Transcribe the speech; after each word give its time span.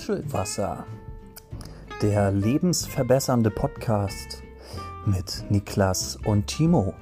Muschelwasser, 0.00 0.86
der 2.00 2.32
lebensverbessernde 2.32 3.50
Podcast 3.50 4.42
mit 5.04 5.44
Niklas 5.50 6.16
und 6.24 6.46
Timo. 6.46 6.94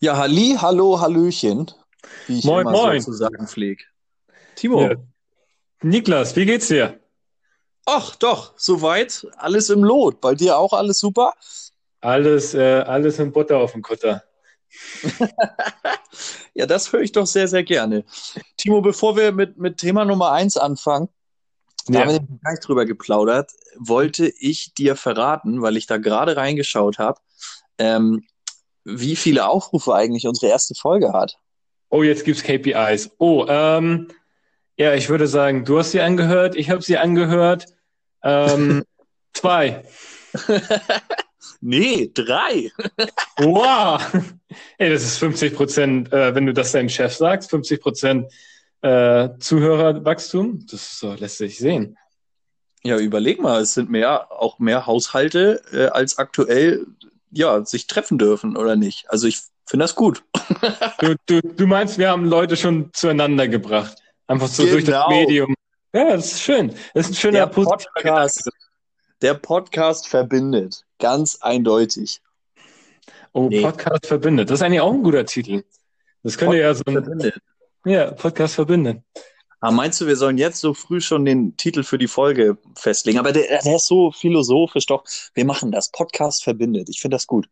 Ja, 0.00 0.16
Halli, 0.16 0.56
hallo, 0.60 1.00
Hallöchen, 1.00 1.70
wie 2.26 2.40
ich 2.40 2.44
Moin, 2.44 2.62
immer 2.66 2.72
moin. 2.72 3.00
so 3.00 3.12
zu 3.12 3.16
sagen 3.18 3.46
pflege. 3.46 3.84
Timo, 4.56 4.82
Ja. 4.82 4.96
Niklas, 5.82 6.34
wie 6.34 6.46
geht's 6.46 6.66
dir? 6.68 6.98
ach 7.84 8.16
doch, 8.16 8.54
soweit, 8.56 9.28
alles 9.36 9.70
im 9.70 9.84
Lot. 9.84 10.20
Bei 10.20 10.34
dir 10.34 10.58
auch 10.58 10.72
alles 10.72 10.98
super? 10.98 11.34
Alles, 12.00 12.52
äh, 12.52 12.80
alles 12.80 13.20
in 13.20 13.30
Butter 13.30 13.58
auf 13.58 13.72
dem 13.72 13.82
Kutter. 13.82 14.24
Ja, 16.54 16.66
das 16.66 16.92
höre 16.92 17.00
ich 17.00 17.12
doch 17.12 17.26
sehr, 17.26 17.48
sehr 17.48 17.64
gerne. 17.64 18.04
Timo, 18.56 18.80
bevor 18.80 19.16
wir 19.16 19.32
mit, 19.32 19.58
mit 19.58 19.76
Thema 19.78 20.04
Nummer 20.04 20.32
eins 20.32 20.56
anfangen, 20.56 21.08
da 21.86 22.00
haben 22.00 22.10
wir 22.10 22.50
nicht 22.50 22.66
drüber 22.66 22.84
geplaudert, 22.84 23.52
wollte 23.78 24.32
ich 24.40 24.74
dir 24.74 24.96
verraten, 24.96 25.62
weil 25.62 25.76
ich 25.76 25.86
da 25.86 25.98
gerade 25.98 26.36
reingeschaut 26.36 26.98
habe, 26.98 27.20
ähm, 27.78 28.24
wie 28.84 29.16
viele 29.16 29.48
Aufrufe 29.48 29.94
eigentlich 29.94 30.26
unsere 30.26 30.50
erste 30.50 30.74
Folge 30.74 31.12
hat. 31.12 31.36
Oh, 31.90 32.02
jetzt 32.02 32.24
gibt's 32.24 32.42
KPIs. 32.42 33.10
Oh, 33.18 33.44
ähm, 33.48 34.08
ja, 34.76 34.94
ich 34.94 35.08
würde 35.08 35.28
sagen, 35.28 35.64
du 35.64 35.78
hast 35.78 35.92
sie 35.92 36.00
angehört, 36.00 36.56
ich 36.56 36.70
habe 36.70 36.82
sie 36.82 36.98
angehört. 36.98 37.66
Ähm, 38.22 38.84
zwei. 39.32 39.84
Nee, 41.60 42.10
drei. 42.12 42.70
Wow! 43.38 44.00
Ey, 44.78 44.90
das 44.90 45.04
ist 45.04 45.18
50 45.18 45.54
Prozent, 45.54 46.12
äh, 46.12 46.34
wenn 46.34 46.46
du 46.46 46.52
das 46.52 46.72
deinem 46.72 46.88
Chef 46.88 47.14
sagst, 47.14 47.50
50 47.50 47.80
Prozent 47.80 48.32
äh, 48.82 49.30
Zuhörerwachstum. 49.38 50.66
Das 50.70 50.98
so, 50.98 51.12
lässt 51.14 51.38
sich 51.38 51.58
sehen. 51.58 51.96
Ja, 52.82 52.98
überleg 52.98 53.40
mal, 53.40 53.62
es 53.62 53.74
sind 53.74 53.90
mehr, 53.90 54.30
auch 54.30 54.58
mehr 54.58 54.86
Haushalte, 54.86 55.62
äh, 55.72 55.86
als 55.86 56.18
aktuell, 56.18 56.86
ja, 57.30 57.64
sich 57.64 57.86
treffen 57.88 58.16
dürfen, 58.18 58.56
oder 58.56 58.76
nicht? 58.76 59.10
Also 59.10 59.26
ich 59.26 59.40
finde 59.66 59.84
das 59.84 59.94
gut. 59.94 60.22
Du, 61.00 61.14
du, 61.26 61.40
du 61.42 61.66
meinst, 61.66 61.98
wir 61.98 62.08
haben 62.08 62.24
Leute 62.24 62.56
schon 62.56 62.90
zueinander 62.94 63.48
gebracht. 63.48 63.98
Einfach 64.26 64.48
so 64.48 64.64
durch 64.64 64.84
das 64.84 65.04
Genau. 65.04 65.10
Medium. 65.10 65.54
Ja, 65.92 66.16
das 66.16 66.32
ist 66.32 66.42
schön. 66.42 66.68
Das 66.94 67.06
ist 67.06 67.12
ein 67.12 67.14
schöner 67.14 67.38
Der 67.40 67.46
Podcast, 67.46 68.48
der 69.20 69.34
Podcast 69.34 70.08
verbindet. 70.08 70.85
Ganz 70.98 71.38
eindeutig. 71.40 72.20
Oh, 73.32 73.48
Nee. 73.48 73.62
Podcast 73.62 74.06
verbindet. 74.06 74.50
Das 74.50 74.60
ist 74.60 74.62
eigentlich 74.62 74.80
auch 74.80 74.92
ein 74.92 75.02
guter 75.02 75.26
Titel. 75.26 75.62
Das 76.22 76.38
könnte 76.38 76.58
ja 76.58 76.74
so 76.74 76.82
ein, 76.86 76.94
Verbindet. 76.94 77.38
ja, 77.84 78.10
Podcast 78.12 78.54
verbinden. 78.54 79.04
Aber 79.60 79.72
meinst 79.72 80.00
du, 80.00 80.06
wir 80.06 80.16
sollen 80.16 80.38
jetzt 80.38 80.60
so 80.60 80.74
früh 80.74 81.00
schon 81.00 81.24
den 81.24 81.56
Titel 81.56 81.82
für 81.82 81.98
die 81.98 82.08
Folge 82.08 82.58
festlegen? 82.74 83.18
Aber 83.18 83.32
der, 83.32 83.60
der 83.62 83.76
ist 83.76 83.86
so 83.86 84.10
philosophisch 84.12 84.86
doch. 84.86 85.04
Wir 85.34 85.44
machen 85.44 85.72
das. 85.72 85.90
Podcast 85.90 86.44
verbindet. 86.44 86.88
Ich 86.88 87.00
finde 87.00 87.14
das 87.14 87.26
gut. 87.26 87.48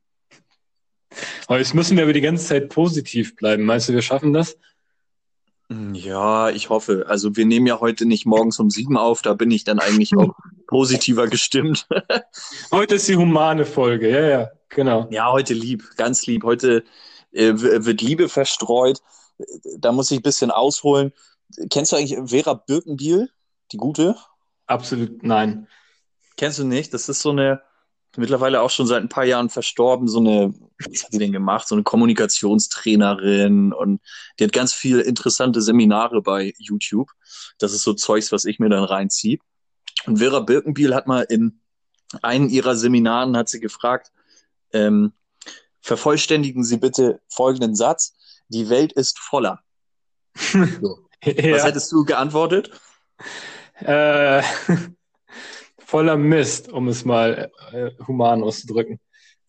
Aber 1.47 1.59
jetzt 1.59 1.75
müssen 1.75 1.97
wir 1.97 2.03
aber 2.05 2.13
die 2.13 2.21
ganze 2.21 2.47
Zeit 2.47 2.69
positiv 2.69 3.37
bleiben. 3.37 3.65
Meinst 3.65 3.89
du, 3.89 3.93
wir 3.93 4.03
schaffen 4.03 4.33
das? 4.33 4.57
Ja, 5.71 6.51
ich 6.51 6.69
hoffe. 6.69 7.07
Also 7.09 7.37
wir 7.37 7.47
nehmen 7.47 7.67
ja 7.67 7.81
heute 7.81 8.05
nicht 8.05 8.27
morgens 8.27 8.59
um 8.59 8.71
sieben 8.71 8.99
auf. 8.99 9.23
Da 9.23 9.35
bin 9.35 9.51
ich 9.51 9.65
dann 9.65 9.79
eigentlich 9.79 10.15
auch 10.17 10.35
positiver 10.67 11.27
gestimmt. 11.27 11.87
Heute 12.71 12.97
ist 12.97 13.09
die 13.09 13.17
humane 13.17 13.65
Folge. 13.65 14.11
Ja, 14.11 14.21
ja, 14.21 14.51
genau. 14.69 15.09
Ja, 15.11 15.31
heute 15.33 15.55
lieb, 15.55 15.97
ganz 15.97 16.27
lieb. 16.27 16.45
Heute 16.45 16.85
äh, 17.33 17.53
wird 17.55 18.03
Liebe 18.03 18.29
verstreut. 18.29 19.01
Da 19.79 19.93
muss 19.93 20.11
ich 20.11 20.19
ein 20.19 20.23
bisschen 20.23 20.51
ausholen. 20.51 21.13
Kennst 21.71 21.93
du 21.93 21.97
eigentlich 21.97 22.19
Vera 22.27 22.55
Birkenbiel, 22.55 23.31
die 23.73 23.77
gute? 23.77 24.17
Absolut 24.67 25.23
nein. 25.23 25.69
Kennst 26.37 26.59
du 26.59 26.65
nicht? 26.65 26.93
Das 26.93 27.09
ist 27.09 27.21
so 27.21 27.31
eine, 27.31 27.63
mittlerweile 28.17 28.61
auch 28.61 28.71
schon 28.71 28.87
seit 28.87 29.03
ein 29.03 29.09
paar 29.09 29.25
Jahren 29.25 29.51
verstorben, 29.51 30.09
so 30.09 30.19
eine, 30.19 30.55
was 30.79 31.05
hat 31.05 31.13
die 31.13 31.19
denn 31.19 31.33
gemacht? 31.33 31.69
So 31.69 31.75
eine 31.75 31.83
Kommunikationstrainerin 31.85 33.73
und 33.73 34.01
die 34.39 34.45
hat 34.45 34.53
ganz 34.53 34.73
viele 34.73 35.03
interessante 35.03 35.61
Seminare 35.63 36.23
bei 36.23 36.55
YouTube. 36.59 37.11
Das 37.59 37.73
ist 37.73 37.83
so 37.83 37.95
Zeugs, 37.95 38.33
was 38.33 38.45
ich 38.45 38.59
mir 38.59 38.69
dann 38.69 38.85
reinziehe. 38.85 39.39
Und 40.07 40.19
Vera 40.19 40.41
Birkenbiel 40.41 40.95
hat 40.95 41.07
mal 41.07 41.23
in 41.23 41.61
einem 42.23 42.49
ihrer 42.49 42.77
Seminaren 42.77 43.37
hat 43.37 43.49
sie 43.49 43.61
gefragt, 43.61 44.13
ähm, 44.73 45.13
vervollständigen 45.81 46.65
Sie 46.65 46.77
bitte 46.79 47.21
folgenden 47.29 47.75
Satz. 47.75 48.15
Die 48.49 48.69
Welt 48.69 48.93
ist 48.93 49.19
voller. 49.19 49.61
Was 50.35 50.83
Ja, 51.25 51.65
hättest 51.65 51.91
du 51.91 52.05
geantwortet? 52.05 52.71
äh, 53.81 54.43
voller 55.87 56.17
Mist, 56.17 56.73
um 56.73 56.89
es 56.89 57.05
mal 57.05 57.51
äh, 57.73 57.91
human 58.07 58.43
auszudrücken. 58.43 59.01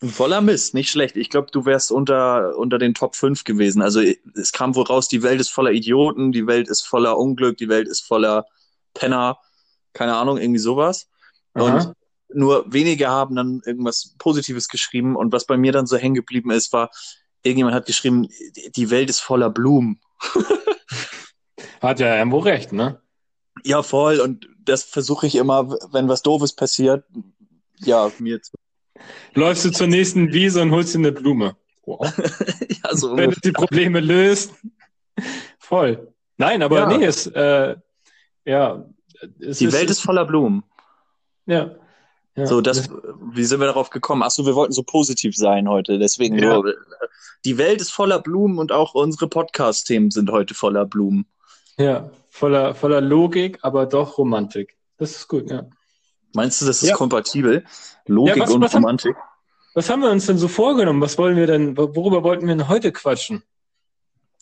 Voller 0.04 0.42
Mist, 0.42 0.74
nicht 0.74 0.92
schlecht. 0.92 1.16
Ich 1.16 1.30
glaube, 1.30 1.48
du 1.52 1.66
wärst 1.66 1.92
unter, 1.92 2.58
unter 2.58 2.78
den 2.78 2.94
Top 2.94 3.16
5 3.16 3.44
gewesen. 3.44 3.82
Also 3.82 4.02
es 4.02 4.52
kam 4.52 4.76
wohl 4.76 4.84
raus, 4.84 5.08
die 5.08 5.24
Welt 5.24 5.40
ist 5.40 5.50
voller 5.50 5.72
Idioten, 5.72 6.32
die 6.32 6.48
Welt 6.48 6.68
ist 6.68 6.82
voller 6.82 7.18
Unglück, 7.18 7.58
die 7.58 7.70
Welt 7.70 7.88
ist 7.88 8.02
voller 8.02 8.46
Penner, 8.94 9.40
keine 9.94 10.16
Ahnung, 10.16 10.38
irgendwie 10.38 10.60
sowas. 10.60 11.08
Und 11.54 11.72
Aha. 11.72 11.94
nur 12.34 12.66
wenige 12.72 13.08
haben 13.08 13.36
dann 13.36 13.62
irgendwas 13.66 14.16
Positives 14.18 14.68
geschrieben. 14.68 15.16
Und 15.16 15.32
was 15.32 15.46
bei 15.46 15.58
mir 15.58 15.72
dann 15.72 15.88
so 15.88 15.96
hängen 15.96 16.16
geblieben 16.16 16.52
ist, 16.52 16.74
war, 16.74 16.92
irgendjemand 17.42 17.76
hat 17.76 17.86
geschrieben, 17.86 18.28
die 18.76 18.90
Welt 18.90 19.10
ist 19.10 19.22
voller 19.22 19.50
Blumen. 19.50 20.02
Hat 21.82 22.00
ja 22.00 22.18
irgendwo 22.18 22.40
recht, 22.40 22.74
ne? 22.74 23.00
Ja, 23.64 23.84
voll. 23.84 24.20
Und 24.20 24.48
das 24.66 24.84
versuche 24.84 25.28
ich 25.28 25.36
immer, 25.36 25.70
wenn 25.92 26.08
was 26.10 26.22
Doofes 26.22 26.54
passiert, 26.54 27.06
ja, 27.80 28.12
mir 28.20 28.42
zu. 28.42 28.54
Läufst 29.34 29.66
du 29.66 29.72
zur 29.72 29.88
nächsten 29.88 30.32
Wiese 30.34 30.62
und 30.62 30.72
holst 30.72 30.94
dir 30.94 31.00
eine 31.00 31.12
Blume. 31.12 31.56
Wow. 31.86 32.12
Ja, 32.84 32.96
so 32.96 33.16
Wenn 33.18 33.32
es 33.32 33.40
die 33.42 33.52
Probleme 33.52 34.00
löst. 34.00 34.54
Voll. 35.60 36.14
Nein, 36.38 36.62
aber 36.62 36.80
Ja. 36.80 36.98
nee, 36.98 37.06
es, 37.06 37.28
äh, 37.28 37.76
ja, 38.46 38.86
es 39.40 39.58
die 39.60 39.72
Welt 39.72 39.90
ist 39.90 40.02
voller 40.02 40.26
Blumen. 40.26 40.64
ja. 41.46 41.76
ja. 42.36 42.46
So, 42.46 42.62
das, 42.62 42.90
wie 43.34 43.46
sind 43.46 43.60
wir 43.60 43.68
darauf 43.68 43.90
gekommen? 43.90 44.24
Ach 44.24 44.32
so, 44.32 44.46
wir 44.46 44.56
wollten 44.56 44.74
so 44.74 44.84
positiv 44.84 45.36
sein 45.36 45.68
heute. 45.70 45.98
Deswegen 46.00 46.38
Ja. 46.38 46.56
so, 46.56 46.66
die 47.46 47.58
Welt 47.58 47.82
ist 47.82 47.92
voller 47.92 48.20
Blumen 48.20 48.58
und 48.60 48.72
auch 48.72 48.94
unsere 48.94 49.28
Podcast-Themen 49.28 50.12
sind 50.12 50.30
heute 50.32 50.54
voller 50.54 50.86
Blumen. 50.86 51.26
Ja, 51.78 52.10
voller, 52.36 52.76
voller 52.76 53.02
Logik, 53.02 53.60
aber 53.62 53.86
doch 53.86 54.18
Romantik. 54.18 54.76
Das 54.98 55.12
ist 55.12 55.28
gut, 55.28 55.50
ja. 55.50 55.66
Meinst 56.34 56.62
du, 56.62 56.66
das 56.66 56.84
ist 56.84 56.90
Ja. 56.90 56.96
kompatibel? 56.96 57.64
Logik 58.08 58.36
Ja, 58.36 58.44
was- 58.44 58.52
und 58.52 58.62
was 58.62 58.74
haben- 58.74 58.84
Romantik? 58.84 59.16
Was 59.74 59.90
haben 59.90 60.02
wir 60.02 60.10
uns 60.12 60.26
denn 60.26 60.38
so 60.38 60.48
vorgenommen? 60.48 61.02
Was 61.02 61.18
wollen 61.18 61.38
wir 61.38 61.48
denn, 61.48 61.76
worüber 61.78 62.24
wollten 62.24 62.48
wir 62.48 62.56
denn 62.56 62.68
heute 62.68 62.92
quatschen? 62.92 63.44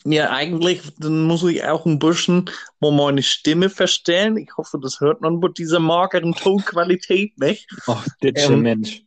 Ja, 0.06 0.32
eigentlich 0.32 0.82
muss 1.00 1.44
ich 1.44 1.64
auch 1.66 1.86
ein 1.86 1.98
bisschen 1.98 2.50
meine 2.82 3.24
Stimme 3.24 3.70
verstellen. 3.70 4.38
Ich 4.38 4.50
hoffe, 4.58 4.78
das 4.82 5.00
hört 5.00 5.22
man 5.22 5.40
mit 5.40 5.58
dieser 5.58 5.80
mageren 5.80 6.34
Tonqualität, 6.34 7.38
nicht? 7.40 7.68
Ach, 7.88 8.06
Ditsche 8.22 8.54
Ähm, 8.54 8.62
Mensch. 8.62 9.04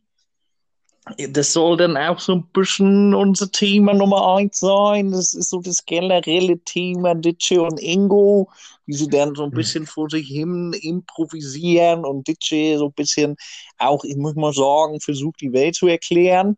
Das 1.29 1.53
soll 1.53 1.77
dann 1.77 1.97
auch 1.97 2.19
so 2.19 2.33
ein 2.33 2.47
bisschen 2.53 3.13
unser 3.13 3.51
Thema 3.51 3.93
Nummer 3.93 4.35
eins 4.35 4.59
sein. 4.59 5.11
Das 5.11 5.33
ist 5.33 5.49
so 5.49 5.61
das 5.61 5.85
generelle 5.85 6.59
Thema 6.59 7.15
Ditsche 7.15 7.61
und 7.61 7.81
Ingo, 7.81 8.49
wie 8.85 8.93
sie 8.93 9.07
dann 9.07 9.35
so 9.35 9.43
ein 9.43 9.51
bisschen 9.51 9.85
vor 9.85 10.09
sich 10.09 10.27
hin 10.27 10.73
improvisieren 10.73 12.05
und 12.05 12.27
Ditsche 12.27 12.77
so 12.77 12.87
ein 12.87 12.93
bisschen 12.93 13.35
auch, 13.77 14.03
ich 14.03 14.15
muss 14.17 14.35
mal 14.35 14.53
sagen, 14.53 14.99
versucht 14.99 15.41
die 15.41 15.53
Welt 15.53 15.75
zu 15.75 15.87
erklären. 15.87 16.57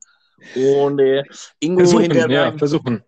Und 0.56 1.00
äh, 1.00 1.24
Ingo 1.60 1.82
Versuchen, 1.82 2.12
hinter 2.12 2.30
ja, 2.30 2.58
versuchen. 2.58 3.04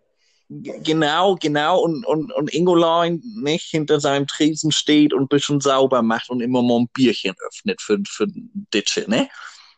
genau, 0.48 1.36
genau, 1.36 1.80
und, 1.80 2.04
und, 2.06 2.32
und 2.32 2.52
Ingolein 2.52 3.22
nicht 3.42 3.70
hinter 3.70 4.00
seinem 4.00 4.26
Tresen 4.26 4.70
steht 4.70 5.12
und 5.12 5.22
ein 5.22 5.28
bisschen 5.28 5.60
sauber 5.60 6.02
macht 6.02 6.30
und 6.30 6.40
immer 6.40 6.62
mal 6.62 6.80
ein 6.80 6.88
Bierchen 6.92 7.34
öffnet 7.46 7.80
für, 7.80 7.98
für 8.06 8.26
Ditsche, 8.74 9.04
ne? 9.08 9.28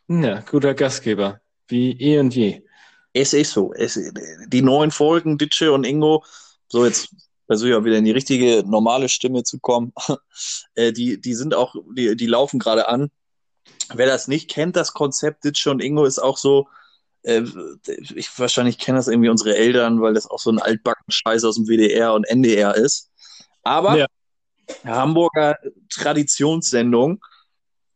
Ja, 0.07 0.41
guter 0.41 0.73
Gastgeber. 0.73 1.39
Wie 1.67 1.91
eh 1.99 2.19
und 2.19 2.35
je. 2.35 2.61
Es 3.13 3.33
ist 3.33 3.51
so. 3.51 3.73
Es, 3.73 3.99
die 4.47 4.61
neuen 4.61 4.91
Folgen, 4.91 5.37
Ditsche 5.37 5.71
und 5.71 5.85
Ingo, 5.85 6.23
so 6.67 6.85
jetzt 6.85 7.09
versuche 7.47 7.69
ich 7.69 7.75
auch 7.75 7.83
wieder 7.83 7.97
in 7.97 8.05
die 8.05 8.11
richtige 8.11 8.63
normale 8.65 9.09
Stimme 9.09 9.43
zu 9.43 9.59
kommen. 9.59 9.93
Äh, 10.77 10.91
die, 10.91 11.21
die 11.21 11.33
sind 11.33 11.55
auch, 11.55 11.73
die, 11.95 12.17
die 12.17 12.25
laufen 12.27 12.59
gerade 12.59 12.89
an. 12.89 13.09
Wer 13.93 14.07
das 14.07 14.27
nicht 14.27 14.49
kennt, 14.49 14.75
das 14.75 14.91
Konzept 14.91 15.45
Ditsche 15.45 15.71
und 15.71 15.81
Ingo 15.81 16.03
ist 16.03 16.19
auch 16.19 16.37
so, 16.37 16.67
äh, 17.23 17.43
ich 18.13 18.37
wahrscheinlich 18.37 18.77
kennen 18.77 18.97
das 18.97 19.07
irgendwie 19.07 19.29
unsere 19.29 19.55
Eltern, 19.55 20.01
weil 20.01 20.13
das 20.13 20.29
auch 20.29 20.39
so 20.39 20.51
ein 20.51 20.59
altbacken 20.59 21.09
Scheiß 21.09 21.45
aus 21.45 21.55
dem 21.55 21.67
WDR 21.67 22.13
und 22.13 22.25
NDR 22.25 22.75
ist. 22.75 23.09
Aber 23.63 23.97
Ja. 23.97 24.07
Hamburger 24.83 25.57
Traditionssendung 25.89 27.23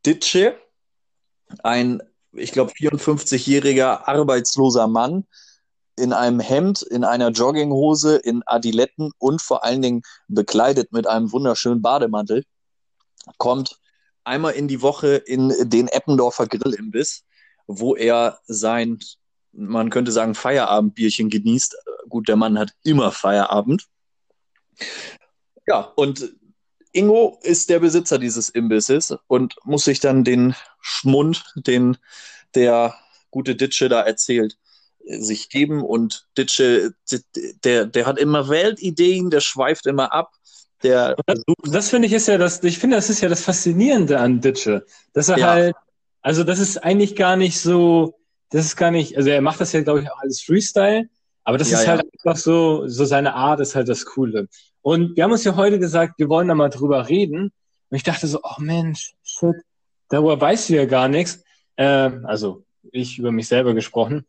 Ditsche, 0.06 0.58
ein 1.64 2.02
ich 2.34 2.52
glaube, 2.52 2.72
54-jähriger 2.72 4.08
arbeitsloser 4.08 4.88
Mann 4.88 5.26
in 5.96 6.14
einem 6.14 6.40
Hemd, 6.40 6.82
in 6.82 7.04
einer 7.04 7.30
Jogginghose, 7.30 8.16
in 8.18 8.42
Adiletten 8.46 9.12
und 9.18 9.42
vor 9.42 9.64
allen 9.64 9.82
Dingen 9.82 10.02
bekleidet 10.28 10.92
mit 10.92 11.08
einem 11.08 11.32
wunderschönen 11.32 11.82
Bademantel, 11.82 12.46
kommt 13.38 13.80
einmal 14.24 14.54
in 14.54 14.68
die 14.68 14.82
Woche 14.82 15.16
in 15.16 15.54
den 15.70 15.88
Eppendorfer 15.88 16.48
Grillimbiss, 16.48 17.26
wo 17.68 17.96
er 17.96 18.40
sein, 18.48 19.00
man 19.52 19.90
könnte 19.90 20.12
sagen, 20.12 20.36
Feierabendbierchen 20.36 21.30
genießt. 21.30 21.76
Gut, 22.08 22.28
der 22.28 22.36
Mann 22.36 22.58
hat 22.58 22.72
immer 22.84 23.12
Feierabend. 23.12 23.86
Ja, 25.68 25.82
und 25.96 26.34
Ingo 26.92 27.40
ist 27.44 27.70
der 27.70 27.80
Besitzer 27.80 28.18
dieses 28.18 28.50
Imbisses 28.50 29.16
und 29.28 29.56
muss 29.64 29.86
sich 29.86 30.00
dann 30.00 30.24
den 30.24 30.56
Schmund, 30.82 31.44
den 31.56 31.98
der 32.56 32.96
gute 33.32 33.56
Ditsche 33.56 33.90
da 33.90 34.02
erzählt, 34.02 34.58
sich 35.06 35.50
geben. 35.50 35.84
Und 35.84 36.28
Ditsche, 36.38 36.94
der, 37.64 37.86
der 37.86 38.06
hat 38.06 38.18
immer 38.18 38.50
Weltideen, 38.50 39.30
der 39.30 39.42
schweift 39.42 39.86
immer 39.86 40.14
ab. 40.14 40.32
Der 40.82 41.16
das, 41.26 41.44
das 41.64 41.90
finde 41.90 42.08
ich 42.08 42.14
ist 42.14 42.28
ja 42.28 42.38
das, 42.38 42.64
ich 42.64 42.80
finde, 42.80 42.96
das 42.96 43.10
ist 43.10 43.22
ja 43.22 43.30
das 43.30 43.44
Faszinierende 43.44 44.20
an 44.20 44.42
Ditsche. 44.42 44.86
Dass 45.14 45.30
er 45.30 45.38
ja. 45.38 45.48
halt, 45.48 45.76
also 46.22 46.44
das 46.44 46.60
ist 46.60 46.78
eigentlich 46.78 47.16
gar 47.16 47.36
nicht 47.36 47.60
so, 47.60 48.16
das 48.50 48.66
ist 48.66 48.78
gar 48.78 48.92
nicht, 48.92 49.18
also 49.18 49.30
er 49.30 49.42
macht 49.42 49.60
das 49.62 49.74
ja, 49.74 49.82
glaube 49.82 50.02
ich, 50.02 50.10
auch 50.10 50.20
alles 50.22 50.42
Freestyle, 50.42 51.10
aber 51.50 51.58
das 51.58 51.72
ja, 51.72 51.80
ist 51.80 51.88
halt 51.88 52.04
einfach 52.14 52.40
so, 52.40 52.88
so 52.88 53.06
seine 53.06 53.34
Art 53.34 53.60
ist 53.60 53.74
halt 53.74 53.90
das 53.90 54.06
Coole. 54.06 54.48
Und 54.84 55.16
wir 55.16 55.24
haben 55.24 55.32
uns 55.32 55.44
ja 55.44 55.56
heute 55.56 55.80
gesagt, 55.80 56.20
wir 56.20 56.30
wollen 56.30 56.48
da 56.48 56.54
mal 56.54 56.70
drüber 56.70 57.10
reden. 57.10 57.52
Und 57.90 57.96
ich 57.98 58.04
dachte 58.04 58.28
so, 58.28 58.40
oh 58.44 58.60
Mensch, 58.62 59.16
shit, 59.24 59.56
darüber 60.10 60.40
weißt 60.40 60.70
du 60.70 60.76
ja 60.76 60.86
gar 60.86 61.08
nichts. 61.08 61.44
Äh, 61.76 62.12
also 62.22 62.66
ich 62.92 63.18
über 63.18 63.32
mich 63.32 63.48
selber 63.48 63.74
gesprochen. 63.74 64.28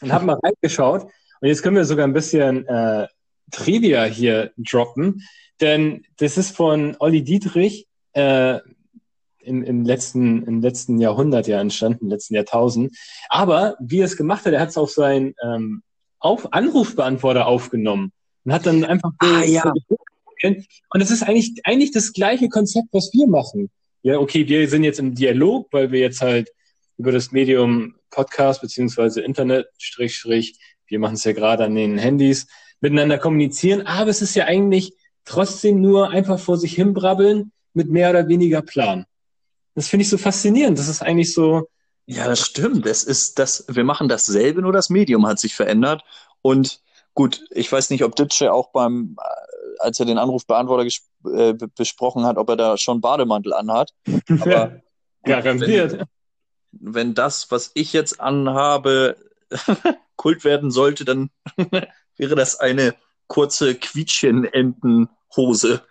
Und 0.00 0.10
habe 0.10 0.24
mal 0.24 0.38
reingeschaut. 0.42 1.02
Und 1.02 1.48
jetzt 1.48 1.62
können 1.62 1.76
wir 1.76 1.84
sogar 1.84 2.06
ein 2.06 2.14
bisschen 2.14 2.66
äh, 2.66 3.08
Trivia 3.50 4.04
hier 4.04 4.52
droppen. 4.56 5.22
Denn 5.60 6.06
das 6.16 6.38
ist 6.38 6.56
von 6.56 6.96
Olli 6.98 7.22
Dietrich 7.24 7.86
äh, 8.14 8.58
im, 9.40 9.62
im, 9.64 9.84
letzten, 9.84 10.46
im 10.46 10.62
letzten 10.62 10.98
Jahrhundert 10.98 11.46
ja 11.46 11.60
entstanden, 11.60 12.06
im 12.06 12.10
letzten 12.10 12.36
Jahrtausend. 12.36 12.96
Aber 13.28 13.76
wie 13.80 14.00
er 14.00 14.06
es 14.06 14.16
gemacht 14.16 14.46
hat, 14.46 14.54
er 14.54 14.60
hat 14.60 14.70
es 14.70 14.78
auf 14.78 14.90
seinen 14.90 15.34
ähm, 15.42 15.82
auf 16.24 16.52
Anrufbeantworter 16.52 17.46
aufgenommen 17.46 18.10
und 18.44 18.52
hat 18.52 18.66
dann 18.66 18.84
einfach 18.84 19.10
ah, 19.18 19.42
ja. 19.42 19.72
und 20.42 21.00
es 21.00 21.10
ist 21.10 21.22
eigentlich 21.22 21.52
eigentlich 21.64 21.92
das 21.92 22.12
gleiche 22.12 22.48
Konzept, 22.48 22.88
was 22.92 23.10
wir 23.12 23.26
machen. 23.26 23.70
Ja, 24.02 24.18
okay, 24.18 24.48
wir 24.48 24.68
sind 24.68 24.84
jetzt 24.84 24.98
im 24.98 25.14
Dialog, 25.14 25.68
weil 25.70 25.92
wir 25.92 26.00
jetzt 26.00 26.20
halt 26.22 26.50
über 26.96 27.12
das 27.12 27.32
Medium 27.32 27.94
Podcast 28.10 28.62
beziehungsweise 28.62 29.20
Internet 29.20 29.66
Strich 29.78 30.16
Strich, 30.16 30.58
wir 30.86 30.98
machen 30.98 31.14
es 31.14 31.24
ja 31.24 31.32
gerade 31.32 31.64
an 31.64 31.74
den 31.74 31.98
Handys 31.98 32.46
miteinander 32.80 33.18
kommunizieren, 33.18 33.82
aber 33.82 34.10
es 34.10 34.22
ist 34.22 34.34
ja 34.34 34.46
eigentlich 34.46 34.94
trotzdem 35.24 35.80
nur 35.80 36.10
einfach 36.10 36.38
vor 36.38 36.56
sich 36.56 36.74
hinbrabbeln 36.74 37.52
mit 37.74 37.90
mehr 37.90 38.10
oder 38.10 38.28
weniger 38.28 38.62
Plan. 38.62 39.04
Das 39.74 39.88
finde 39.88 40.02
ich 40.02 40.08
so 40.08 40.18
faszinierend. 40.18 40.78
Das 40.78 40.88
ist 40.88 41.02
eigentlich 41.02 41.34
so. 41.34 41.68
Ja, 42.06 42.26
das 42.26 42.40
stimmt. 42.40 42.86
Es 42.86 43.04
ist 43.04 43.38
das, 43.38 43.64
wir 43.68 43.84
machen 43.84 44.08
dasselbe, 44.08 44.60
nur 44.60 44.72
das 44.72 44.90
Medium 44.90 45.26
hat 45.26 45.38
sich 45.38 45.54
verändert. 45.54 46.02
Und 46.42 46.82
Gut, 47.14 47.44
ich 47.50 47.70
weiß 47.70 47.90
nicht, 47.90 48.02
ob 48.02 48.16
Ditsche 48.16 48.52
auch 48.52 48.72
beim, 48.72 49.16
äh, 49.20 49.24
als 49.78 50.00
er 50.00 50.06
den 50.06 50.18
Anrufbeantworter 50.18 50.84
äh, 51.32 51.54
besprochen 51.76 52.26
hat, 52.26 52.36
ob 52.36 52.48
er 52.48 52.56
da 52.56 52.76
schon 52.76 53.00
Bademantel 53.00 53.52
anhat. 53.52 53.94
Aber 54.28 54.82
garantiert. 55.22 55.92
Wenn, 55.92 56.06
wenn 56.72 57.14
das, 57.14 57.52
was 57.52 57.70
ich 57.74 57.92
jetzt 57.92 58.20
anhabe, 58.20 59.16
Kult 60.16 60.42
werden 60.44 60.72
sollte, 60.72 61.04
dann 61.04 61.30
wäre 62.16 62.34
das 62.34 62.58
eine 62.58 62.96
kurze 63.28 63.76
Quietschenentenhose. 63.76 65.82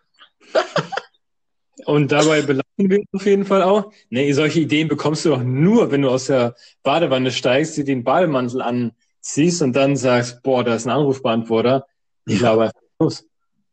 Und 1.86 2.12
dabei 2.12 2.42
belassen 2.42 2.64
wir 2.78 3.04
auf 3.12 3.26
jeden 3.26 3.46
Fall 3.46 3.64
auch. 3.64 3.92
Nee, 4.10 4.32
solche 4.34 4.62
Ideen 4.62 4.88
bekommst 4.88 5.26
du 5.26 5.30
doch 5.30 5.44
nur, 5.44 5.92
wenn 5.92 6.02
du 6.02 6.10
aus 6.10 6.26
der 6.26 6.56
Badewanne 6.84 7.32
steigst, 7.32 7.78
dir 7.78 7.84
den 7.84 8.04
Bademantel 8.04 8.62
an 8.62 8.92
siehst 9.22 9.62
und 9.62 9.74
dann 9.74 9.96
sagst, 9.96 10.44
boah, 10.44 10.64
da 10.64 10.76
ist 10.76 10.86
ein 10.86 10.92
Anrufbeantworter. 10.92 11.88
Ich 12.26 12.40
glaube, 12.40 12.72
los. 13.00 13.26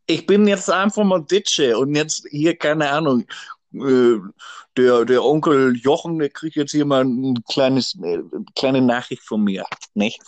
Ich 0.07 0.25
bin 0.25 0.47
jetzt 0.47 0.69
einfach 0.69 1.03
mal 1.03 1.23
Ditsche 1.23 1.77
und 1.77 1.95
jetzt 1.95 2.25
hier, 2.29 2.57
keine 2.57 2.89
Ahnung, 2.89 3.25
äh, 3.73 4.17
der, 4.77 5.05
der 5.05 5.23
Onkel 5.23 5.75
Jochen, 5.75 6.19
der 6.19 6.29
kriegt 6.29 6.55
jetzt 6.55 6.71
hier 6.71 6.85
mal 6.85 7.03
ein 7.03 7.43
kleines, 7.49 7.97
äh, 8.01 8.19
kleine 8.55 8.81
Nachricht 8.81 9.23
von 9.23 9.43
mir, 9.43 9.65
nicht? 9.93 10.21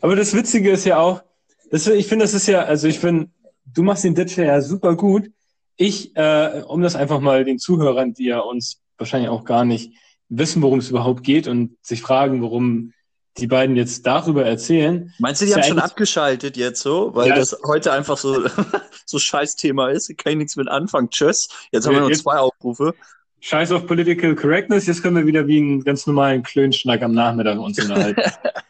Aber 0.00 0.16
das 0.16 0.34
Witzige 0.34 0.70
ist 0.70 0.84
ja 0.84 0.98
auch, 0.98 1.22
das, 1.70 1.86
ich 1.86 2.06
finde, 2.06 2.24
das 2.24 2.34
ist 2.34 2.46
ja, 2.46 2.62
also 2.62 2.88
ich 2.88 2.98
finde, 2.98 3.28
du 3.66 3.82
machst 3.82 4.04
den 4.04 4.14
Ditsche 4.14 4.44
ja 4.44 4.60
super 4.60 4.96
gut. 4.96 5.30
Ich, 5.76 6.16
äh, 6.16 6.62
um 6.66 6.82
das 6.82 6.96
einfach 6.96 7.20
mal 7.20 7.44
den 7.44 7.58
Zuhörern, 7.58 8.14
die 8.14 8.26
ja 8.26 8.40
uns 8.40 8.80
wahrscheinlich 8.98 9.28
auch 9.28 9.44
gar 9.44 9.64
nicht 9.64 9.92
wissen, 10.28 10.62
worum 10.62 10.78
es 10.78 10.90
überhaupt 10.90 11.22
geht 11.22 11.48
und 11.48 11.76
sich 11.82 12.02
fragen, 12.02 12.42
worum 12.42 12.92
die 13.38 13.46
beiden 13.46 13.76
jetzt 13.76 14.06
darüber 14.06 14.44
erzählen. 14.44 15.12
Meinst 15.18 15.42
du, 15.42 15.46
die 15.46 15.54
haben 15.54 15.62
schon 15.62 15.78
abgeschaltet 15.78 16.56
jetzt 16.56 16.80
so, 16.80 17.14
weil 17.14 17.28
ja, 17.28 17.36
das 17.36 17.56
heute 17.66 17.92
einfach 17.92 18.16
so, 18.16 18.46
so 19.06 19.18
scheiß 19.18 19.56
Thema 19.56 19.90
ist? 19.90 20.16
Kann 20.16 20.32
ich 20.32 20.38
nichts 20.38 20.56
mit 20.56 20.68
anfangen. 20.68 21.10
Tschüss. 21.10 21.48
Jetzt 21.70 21.86
haben 21.86 21.94
wir 21.94 22.00
noch 22.00 22.12
zwei 22.12 22.38
Aufrufe. 22.38 22.94
Scheiß 23.40 23.72
auf 23.72 23.86
Political 23.86 24.34
Correctness. 24.34 24.86
Jetzt 24.86 25.02
können 25.02 25.16
wir 25.16 25.26
wieder 25.26 25.46
wie 25.46 25.58
einen 25.58 25.84
ganz 25.84 26.06
normalen 26.06 26.42
Klönschnack 26.42 27.02
am 27.02 27.12
Nachmittag 27.12 27.58
uns 27.58 27.78
unterhalten. 27.78 28.22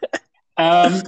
ähm, 0.59 1.02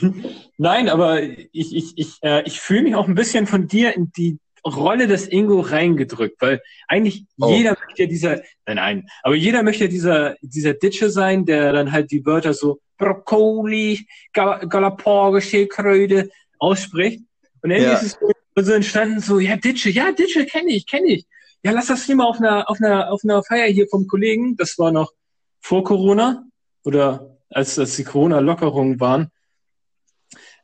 nein, 0.58 0.88
aber 0.88 1.22
ich, 1.22 1.74
ich, 1.74 1.92
ich, 1.96 2.18
äh, 2.22 2.42
ich 2.44 2.60
fühle 2.60 2.82
mich 2.82 2.94
auch 2.94 3.08
ein 3.08 3.14
bisschen 3.14 3.46
von 3.46 3.66
dir 3.66 3.96
in 3.96 4.12
die 4.12 4.38
Rolle 4.76 5.06
des 5.06 5.26
Ingo 5.30 5.60
reingedrückt, 5.60 6.40
weil 6.40 6.60
eigentlich 6.86 7.26
oh. 7.40 7.50
jeder 7.50 7.70
möchte 7.70 8.02
ja 8.02 8.08
dieser, 8.08 8.36
nein, 8.66 8.76
nein, 8.76 9.08
aber 9.22 9.34
jeder 9.34 9.62
möchte 9.62 9.84
ja 9.84 9.90
dieser, 9.90 10.36
dieser 10.40 10.74
Ditsche 10.74 11.10
sein, 11.10 11.44
der 11.44 11.72
dann 11.72 11.92
halt 11.92 12.10
die 12.10 12.24
Wörter 12.24 12.54
so 12.54 12.80
Brokkoli, 12.98 14.06
Gal 14.32 14.66
Galaporge, 14.68 15.40
Schildkröte 15.40 16.30
ausspricht. 16.58 17.22
Und 17.62 17.70
irgendwie 17.70 17.92
ja. 17.92 17.98
ist 17.98 18.18
es 18.54 18.66
so 18.66 18.72
entstanden, 18.72 19.20
so, 19.20 19.38
ja, 19.38 19.56
Ditsche, 19.56 19.90
ja, 19.90 20.12
Ditsche 20.12 20.46
kenne 20.46 20.72
ich, 20.72 20.86
kenne 20.86 21.08
ich. 21.08 21.26
Ja, 21.62 21.72
lass 21.72 21.86
das 21.86 22.04
hier 22.04 22.16
mal 22.16 22.26
auf 22.26 22.38
einer, 22.38 22.68
auf 22.70 22.78
einer, 22.80 23.12
auf 23.12 23.22
einer 23.24 23.42
Feier 23.42 23.66
hier 23.68 23.88
vom 23.88 24.06
Kollegen, 24.06 24.56
das 24.56 24.78
war 24.78 24.92
noch 24.92 25.12
vor 25.60 25.84
Corona 25.84 26.44
oder 26.84 27.38
als, 27.50 27.78
als 27.78 27.96
die 27.96 28.04
Corona-Lockerungen 28.04 29.00
waren. 29.00 29.30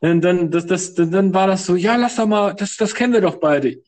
Und 0.00 0.20
dann, 0.20 0.50
das, 0.50 0.66
das, 0.66 0.94
dann 0.94 1.32
war 1.32 1.46
das 1.46 1.66
so, 1.66 1.76
ja, 1.76 1.96
lass 1.96 2.16
doch 2.16 2.26
mal, 2.26 2.54
das, 2.54 2.76
das 2.76 2.94
kennen 2.94 3.12
wir 3.12 3.20
doch 3.20 3.36
beide. 3.36 3.82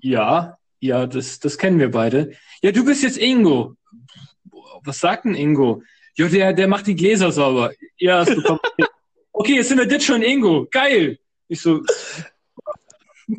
Ja, 0.00 0.58
ja, 0.80 1.06
das, 1.06 1.38
das 1.40 1.58
kennen 1.58 1.78
wir 1.78 1.90
beide. 1.90 2.32
Ja, 2.62 2.72
du 2.72 2.84
bist 2.84 3.02
jetzt 3.02 3.18
Ingo. 3.18 3.76
Was 4.84 5.00
sagt 5.00 5.24
denn 5.24 5.34
Ingo? 5.34 5.82
Ja, 6.16 6.28
der, 6.28 6.52
der 6.52 6.68
macht 6.68 6.86
die 6.86 6.94
Gläser 6.94 7.30
sauber. 7.30 7.72
Ja, 7.98 8.20
hast 8.20 8.34
du 8.34 8.42
Okay, 9.32 9.56
jetzt 9.56 9.68
sind 9.68 9.78
wir 9.78 9.86
dit 9.86 10.02
schon 10.02 10.22
Ingo. 10.22 10.66
Geil. 10.70 11.18
Ich 11.48 11.60
so, 11.60 11.82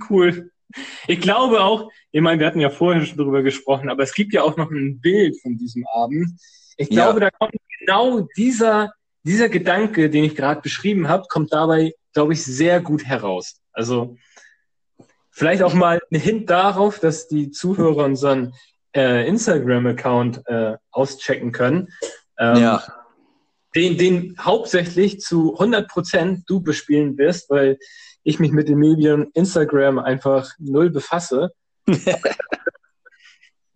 cool. 0.10 0.52
Ich 1.08 1.20
glaube 1.20 1.62
auch, 1.62 1.90
ich 2.12 2.22
meine, 2.22 2.40
wir 2.40 2.48
hatten 2.48 2.60
ja 2.60 2.70
vorher 2.70 3.04
schon 3.04 3.18
drüber 3.18 3.42
gesprochen, 3.42 3.90
aber 3.90 4.04
es 4.04 4.14
gibt 4.14 4.34
ja 4.34 4.44
auch 4.44 4.58
noch 4.58 4.70
ein 4.70 5.00
Bild 5.00 5.42
von 5.42 5.58
diesem 5.58 5.86
Abend. 5.88 6.40
Ich 6.78 6.90
glaube, 6.90 7.20
ja. 7.20 7.30
da 7.30 7.32
kommt 7.32 7.54
genau 7.80 8.28
dieser, 8.38 8.94
dieser 9.24 9.50
Gedanke, 9.50 10.10
den 10.12 10.24
ich 10.24 10.36
gerade 10.36 10.62
beschrieben 10.62 11.08
habe, 11.08 11.26
kommt 11.30 11.52
dabei, 11.52 11.94
glaube 12.14 12.34
ich, 12.34 12.44
sehr 12.44 12.80
gut 12.80 13.06
heraus. 13.06 13.60
Also 13.72 14.18
vielleicht 15.38 15.62
auch 15.62 15.76
mal 15.76 16.00
ein 16.12 16.20
Hint 16.20 16.50
darauf, 16.50 17.00
dass 17.00 17.28
die 17.28 17.52
Zuhörer 17.52 18.06
unseren 18.06 18.56
äh, 18.96 19.28
Instagram-Account 19.28 20.42
äh, 20.48 20.78
auschecken 20.90 21.52
können. 21.52 21.90
Ähm, 22.40 22.58
ja. 22.58 22.84
Den, 23.76 24.00
den 24.00 24.36
hauptsächlich 24.40 25.20
zu 25.20 25.54
100 25.54 25.88
Prozent 25.88 26.44
du 26.48 26.62
bespielen 26.62 27.20
wirst, 27.20 27.52
weil 27.52 27.78
ich 28.24 28.40
mich 28.40 28.52
mit 28.52 28.68
dem 28.68 28.80
Medium 28.80 29.30
Instagram 29.36 30.00
einfach 30.00 30.50
null 30.58 30.90
befasse. 30.90 31.52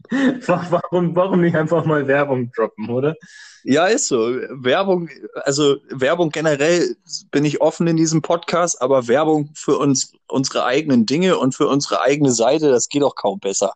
warum, 0.10 1.16
warum 1.16 1.42
nicht 1.42 1.56
einfach 1.56 1.86
mal 1.86 2.08
Werbung 2.08 2.52
droppen, 2.52 2.90
oder? 2.90 3.16
Ja, 3.64 3.86
ist 3.88 4.08
so. 4.08 4.18
Werbung, 4.50 5.10
also 5.44 5.78
Werbung 5.90 6.30
generell 6.30 6.96
bin 7.32 7.46
ich 7.46 7.62
offen 7.62 7.88
in 7.88 7.98
diesem 7.98 8.22
Podcast, 8.22 8.82
aber 8.82 9.08
Werbung 9.08 9.52
für 9.54 9.78
uns, 9.78 10.14
unsere 10.28 10.66
eigenen 10.66 11.06
Dinge 11.06 11.38
und 11.38 11.56
für 11.56 11.68
unsere 11.68 12.02
eigene 12.02 12.32
Seite, 12.32 12.72
das 12.72 12.90
geht 12.90 13.04
auch 13.04 13.16
kaum 13.16 13.40
besser. 13.40 13.74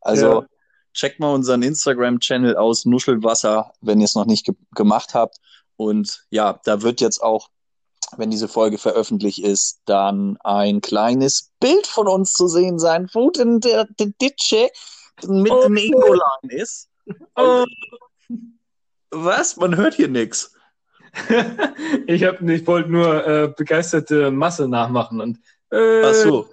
Also 0.00 0.26
ja. 0.42 0.46
checkt 0.94 1.20
mal 1.20 1.34
unseren 1.34 1.62
Instagram-Channel 1.62 2.56
aus, 2.56 2.84
Nuschelwasser, 2.84 3.72
wenn 3.80 4.00
ihr 4.00 4.06
es 4.06 4.14
noch 4.14 4.26
nicht 4.26 4.46
ge 4.46 4.54
gemacht 4.74 5.14
habt. 5.14 5.36
Und 5.76 6.24
ja, 6.30 6.60
da 6.64 6.82
wird 6.82 7.00
jetzt 7.00 7.22
auch, 7.22 7.48
wenn 8.16 8.30
diese 8.30 8.48
Folge 8.48 8.78
veröffentlicht 8.78 9.40
ist, 9.40 9.80
dann 9.84 10.38
ein 10.42 10.80
kleines 10.80 11.50
Bild 11.60 11.86
von 11.86 12.08
uns 12.08 12.32
zu 12.32 12.48
sehen 12.48 12.78
sein, 12.78 13.08
wo 13.12 13.30
denn 13.30 13.60
der, 13.60 13.86
der 13.98 14.08
Ditsche 14.20 14.70
mit 15.26 15.52
oh. 15.52 15.62
dem 15.62 15.76
Ingolan 15.76 16.48
ist. 16.48 16.88
Oh. 17.36 17.64
Was? 19.10 19.56
Man 19.56 19.76
hört 19.76 19.94
hier 19.94 20.08
nichts. 20.08 20.54
ich 22.06 22.24
hab, 22.24 22.42
ich 22.42 22.66
wollte 22.66 22.90
nur 22.90 23.26
äh, 23.26 23.52
begeisterte 23.56 24.30
Masse 24.30 24.68
nachmachen 24.68 25.20
und 25.20 25.38
äh, 25.70 26.02
Ach 26.04 26.14
so. 26.14 26.48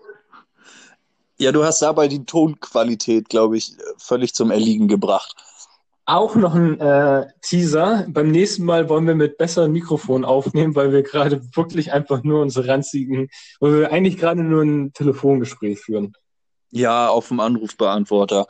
Ja, 1.37 1.51
du 1.51 1.65
hast 1.65 1.81
dabei 1.81 2.07
die 2.07 2.25
Tonqualität, 2.25 3.27
glaube 3.27 3.57
ich, 3.57 3.75
völlig 3.97 4.33
zum 4.33 4.51
Erliegen 4.51 4.87
gebracht. 4.87 5.35
auch 6.05 6.35
noch 6.35 6.55
ein 6.55 6.79
äh, 6.79 7.27
Teaser. 7.41 8.05
Beim 8.07 8.31
nächsten 8.31 8.63
Mal 8.63 8.87
wollen 8.87 9.07
wir 9.07 9.15
mit 9.15 9.37
besseren 9.37 9.73
Mikrofonen 9.73 10.23
aufnehmen, 10.23 10.75
weil 10.75 10.93
wir 10.93 11.03
gerade 11.03 11.41
wirklich 11.55 11.91
einfach 11.91 12.23
nur 12.23 12.41
unsere 12.41 12.67
ranzigen, 12.67 13.29
weil 13.59 13.79
wir 13.79 13.91
eigentlich 13.91 14.17
gerade 14.17 14.43
nur 14.43 14.61
ein 14.61 14.93
Telefongespräch 14.93 15.81
führen. 15.81 16.13
Ja, 16.71 17.09
auf 17.09 17.27
dem 17.27 17.41
Anrufbeantworter. 17.41 18.47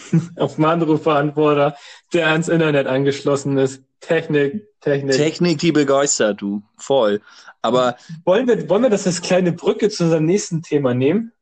Auf 0.36 0.56
dem 0.56 0.64
Anrufbeantworter, 0.64 1.76
der 2.12 2.28
ans 2.28 2.48
Internet 2.48 2.86
angeschlossen 2.86 3.58
ist. 3.58 3.82
Technik, 4.00 4.66
Technik. 4.80 5.16
Technik, 5.16 5.58
die 5.58 5.72
begeistert, 5.72 6.40
du. 6.40 6.62
Voll. 6.76 7.20
Aber 7.62 7.96
wollen, 8.24 8.48
wir, 8.48 8.68
wollen 8.68 8.82
wir 8.82 8.90
das 8.90 9.06
als 9.06 9.22
kleine 9.22 9.52
Brücke 9.52 9.88
zu 9.88 10.04
unserem 10.04 10.24
nächsten 10.24 10.62
Thema 10.62 10.94
nehmen? 10.94 11.32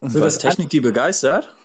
So, 0.00 0.20
was 0.20 0.34
das 0.34 0.42
Technik, 0.42 0.70
die 0.70 0.80
begeistert? 0.80 1.55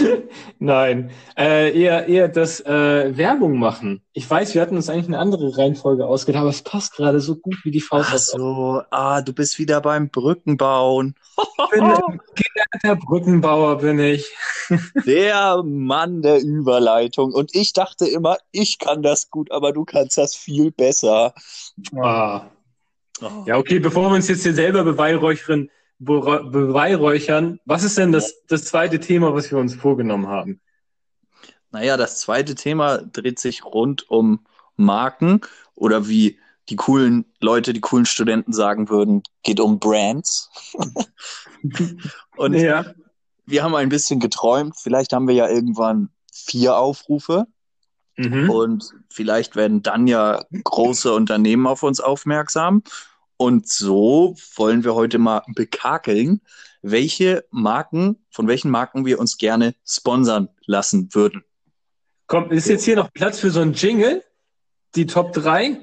Nein, 0.58 1.10
äh, 1.36 1.78
eher, 1.78 2.08
eher 2.08 2.28
das 2.28 2.60
äh, 2.60 3.16
Werbung 3.16 3.58
machen. 3.58 4.02
Ich 4.12 4.28
weiß, 4.28 4.54
wir 4.54 4.62
hatten 4.62 4.76
uns 4.76 4.88
eigentlich 4.88 5.06
eine 5.06 5.18
andere 5.18 5.56
Reihenfolge 5.56 6.06
ausgedacht, 6.06 6.42
aber 6.42 6.50
es 6.50 6.62
passt 6.62 6.94
gerade 6.94 7.20
so 7.20 7.36
gut 7.36 7.56
wie 7.64 7.70
die 7.70 7.80
Faust 7.80 8.10
Ach 8.12 8.18
so, 8.18 8.82
ah, 8.90 9.20
du 9.22 9.32
bist 9.32 9.58
wieder 9.58 9.80
beim 9.80 10.08
Brückenbauen. 10.08 11.14
Ich 11.38 11.70
bin 11.70 11.84
ein 11.84 12.20
gelernter 12.34 13.04
Brückenbauer, 13.06 13.78
bin 13.78 13.98
ich. 13.98 14.32
Der 15.06 15.62
Mann 15.62 16.22
der 16.22 16.42
Überleitung. 16.42 17.32
Und 17.32 17.54
ich 17.54 17.72
dachte 17.72 18.06
immer, 18.06 18.38
ich 18.50 18.78
kann 18.78 19.02
das 19.02 19.30
gut, 19.30 19.52
aber 19.52 19.72
du 19.72 19.84
kannst 19.84 20.18
das 20.18 20.34
viel 20.34 20.72
besser. 20.72 21.34
Ah. 21.94 22.46
Ja, 23.46 23.56
okay, 23.56 23.78
bevor 23.78 24.10
wir 24.10 24.16
uns 24.16 24.28
jetzt 24.28 24.42
hier 24.42 24.54
selber 24.54 24.84
beweihräuchern, 24.84 25.70
beweihräuchern, 25.98 27.60
was 27.64 27.82
ist 27.82 27.98
denn 27.98 28.12
das, 28.12 28.42
das 28.46 28.64
zweite 28.64 29.00
Thema, 29.00 29.34
was 29.34 29.50
wir 29.50 29.58
uns 29.58 29.74
vorgenommen 29.74 30.26
haben? 30.26 30.60
Naja, 31.70 31.96
das 31.96 32.20
zweite 32.20 32.54
Thema 32.54 32.98
dreht 32.98 33.38
sich 33.38 33.64
rund 33.64 34.08
um 34.10 34.46
Marken 34.76 35.40
oder 35.74 36.08
wie 36.08 36.38
die 36.68 36.76
coolen 36.76 37.24
Leute, 37.40 37.72
die 37.72 37.80
coolen 37.80 38.06
Studenten 38.06 38.52
sagen 38.52 38.88
würden, 38.88 39.22
geht 39.42 39.60
um 39.60 39.78
Brands. 39.78 40.50
Und 42.36 42.54
ja. 42.54 42.84
wir 43.46 43.62
haben 43.62 43.74
ein 43.74 43.88
bisschen 43.88 44.20
geträumt. 44.20 44.76
Vielleicht 44.76 45.12
haben 45.12 45.28
wir 45.28 45.34
ja 45.34 45.48
irgendwann 45.48 46.10
vier 46.32 46.76
Aufrufe 46.76 47.46
Mhm. 48.16 48.48
und 48.50 48.94
vielleicht 49.10 49.56
werden 49.56 49.82
dann 49.82 50.06
ja 50.06 50.42
große 50.64 51.12
Unternehmen 51.12 51.66
auf 51.66 51.82
uns 51.82 52.00
aufmerksam. 52.00 52.82
Und 53.36 53.68
so 53.68 54.34
wollen 54.54 54.84
wir 54.84 54.94
heute 54.94 55.18
mal 55.18 55.42
bekakeln, 55.54 56.40
welche 56.82 57.44
Marken, 57.50 58.24
von 58.30 58.48
welchen 58.48 58.70
Marken 58.70 59.04
wir 59.04 59.18
uns 59.18 59.36
gerne 59.36 59.74
sponsern 59.84 60.48
lassen 60.64 61.10
würden. 61.12 61.44
Komm, 62.26 62.50
ist 62.50 62.68
jetzt 62.68 62.84
hier 62.84 62.96
noch 62.96 63.12
Platz 63.12 63.38
für 63.38 63.50
so 63.50 63.60
ein 63.60 63.72
Jingle? 63.72 64.24
Die 64.94 65.06
Top 65.06 65.32
3? 65.32 65.78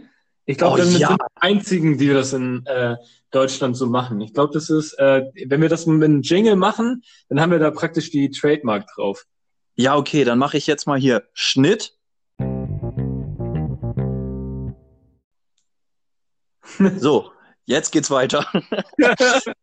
Ich 0.46 0.58
glaube, 0.58 0.74
Oh, 0.74 0.78
dann 0.78 0.92
ja. 0.92 1.10
sind 1.10 1.10
wir 1.10 1.18
die 1.18 1.42
einzigen, 1.42 1.98
die 1.98 2.10
das 2.10 2.34
in 2.34 2.66
äh, 2.66 2.98
Deutschland 3.32 3.78
so 3.78 3.86
machen. 3.86 4.20
Ich 4.22 4.34
glaube, 4.34 4.54
das 4.54 4.70
ist, 4.70 4.94
äh, 4.94 5.24
wenn 5.46 5.62
wir 5.62 5.70
das 5.70 5.86
mit 5.86 6.04
einem 6.04 6.22
Jingle 6.22 6.56
machen, 6.56 7.04
dann 7.30 7.40
haben 7.40 7.52
wir 7.52 7.60
da 7.60 7.72
praktisch 7.72 8.10
die 8.10 8.30
Trademark 8.30 8.86
drauf. 8.96 9.26
Ja, 9.76 9.96
okay, 9.96 10.24
dann 10.24 10.40
mache 10.40 10.58
ich 10.58 10.68
jetzt 10.68 10.86
mal 10.88 11.00
hier 11.00 11.24
Schnitt. 11.34 11.96
So, 16.98 17.32
jetzt 17.66 17.92
geht's 17.92 18.12
weiter. 18.12 18.46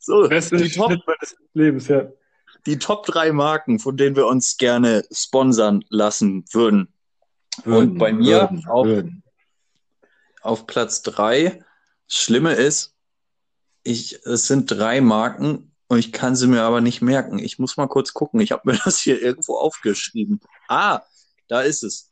So, 0.00 0.28
Beste 0.28 0.56
die 0.56 0.70
Top, 0.70 0.90
meines 0.90 1.36
Lebens, 1.54 1.88
ja. 1.88 2.08
die 2.66 2.78
Top 2.78 3.06
3 3.06 3.32
Marken, 3.32 3.78
von 3.78 3.96
denen 3.96 4.16
wir 4.16 4.26
uns 4.26 4.56
gerne 4.56 5.04
sponsern 5.10 5.84
lassen 5.88 6.44
würden. 6.52 6.92
Und 7.64 7.98
bei 7.98 8.12
mir 8.12 8.42
würden, 8.42 8.66
auf, 8.66 8.86
würden. 8.86 9.22
auf 10.42 10.66
Platz 10.66 11.02
3, 11.02 11.64
Schlimme 12.06 12.54
ist, 12.54 12.94
ich, 13.82 14.24
es 14.24 14.46
sind 14.46 14.70
drei 14.70 15.00
Marken 15.00 15.74
und 15.88 15.98
ich 15.98 16.12
kann 16.12 16.36
sie 16.36 16.46
mir 16.46 16.62
aber 16.62 16.80
nicht 16.80 17.00
merken. 17.02 17.38
Ich 17.38 17.58
muss 17.58 17.76
mal 17.76 17.88
kurz 17.88 18.12
gucken. 18.12 18.40
Ich 18.40 18.52
habe 18.52 18.70
mir 18.70 18.78
das 18.84 18.98
hier 18.98 19.20
irgendwo 19.20 19.56
aufgeschrieben. 19.56 20.40
Ah, 20.68 21.02
da 21.48 21.62
ist 21.62 21.82
es. 21.82 22.10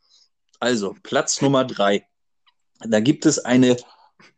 Also, 0.59 0.97
Platz 1.03 1.43
Nummer 1.43 1.65
drei. 1.65 2.07
Da 2.81 3.01
gibt 3.01 3.27
es 3.27 3.39
eine, 3.39 3.77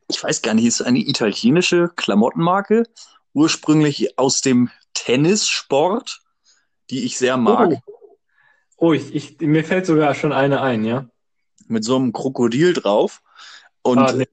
ich 0.08 0.22
weiß 0.22 0.42
gar 0.42 0.54
nicht, 0.54 0.66
ist 0.66 0.82
eine 0.82 0.98
italienische 0.98 1.90
Klamottenmarke, 1.96 2.84
ursprünglich 3.32 4.18
aus 4.18 4.40
dem 4.40 4.70
Tennissport, 4.94 6.20
die 6.90 7.04
ich 7.04 7.18
sehr 7.18 7.36
mag, 7.36 7.80
Oh, 8.76 8.88
oh 8.88 8.92
ich, 8.92 9.14
ich, 9.14 9.40
mir 9.40 9.64
fällt 9.64 9.86
sogar 9.86 10.14
schon 10.14 10.32
eine 10.32 10.60
ein, 10.60 10.84
ja. 10.84 11.08
mit 11.66 11.84
so 11.84 11.96
einem 11.96 12.12
Krokodil 12.12 12.72
drauf. 12.72 13.22
Und, 13.82 13.98
ah, 13.98 14.12
nee, 14.12 14.26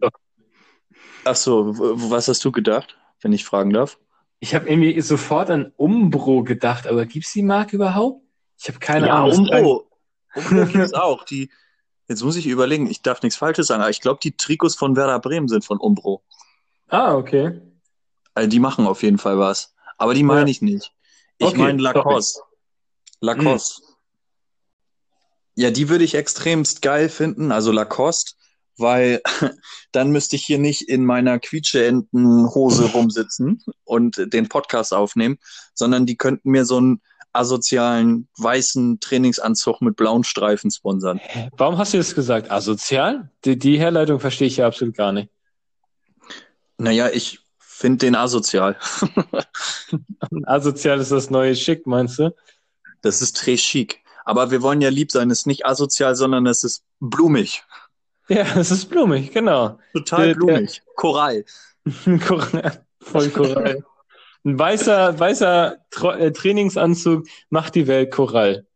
ach 1.24 1.36
so, 1.36 1.74
was 1.78 2.28
hast 2.28 2.44
du 2.46 2.52
gedacht, 2.52 2.98
wenn 3.22 3.34
ich 3.34 3.46
fragen 3.46 3.72
darf? 3.72 3.98
Ich 4.40 4.54
habe 4.54 4.70
irgendwie 4.70 5.00
sofort 5.02 5.50
an 5.50 5.72
Umbro 5.78 6.44
gedacht, 6.44 6.88
aber 6.88 7.06
gibt's 7.06 7.34
die 7.34 7.44
Marke 7.44 7.76
überhaupt? 7.78 8.22
Ich 8.60 8.68
habe 8.68 8.80
keine 8.80 9.08
ja, 9.08 9.24
Ahnung. 9.24 9.50
Umbro. 9.50 9.90
Umbro 10.36 10.66
gibt 10.66 10.84
es 10.84 10.94
auch. 10.94 11.24
Die, 11.26 11.50
jetzt 12.08 12.24
muss 12.24 12.36
ich 12.36 12.48
überlegen, 12.48 12.90
ich 12.90 13.02
darf 13.02 13.22
nichts 13.22 13.38
Falsches 13.38 13.68
sagen, 13.68 13.82
aber 13.82 13.90
ich 13.90 14.02
glaube, 14.02 14.20
die 14.22 14.36
Trikots 14.38 14.76
von 14.76 14.96
Werder 14.96 15.20
Bremen 15.20 15.48
sind 15.48 15.66
von 15.66 15.78
Umbro. 15.80 16.24
Ah, 16.88 17.16
okay. 17.16 17.62
Also 18.34 18.50
die 18.50 18.60
machen 18.60 18.86
auf 18.88 19.02
jeden 19.04 19.18
Fall 19.18 19.40
was. 19.40 19.74
Aber 19.98 20.14
die 20.14 20.24
meine 20.24 20.42
Ja. 20.42 20.48
ich 20.48 20.62
nicht. 20.62 20.92
Ich 21.38 21.48
Okay, 21.48 21.58
meine 21.58 21.82
Lacoste. 21.82 22.42
Lacoste. 23.22 23.82
Ja, 25.56 25.72
die 25.72 25.90
würde 25.90 26.04
ich 26.04 26.16
extremst 26.16 26.82
geil 26.82 27.08
finden, 27.10 27.52
also 27.52 27.72
Lacoste, 27.72 28.34
weil 28.78 29.22
dann 29.94 30.12
müsste 30.12 30.36
ich 30.36 30.46
hier 30.46 30.60
nicht 30.60 30.82
in 30.90 31.06
meiner 31.06 31.40
Quietscheenten-Hose 31.40 32.92
rumsitzen 32.92 33.64
und 33.86 34.34
den 34.34 34.50
Podcast 34.50 34.94
aufnehmen, 34.94 35.38
sondern 35.74 36.06
die 36.06 36.18
könnten 36.18 36.52
mir 36.52 36.66
so 36.66 36.78
einen 36.78 37.02
asozialen 37.36 38.28
weißen 38.38 39.00
Trainingsanzug 39.00 39.82
mit 39.82 39.96
blauen 39.96 40.24
Streifen 40.24 40.72
sponsern. 40.72 41.20
Warum 41.58 41.78
hast 41.78 41.94
du 41.94 41.98
das 41.98 42.16
gesagt? 42.16 42.52
Asozial? 42.52 43.30
Die, 43.44 43.58
die 43.58 43.78
Herleitung 43.80 44.20
verstehe 44.20 44.48
ich 44.48 44.58
ja 44.58 44.68
absolut 44.68 44.96
gar 44.96 45.12
nicht. 45.12 45.30
Naja, 46.78 47.10
ich 47.12 47.40
finde 47.58 48.06
den 48.06 48.16
asozial. 48.16 48.78
Asozial 50.46 51.00
ist 51.00 51.12
das 51.12 51.30
neue 51.30 51.56
Schick, 51.56 51.86
meinst 51.86 52.20
du? 52.20 52.34
Das 53.02 53.22
ist 53.22 53.38
très 53.38 53.58
chic. 53.58 54.02
Aber 54.24 54.50
wir 54.50 54.62
wollen 54.62 54.82
ja 54.82 54.90
lieb 54.90 55.12
sein. 55.12 55.30
Es 55.30 55.40
ist 55.40 55.48
nicht 55.48 55.66
asozial, 55.66 56.16
sondern 56.16 56.48
es 56.48 56.64
ist 56.64 56.84
blumig. 57.00 57.64
Ja, 58.28 58.58
es 58.58 58.72
ist 58.72 58.90
blumig, 58.90 59.32
genau. 59.32 59.78
Total 59.94 60.34
blumig. 60.34 60.82
Korall. 60.96 61.46
Korall, 62.28 62.84
Voll 63.00 63.30
Korall. 63.30 63.84
Ein 64.46 64.60
weißer, 64.60 65.20
weißer 65.20 65.78
Tro 65.90 66.12
äh, 66.12 66.32
Trainingsanzug 66.32 67.26
macht 67.50 67.74
die 67.74 67.88
Welt 67.88 68.12
Korall. 68.12 68.68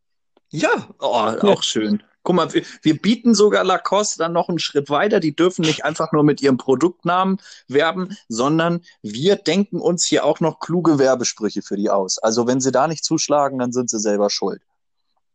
Ja, 0.49 0.89
oh, 0.99 1.05
auch 1.05 1.61
schön. 1.61 2.01
Guck 2.23 2.35
mal, 2.35 2.51
wir, 2.53 2.63
wir 2.81 2.99
bieten 2.99 3.35
sogar 3.35 3.63
Lacoste 3.63 4.17
dann 4.17 4.33
noch 4.33 4.49
einen 4.49 4.57
Schritt 4.57 4.89
weiter. 4.89 5.19
Die 5.19 5.35
dürfen 5.35 5.61
nicht 5.61 5.85
einfach 5.85 6.11
nur 6.11 6.23
mit 6.23 6.41
ihrem 6.41 6.57
Produktnamen 6.57 7.37
werben, 7.67 8.17
sondern 8.27 8.81
wir 9.03 9.35
denken 9.35 9.79
uns 9.79 10.07
hier 10.07 10.25
auch 10.25 10.39
noch 10.39 10.59
kluge 10.59 10.97
Werbesprüche 10.97 11.61
für 11.61 11.77
die 11.77 11.91
aus. 11.91 12.17
Also 12.17 12.47
wenn 12.47 12.59
sie 12.59 12.71
da 12.71 12.87
nicht 12.87 13.05
zuschlagen, 13.05 13.59
dann 13.59 13.71
sind 13.71 13.91
sie 13.91 13.99
selber 13.99 14.31
schuld. 14.31 14.63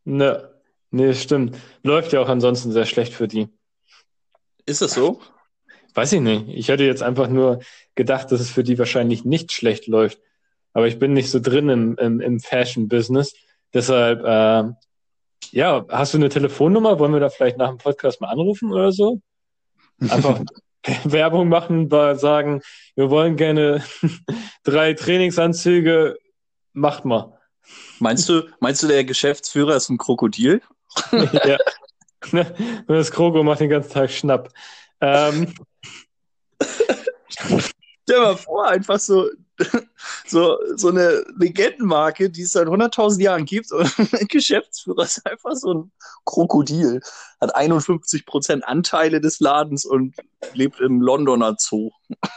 Ne, 0.04 0.50
nee, 0.90 1.14
stimmt. 1.14 1.56
Läuft 1.84 2.12
ja 2.12 2.20
auch 2.20 2.28
ansonsten 2.28 2.72
sehr 2.72 2.86
schlecht 2.86 3.14
für 3.14 3.28
die. 3.28 3.48
Ist 4.66 4.82
es 4.82 4.94
so? 4.94 5.20
Weiß 5.94 6.12
ich 6.12 6.20
nicht. 6.20 6.48
Ich 6.48 6.68
hätte 6.68 6.84
jetzt 6.84 7.02
einfach 7.02 7.28
nur 7.28 7.60
gedacht, 7.94 8.32
dass 8.32 8.40
es 8.40 8.50
für 8.50 8.64
die 8.64 8.78
wahrscheinlich 8.78 9.24
nicht 9.24 9.52
schlecht 9.52 9.86
läuft. 9.86 10.20
Aber 10.72 10.88
ich 10.88 10.98
bin 10.98 11.12
nicht 11.12 11.30
so 11.30 11.38
drin 11.38 11.68
im, 11.68 11.96
im, 11.98 12.20
im 12.20 12.40
Fashion-Business. 12.40 13.34
Deshalb, 13.72 14.24
äh, 14.24 14.72
ja, 15.52 15.84
hast 15.88 16.14
du 16.14 16.18
eine 16.18 16.28
Telefonnummer? 16.28 16.98
Wollen 16.98 17.12
wir 17.12 17.20
da 17.20 17.30
vielleicht 17.30 17.58
nach 17.58 17.68
dem 17.68 17.78
Podcast 17.78 18.20
mal 18.20 18.28
anrufen 18.28 18.72
oder 18.72 18.90
so? 18.90 19.20
Einfach 20.00 20.40
Werbung 21.04 21.48
machen, 21.48 21.88
sagen, 22.16 22.60
wir 22.96 23.10
wollen 23.10 23.36
gerne 23.36 23.84
drei 24.64 24.94
Trainingsanzüge, 24.94 26.18
macht 26.72 27.04
mal. 27.04 27.38
Meinst 28.00 28.28
du, 28.28 28.42
meinst 28.60 28.82
du, 28.82 28.88
der 28.88 29.04
Geschäftsführer 29.04 29.76
ist 29.76 29.88
ein 29.88 29.98
Krokodil? 29.98 30.60
ja. 31.12 31.58
Und 32.32 32.88
das 32.88 33.10
Krogo 33.10 33.42
macht 33.42 33.60
den 33.60 33.70
ganzen 33.70 33.92
Tag 33.92 34.10
Schnapp. 34.10 34.50
Ähm, 35.00 35.52
Stell 38.04 38.16
dir 38.16 38.20
mal 38.20 38.36
vor, 38.36 38.68
einfach 38.68 38.98
so, 38.98 39.30
so 40.26 40.58
So, 40.76 40.88
eine 40.88 41.24
Legendenmarke, 41.38 42.28
die 42.28 42.42
es 42.42 42.52
seit 42.52 42.68
100.000 42.68 43.22
Jahren 43.22 43.44
gibt 43.44 43.72
und 43.72 43.90
der 44.12 44.26
Geschäftsführer 44.26 45.04
ist 45.04 45.24
einfach 45.26 45.54
so 45.54 45.72
ein 45.74 45.92
Krokodil, 46.24 47.00
hat 47.40 47.54
51 47.54 48.26
Prozent 48.26 48.66
Anteile 48.66 49.20
des 49.20 49.40
Ladens 49.40 49.84
und 49.84 50.14
lebt 50.52 50.80
im 50.80 51.00
Londoner 51.00 51.56
Zoo. 51.58 51.90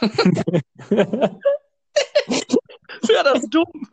Wäre 0.90 1.34
das 3.24 3.42
dumm? 3.50 3.88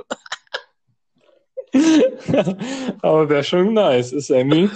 Aber 3.02 3.28
wäre 3.28 3.44
schon 3.44 3.74
nice, 3.74 4.14
ist 4.14 4.30
irgendwie. 4.30 4.70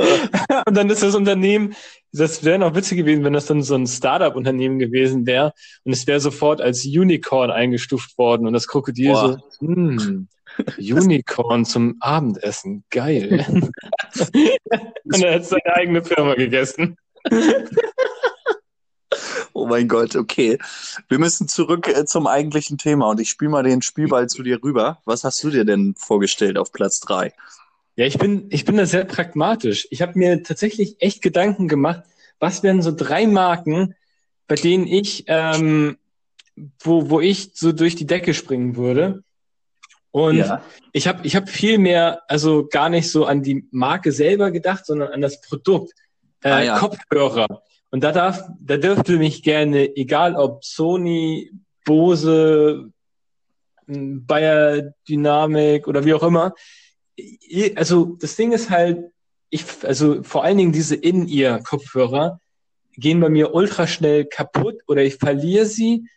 Und 0.66 0.76
dann 0.76 0.90
ist 0.90 1.02
das 1.02 1.14
Unternehmen, 1.14 1.74
das 2.12 2.44
wäre 2.44 2.58
noch 2.58 2.74
witzig 2.74 2.98
gewesen, 2.98 3.24
wenn 3.24 3.32
das 3.32 3.46
dann 3.46 3.62
so 3.62 3.74
ein 3.74 3.86
Startup-Unternehmen 3.86 4.78
gewesen 4.78 5.26
wäre 5.26 5.52
und 5.84 5.92
es 5.92 6.06
wäre 6.06 6.20
sofort 6.20 6.60
als 6.60 6.84
Unicorn 6.84 7.50
eingestuft 7.50 8.16
worden 8.18 8.46
und 8.46 8.52
das 8.52 8.68
Krokodil 8.68 9.12
Boah. 9.12 9.42
so, 9.50 9.66
hm, 9.66 10.28
Unicorn 10.78 11.64
zum 11.64 11.96
Abendessen, 11.98 12.84
geil. 12.90 13.44
und 15.04 15.22
er 15.22 15.34
hat 15.34 15.44
seine 15.44 15.74
eigene 15.74 16.04
Firma 16.04 16.34
gegessen. 16.34 16.96
Oh 19.56 19.66
mein 19.66 19.86
Gott, 19.86 20.16
okay. 20.16 20.58
Wir 21.08 21.20
müssen 21.20 21.46
zurück 21.46 21.86
äh, 21.86 22.04
zum 22.04 22.26
eigentlichen 22.26 22.76
Thema 22.76 23.08
und 23.10 23.20
ich 23.20 23.30
spiele 23.30 23.52
mal 23.52 23.62
den 23.62 23.82
Spielball 23.82 24.28
zu 24.28 24.42
dir 24.42 24.60
rüber. 24.62 24.98
Was 25.04 25.22
hast 25.22 25.42
du 25.44 25.50
dir 25.50 25.64
denn 25.64 25.94
vorgestellt 25.96 26.58
auf 26.58 26.72
Platz 26.72 26.98
drei? 26.98 27.32
Ja, 27.96 28.06
ich 28.06 28.18
bin, 28.18 28.46
ich 28.50 28.64
bin 28.64 28.76
da 28.76 28.86
sehr 28.86 29.04
pragmatisch. 29.04 29.86
Ich 29.90 30.02
habe 30.02 30.18
mir 30.18 30.42
tatsächlich 30.42 30.96
echt 31.00 31.22
Gedanken 31.22 31.68
gemacht, 31.68 32.02
was 32.40 32.62
wären 32.62 32.82
so 32.82 32.92
drei 32.94 33.26
Marken, 33.26 33.94
bei 34.48 34.56
denen 34.56 34.86
ich, 34.86 35.24
ähm, 35.28 35.96
wo, 36.80 37.08
wo 37.10 37.20
ich 37.20 37.52
so 37.54 37.72
durch 37.72 37.94
die 37.94 38.06
Decke 38.06 38.34
springen 38.34 38.76
würde. 38.76 39.22
Und 40.10 40.36
ja. 40.36 40.62
ich 40.92 41.08
habe 41.08 41.26
ich 41.26 41.34
hab 41.34 41.48
viel 41.48 41.78
mehr, 41.78 42.22
also 42.28 42.66
gar 42.66 42.88
nicht 42.88 43.10
so 43.10 43.24
an 43.24 43.42
die 43.42 43.66
Marke 43.70 44.12
selber 44.12 44.50
gedacht, 44.50 44.86
sondern 44.86 45.12
an 45.12 45.20
das 45.20 45.40
Produkt. 45.40 45.92
Äh, 46.42 46.50
ah, 46.50 46.62
ja. 46.62 46.78
Kopfhörer. 46.78 47.62
Und 47.90 48.02
da 48.04 48.12
darf, 48.12 48.42
da 48.60 48.76
dürfte 48.76 49.18
mich 49.18 49.42
gerne, 49.42 49.96
egal 49.96 50.34
ob 50.36 50.64
Sony, 50.64 51.52
Bose, 51.84 52.90
Bayer 53.86 54.94
Dynamik 55.08 55.86
oder 55.86 56.04
wie 56.04 56.14
auch 56.14 56.22
immer, 56.22 56.54
also 57.76 58.16
das 58.20 58.36
Ding 58.36 58.52
ist 58.52 58.70
halt, 58.70 59.10
ich, 59.50 59.64
also 59.82 60.22
vor 60.22 60.44
allen 60.44 60.58
Dingen 60.58 60.72
diese 60.72 60.96
In-Ear-Kopfhörer 60.96 62.40
gehen 62.96 63.20
bei 63.20 63.28
mir 63.28 63.54
ultra 63.54 63.86
schnell 63.86 64.24
kaputt 64.24 64.80
oder 64.86 65.02
ich 65.02 65.16
verliere 65.16 65.66
sie. 65.66 66.08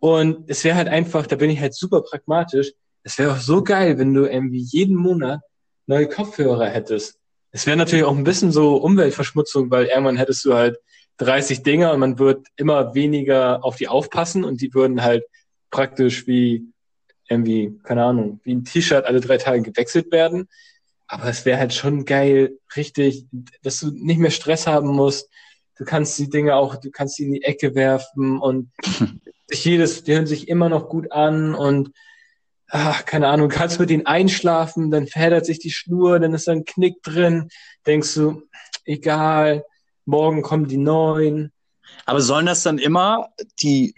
Und 0.00 0.48
es 0.48 0.64
wäre 0.64 0.76
halt 0.76 0.88
einfach, 0.88 1.26
da 1.26 1.36
bin 1.36 1.50
ich 1.50 1.60
halt 1.60 1.74
super 1.74 2.02
pragmatisch. 2.02 2.72
Es 3.02 3.18
wäre 3.18 3.32
auch 3.32 3.38
so 3.38 3.62
geil, 3.62 3.98
wenn 3.98 4.14
du 4.14 4.26
irgendwie 4.26 4.64
jeden 4.70 4.96
Monat 4.96 5.40
neue 5.86 6.08
Kopfhörer 6.08 6.68
hättest. 6.68 7.18
Es 7.50 7.66
wäre 7.66 7.76
natürlich 7.76 8.04
auch 8.04 8.16
ein 8.16 8.24
bisschen 8.24 8.52
so 8.52 8.76
Umweltverschmutzung, 8.76 9.70
weil 9.70 9.86
irgendwann 9.86 10.18
hättest 10.18 10.44
du 10.44 10.54
halt 10.54 10.78
30 11.18 11.62
Dinger 11.62 11.92
und 11.92 12.00
man 12.00 12.18
wird 12.18 12.46
immer 12.56 12.94
weniger 12.94 13.64
auf 13.64 13.76
die 13.76 13.88
aufpassen 13.88 14.44
und 14.44 14.60
die 14.60 14.72
würden 14.74 15.02
halt 15.02 15.24
praktisch 15.70 16.26
wie 16.26 16.66
irgendwie, 17.28 17.78
keine 17.82 18.04
Ahnung, 18.04 18.40
wie 18.44 18.54
ein 18.54 18.64
T-Shirt 18.64 19.04
alle 19.04 19.20
drei 19.20 19.36
Tage 19.36 19.62
gewechselt 19.62 20.10
werden. 20.10 20.48
Aber 21.06 21.24
es 21.24 21.44
wäre 21.44 21.58
halt 21.58 21.72
schon 21.72 22.04
geil, 22.04 22.58
richtig, 22.76 23.26
dass 23.62 23.80
du 23.80 23.90
nicht 23.90 24.18
mehr 24.18 24.30
Stress 24.30 24.66
haben 24.66 24.88
musst. 24.88 25.30
Du 25.76 25.84
kannst 25.84 26.18
die 26.18 26.28
Dinge 26.28 26.56
auch, 26.56 26.76
du 26.76 26.90
kannst 26.90 27.16
sie 27.16 27.24
in 27.24 27.32
die 27.32 27.42
Ecke 27.42 27.74
werfen 27.74 28.38
und 28.38 28.70
sich 29.46 29.64
jedes, 29.64 30.04
die 30.04 30.14
hören 30.14 30.26
sich 30.26 30.48
immer 30.48 30.68
noch 30.68 30.88
gut 30.88 31.12
an 31.12 31.54
und 31.54 31.90
ach, 32.70 33.04
keine 33.06 33.28
Ahnung, 33.28 33.48
kannst 33.48 33.80
mit 33.80 33.90
denen 33.90 34.06
einschlafen, 34.06 34.90
dann 34.90 35.06
verheddert 35.06 35.46
sich 35.46 35.58
die 35.58 35.70
Schnur, 35.70 36.18
dann 36.20 36.34
ist 36.34 36.48
da 36.48 36.52
ein 36.52 36.64
Knick 36.64 37.02
drin, 37.02 37.48
denkst 37.86 38.14
du, 38.14 38.42
egal, 38.84 39.64
morgen 40.04 40.42
kommen 40.42 40.68
die 40.68 40.76
neuen. 40.76 41.52
Aber 42.04 42.20
sollen 42.20 42.46
das 42.46 42.62
dann 42.62 42.78
immer 42.78 43.30
die, 43.62 43.94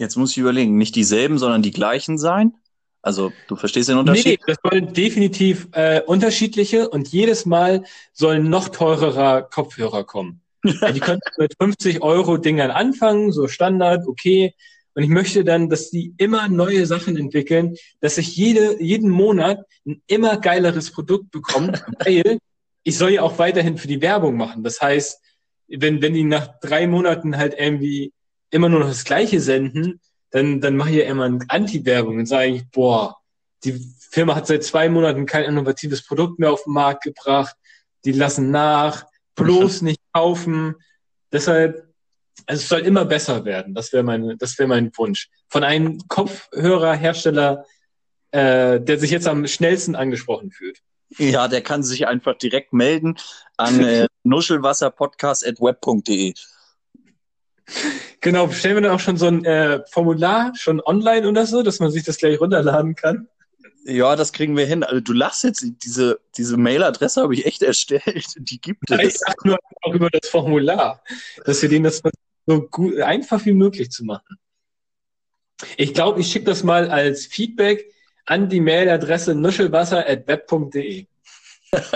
jetzt 0.00 0.16
muss 0.16 0.32
ich 0.32 0.38
überlegen, 0.38 0.78
nicht 0.78 0.96
dieselben, 0.96 1.38
sondern 1.38 1.62
die 1.62 1.70
gleichen 1.70 2.18
sein? 2.18 2.54
Also 3.02 3.32
du 3.48 3.56
verstehst 3.56 3.88
den 3.88 3.98
Unterschied? 3.98 4.40
Nee, 4.40 4.46
das 4.46 4.56
sollen 4.62 4.92
definitiv 4.92 5.68
äh, 5.72 6.00
unterschiedliche 6.06 6.88
und 6.88 7.08
jedes 7.08 7.46
Mal 7.46 7.84
sollen 8.12 8.48
noch 8.50 8.68
teurerer 8.68 9.42
Kopfhörer 9.42 10.04
kommen. 10.04 10.40
ja, 10.64 10.92
die 10.92 11.00
können 11.00 11.20
mit 11.38 11.54
50 11.60 12.02
Euro 12.02 12.36
Dingern 12.36 12.70
anfangen, 12.70 13.32
so 13.32 13.46
Standard, 13.46 14.06
okay. 14.06 14.54
Und 14.94 15.02
ich 15.02 15.08
möchte 15.08 15.44
dann, 15.44 15.68
dass 15.68 15.90
die 15.90 16.14
immer 16.18 16.48
neue 16.48 16.84
Sachen 16.86 17.16
entwickeln, 17.16 17.76
dass 18.00 18.18
ich 18.18 18.36
jede, 18.36 18.82
jeden 18.82 19.08
Monat 19.08 19.60
ein 19.86 20.02
immer 20.06 20.36
geileres 20.38 20.90
Produkt 20.90 21.30
bekomme, 21.30 21.72
weil 22.04 22.38
ich 22.82 22.98
soll 22.98 23.10
ja 23.10 23.22
auch 23.22 23.38
weiterhin 23.38 23.78
für 23.78 23.88
die 23.88 24.02
Werbung 24.02 24.36
machen. 24.36 24.62
Das 24.62 24.80
heißt, 24.80 25.20
wenn, 25.68 26.02
wenn 26.02 26.14
die 26.14 26.24
nach 26.24 26.58
drei 26.60 26.86
Monaten 26.86 27.36
halt 27.36 27.54
irgendwie 27.56 28.12
immer 28.50 28.68
nur 28.68 28.80
noch 28.80 28.88
das 28.88 29.04
Gleiche 29.04 29.40
senden, 29.40 30.00
dann, 30.30 30.60
dann 30.60 30.76
mache 30.76 30.90
ich 30.90 30.96
ja 30.96 31.04
immer 31.04 31.24
eine 31.24 31.44
Anti-Werbung 31.48 32.18
und 32.18 32.26
sage 32.26 32.48
ich, 32.48 32.70
boah, 32.70 33.16
die 33.64 33.80
Firma 34.10 34.34
hat 34.34 34.46
seit 34.46 34.64
zwei 34.64 34.88
Monaten 34.88 35.26
kein 35.26 35.44
innovatives 35.44 36.04
Produkt 36.04 36.38
mehr 36.38 36.52
auf 36.52 36.64
den 36.64 36.72
Markt 36.72 37.04
gebracht, 37.04 37.54
die 38.04 38.12
lassen 38.12 38.50
nach, 38.50 39.04
bloß 39.34 39.82
nicht 39.82 40.00
kaufen. 40.12 40.76
Deshalb, 41.32 41.88
also 42.46 42.62
es 42.62 42.68
soll 42.68 42.80
immer 42.80 43.04
besser 43.04 43.44
werden. 43.44 43.74
Das 43.74 43.92
wäre 43.92 44.02
mein, 44.02 44.36
das 44.38 44.58
wäre 44.58 44.68
mein 44.68 44.90
Wunsch. 44.96 45.28
Von 45.48 45.62
einem 45.64 45.98
Kopfhörerhersteller, 46.08 47.66
äh, 48.30 48.80
der 48.80 48.98
sich 48.98 49.10
jetzt 49.10 49.28
am 49.28 49.46
schnellsten 49.46 49.94
angesprochen 49.94 50.50
fühlt. 50.50 50.80
Ja, 51.18 51.48
der 51.48 51.62
kann 51.62 51.82
sich 51.82 52.06
einfach 52.06 52.38
direkt 52.38 52.72
melden 52.72 53.16
an 53.56 53.84
äh, 53.84 54.06
nuschelwasserpodcast.web.de. 54.22 56.34
Genau, 58.20 58.50
stellen 58.50 58.76
wir 58.76 58.82
dann 58.82 58.92
auch 58.92 59.00
schon 59.00 59.16
so 59.16 59.26
ein 59.26 59.44
äh, 59.44 59.80
Formular 59.90 60.52
schon 60.54 60.80
online 60.80 61.28
oder 61.28 61.46
so, 61.46 61.62
dass 61.62 61.80
man 61.80 61.90
sich 61.90 62.04
das 62.04 62.18
gleich 62.18 62.40
runterladen 62.40 62.94
kann? 62.94 63.28
Ja, 63.84 64.14
das 64.14 64.32
kriegen 64.32 64.56
wir 64.56 64.66
hin. 64.66 64.82
Also 64.84 65.00
du 65.00 65.12
lachst 65.12 65.42
jetzt, 65.44 65.64
diese, 65.82 66.20
diese 66.36 66.56
Mailadresse 66.58 67.22
habe 67.22 67.32
ich 67.34 67.46
echt 67.46 67.62
erstellt. 67.62 68.26
Die 68.36 68.60
gibt 68.60 68.90
es. 68.90 69.00
Ich 69.00 69.18
sag 69.18 69.44
nur 69.44 69.58
auch 69.82 69.94
über 69.94 70.10
das 70.10 70.28
Formular, 70.28 71.02
dass 71.44 71.62
wir 71.62 71.68
denen 71.68 71.84
das 71.84 72.02
so 72.46 72.62
gut, 72.62 73.00
einfach 73.00 73.44
wie 73.46 73.54
möglich 73.54 73.90
zu 73.90 74.04
machen. 74.04 74.36
Ich 75.76 75.94
glaube, 75.94 76.20
ich 76.20 76.30
schicke 76.30 76.46
das 76.46 76.62
mal 76.62 76.90
als 76.90 77.26
Feedback 77.26 77.92
an 78.26 78.48
die 78.48 78.60
Mailadresse 78.60 79.34
nuschelwasser.web.de. 79.34 81.06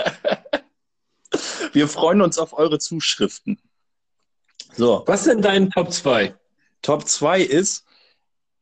Wir 1.73 1.87
freuen 1.87 2.21
uns 2.21 2.37
auf 2.37 2.53
eure 2.53 2.79
Zuschriften. 2.79 3.59
So. 4.77 5.03
Was 5.05 5.23
sind 5.23 5.43
deine 5.43 5.69
Top 5.69 5.91
2? 5.91 6.35
Top 6.81 7.07
2 7.07 7.41
ist, 7.41 7.85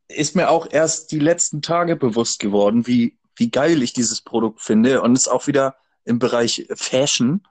ist 0.08 0.36
mir 0.36 0.49
auch 0.49 0.67
erst 0.69 1.12
die 1.12 1.19
letzten 1.19 1.62
Tage 1.62 1.95
bewusst 1.95 2.39
geworden, 2.39 2.86
wie, 2.88 3.17
wie 3.36 3.49
geil 3.49 3.82
ich 3.82 3.93
dieses 3.93 4.21
Produkt 4.21 4.62
finde 4.62 5.02
und 5.02 5.15
ist 5.15 5.28
auch 5.28 5.47
wieder 5.47 5.76
im 6.06 6.19
Bereich 6.19 6.67
Fashion. 6.76 7.41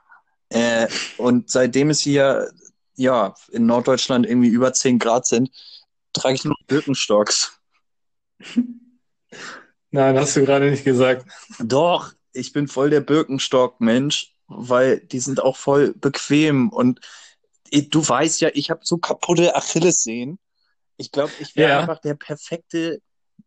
Äh, 0.48 0.87
und 1.18 1.51
seitdem 1.51 1.90
es 1.90 2.01
hier 2.01 2.51
ja 2.94 3.35
in 3.51 3.66
Norddeutschland 3.66 4.27
irgendwie 4.27 4.48
über 4.48 4.72
10 4.72 4.98
Grad 4.98 5.27
sind, 5.27 5.51
trage 6.12 6.35
ich 6.35 6.44
nur 6.44 6.57
Birkenstocks. 6.66 7.59
Nein, 9.90 10.18
hast 10.18 10.37
du 10.37 10.44
gerade 10.44 10.70
nicht 10.70 10.85
gesagt. 10.85 11.27
Doch, 11.59 12.12
ich 12.33 12.53
bin 12.53 12.68
voll 12.68 12.90
der 12.90 13.01
Birkenstock-Mensch, 13.01 14.35
weil 14.46 15.01
die 15.01 15.18
sind 15.18 15.42
auch 15.42 15.57
voll 15.57 15.94
bequem 15.94 16.68
und 16.68 17.01
du 17.73 18.07
weißt 18.07 18.41
ja, 18.41 18.51
ich 18.53 18.71
habe 18.71 18.81
so 18.85 18.99
kaputte 18.99 19.57
Achillessehnen. 19.57 20.39
Ich 20.97 21.11
glaube, 21.11 21.33
ich 21.41 21.57
wäre 21.57 21.71
ja. 21.71 21.81
einfach 21.81 22.01
der 22.01 22.15
perfekte 22.15 23.01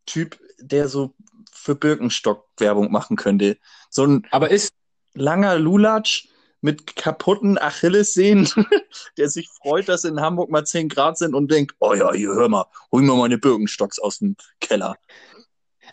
Typ, 0.06 0.40
der 0.60 0.90
so 0.90 1.14
für 1.52 1.76
Birkenstock 1.76 2.48
Werbung 2.58 2.92
machen 2.92 3.16
könnte. 3.16 3.58
So 3.90 4.06
ein 4.06 4.28
Aber 4.32 4.50
ist 4.50 4.74
langer 5.14 5.58
Lulatsch 5.58 6.28
mit 6.62 6.96
kaputten 6.96 7.58
Achillessehnen, 7.60 8.50
der 9.18 9.30
sich 9.30 9.50
freut, 9.50 9.88
dass 9.88 10.04
in 10.04 10.20
Hamburg 10.20 10.50
mal 10.50 10.66
10 10.66 10.90
Grad 10.90 11.18
sind 11.18 11.36
und 11.36 11.52
denkt, 11.52 11.76
oh 11.80 11.94
ja, 11.94 12.12
hier 12.14 12.30
hör 12.30 12.50
mal, 12.50 12.66
hol 12.92 13.04
mir 13.04 13.16
meine 13.16 13.38
Birkenstocks 13.38 14.00
aus 14.00 14.20
dem 14.20 14.36
Keller. 14.60 14.98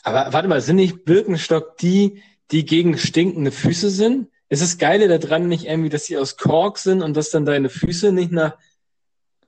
Aber 0.02 0.32
warte 0.32 0.48
mal, 0.48 0.60
sind 0.60 0.76
nicht 0.76 1.04
Birkenstock 1.04 1.76
die, 1.76 2.22
die 2.50 2.64
gegen 2.64 2.96
stinkende 2.96 3.52
Füße 3.52 3.90
sind? 3.90 4.28
Ist 4.52 4.60
das 4.60 4.76
Geile 4.76 5.08
daran 5.18 5.48
nicht 5.48 5.64
irgendwie, 5.64 5.88
dass 5.88 6.04
sie 6.04 6.18
aus 6.18 6.36
Kork 6.36 6.76
sind 6.76 7.00
und 7.00 7.16
dass 7.16 7.30
dann 7.30 7.46
deine 7.46 7.70
Füße 7.70 8.12
nicht 8.12 8.32
nach 8.32 8.58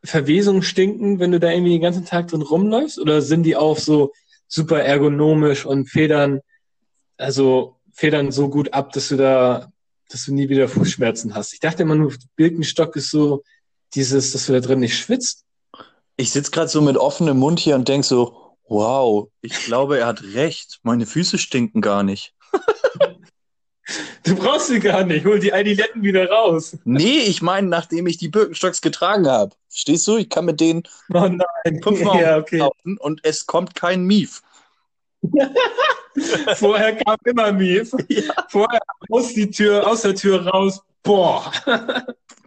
Verwesung 0.02 0.62
stinken, 0.62 1.20
wenn 1.20 1.30
du 1.30 1.38
da 1.38 1.50
irgendwie 1.50 1.72
den 1.72 1.82
ganzen 1.82 2.06
Tag 2.06 2.28
drin 2.28 2.40
rumläufst? 2.40 2.98
Oder 2.98 3.20
sind 3.20 3.42
die 3.42 3.54
auch 3.54 3.76
so 3.76 4.14
super 4.48 4.82
ergonomisch 4.82 5.66
und 5.66 5.90
federn, 5.90 6.40
also 7.18 7.76
federn 7.92 8.32
so 8.32 8.48
gut 8.48 8.72
ab, 8.72 8.92
dass 8.92 9.08
du 9.08 9.16
da, 9.16 9.70
dass 10.08 10.24
du 10.24 10.32
nie 10.32 10.48
wieder 10.48 10.68
Fußschmerzen 10.68 11.34
hast? 11.34 11.52
Ich 11.52 11.60
dachte 11.60 11.82
immer 11.82 11.96
nur, 11.96 12.14
Birkenstock 12.36 12.96
ist 12.96 13.10
so 13.10 13.42
dieses, 13.92 14.32
dass 14.32 14.46
du 14.46 14.54
da 14.54 14.60
drin 14.60 14.80
nicht 14.80 14.96
schwitzt. 14.96 15.44
Ich 16.16 16.30
sitze 16.30 16.50
gerade 16.50 16.68
so 16.68 16.80
mit 16.80 16.96
offenem 16.96 17.36
Mund 17.36 17.60
hier 17.60 17.74
und 17.74 17.88
denk 17.88 18.06
so, 18.06 18.44
Wow, 18.66 19.28
ich 19.42 19.52
glaube, 19.66 19.98
er 19.98 20.06
hat 20.06 20.22
recht. 20.22 20.80
Meine 20.82 21.04
Füße 21.04 21.36
stinken 21.36 21.82
gar 21.82 22.02
nicht. 22.02 22.33
Du 24.22 24.34
brauchst 24.34 24.68
sie 24.68 24.80
gar 24.80 25.04
nicht. 25.04 25.26
Hol 25.26 25.38
die 25.38 25.52
Adiletten 25.52 26.02
wieder 26.02 26.30
raus. 26.30 26.76
Nee, 26.84 27.18
ich 27.20 27.42
meine, 27.42 27.68
nachdem 27.68 28.06
ich 28.06 28.16
die 28.16 28.28
Birkenstocks 28.28 28.80
getragen 28.80 29.28
habe. 29.28 29.54
Verstehst 29.68 30.06
du? 30.06 30.16
Ich 30.16 30.30
kann 30.30 30.46
mit 30.46 30.60
denen 30.60 30.84
Oh 31.12 31.28
nein. 31.28 31.82
fünfmal 31.82 32.18
Ja, 32.22 32.38
okay. 32.38 32.58
laufen 32.58 32.96
und 32.96 33.20
es 33.24 33.46
kommt 33.46 33.74
kein 33.74 34.04
Mief. 34.04 34.42
Vorher 36.56 36.96
kam 36.96 37.16
immer 37.24 37.52
Mief. 37.52 37.90
Vorher 38.48 38.80
aus, 39.10 39.34
die 39.34 39.50
Tür, 39.50 39.86
aus 39.86 40.02
der 40.02 40.14
Tür 40.14 40.46
raus. 40.46 40.82
Boah. 41.02 41.52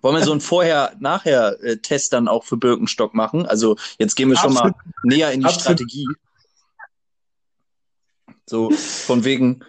Wollen 0.02 0.15
wir 0.15 0.23
so 0.23 0.32
einen 0.32 0.41
Vorher-Nachher-Test 0.41 2.13
dann 2.13 2.28
auch 2.28 2.43
für 2.45 2.58
Birkenstock 2.58 3.13
machen? 3.13 3.45
Also 3.45 3.78
jetzt 4.00 4.15
gehen 4.15 4.30
wir 4.30 4.38
schon 4.38 4.54
mal 4.54 4.73
näher 5.04 5.32
in 5.32 5.41
die 5.41 5.45
Absolut. 5.45 5.80
Strategie. 5.80 6.08
So 8.47 8.71
von 8.71 9.23
wegen 9.26 9.63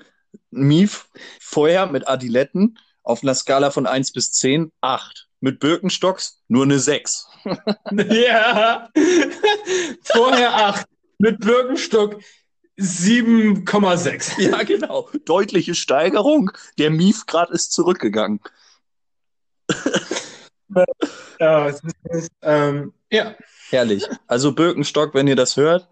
Mief 0.51 1.09
vorher 1.41 1.87
mit 1.87 2.09
Adiletten 2.09 2.79
auf 3.03 3.23
einer 3.23 3.35
Skala 3.35 3.71
von 3.71 3.87
1 3.87 4.13
bis 4.13 4.33
10, 4.33 4.73
8. 4.81 5.29
Mit 5.41 5.61
Birkenstocks 5.61 6.43
nur 6.49 6.65
eine 6.65 6.79
6. 6.79 7.27
Ja. 7.93 8.91
Vorher 10.03 10.55
8. 10.55 10.87
Mit 11.19 11.41
Birkenstock 11.41 12.21
7,6. 12.79 14.41
Ja, 14.41 14.63
genau. 14.63 15.09
Deutliche 15.25 15.75
Steigerung. 15.75 16.51
Der 16.79 16.91
Mief-Grad 16.91 17.51
ist 17.51 17.73
zurückgegangen. 17.73 18.41
Ja, 21.41 21.69
ist, 21.69 21.83
ähm, 22.43 22.93
ja. 23.11 23.35
Herrlich. 23.71 24.07
Also 24.27 24.53
Birkenstock, 24.53 25.15
wenn 25.15 25.27
ihr 25.27 25.37
das 25.37 25.57
hört, 25.57 25.89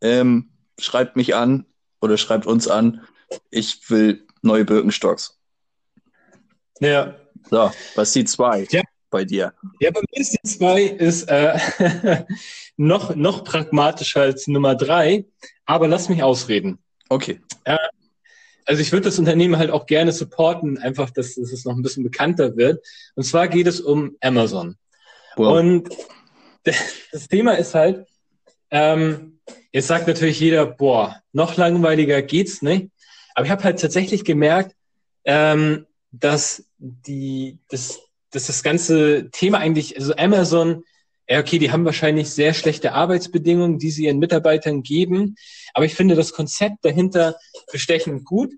ähm, 0.00 0.50
schreibt 0.78 1.16
mich 1.16 1.34
an 1.34 1.66
oder 2.00 2.16
schreibt 2.16 2.46
uns 2.46 2.68
an. 2.68 3.06
Ich 3.50 3.88
will 3.90 4.26
neue 4.42 4.64
Birkenstocks. 4.64 5.38
Ja. 6.80 7.16
So, 7.50 7.70
was 7.94 8.08
ist 8.08 8.16
die 8.16 8.24
2 8.24 8.66
Ja. 8.70 8.82
bei 9.10 9.24
dir? 9.24 9.52
Ja, 9.80 9.90
bei 9.90 10.00
mir 10.00 10.20
ist 10.20 10.32
die 10.32 10.48
2 10.48 10.82
ist 10.82 11.24
äh, 11.24 11.58
noch, 12.76 13.14
noch 13.14 13.44
pragmatischer 13.44 14.22
als 14.22 14.46
Nummer 14.46 14.74
3. 14.74 15.24
Aber 15.66 15.88
lass 15.88 16.08
mich 16.08 16.22
ausreden. 16.22 16.78
Okay. 17.08 17.40
Also 18.64 18.82
ich 18.82 18.92
würde 18.92 19.06
das 19.06 19.18
Unternehmen 19.18 19.58
halt 19.58 19.70
auch 19.70 19.86
gerne 19.86 20.12
supporten, 20.12 20.78
einfach, 20.78 21.10
dass, 21.10 21.34
dass 21.34 21.52
es 21.52 21.64
noch 21.64 21.74
ein 21.74 21.82
bisschen 21.82 22.04
bekannter 22.04 22.56
wird. 22.56 22.84
Und 23.16 23.24
zwar 23.24 23.48
geht 23.48 23.66
es 23.66 23.80
um 23.80 24.16
Amazon. 24.20 24.76
Wow. 25.36 25.58
Und 25.58 25.88
das 26.64 27.28
Thema 27.28 27.54
ist 27.54 27.74
halt, 27.74 28.06
ähm, 28.70 29.40
jetzt 29.72 29.88
sagt 29.88 30.06
natürlich 30.06 30.38
jeder, 30.38 30.66
boah, 30.66 31.20
noch 31.32 31.56
langweiliger 31.56 32.22
geht's 32.22 32.62
nicht. 32.62 32.90
Aber 33.34 33.46
ich 33.46 33.50
habe 33.50 33.64
halt 33.64 33.80
tatsächlich 33.80 34.24
gemerkt, 34.24 34.74
ähm, 35.24 35.86
dass 36.12 36.64
die, 36.78 37.58
dass, 37.68 38.00
dass 38.30 38.46
das 38.46 38.62
ganze 38.62 39.30
Thema 39.30 39.58
eigentlich, 39.58 39.96
also 39.96 40.14
Amazon, 40.16 40.84
ja, 41.28 41.38
okay, 41.38 41.58
die 41.58 41.70
haben 41.70 41.84
wahrscheinlich 41.84 42.30
sehr 42.30 42.54
schlechte 42.54 42.92
Arbeitsbedingungen, 42.92 43.78
die 43.78 43.90
sie 43.90 44.06
ihren 44.06 44.18
Mitarbeitern 44.18 44.82
geben. 44.82 45.36
Aber 45.74 45.84
ich 45.84 45.94
finde 45.94 46.16
das 46.16 46.32
Konzept 46.32 46.84
dahinter 46.84 47.36
bestechend 47.70 48.24
gut. 48.24 48.52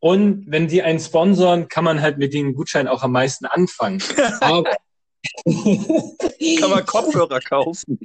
Und 0.00 0.44
wenn 0.48 0.68
die 0.68 0.82
einen 0.82 0.98
sponsoren, 1.00 1.68
kann 1.68 1.84
man 1.84 2.02
halt 2.02 2.18
mit 2.18 2.34
den 2.34 2.54
Gutschein 2.54 2.88
auch 2.88 3.02
am 3.02 3.12
meisten 3.12 3.46
anfangen. 3.46 3.98
Kann 6.60 6.70
man 6.70 6.86
Kopfhörer 6.86 7.40
kaufen? 7.40 7.98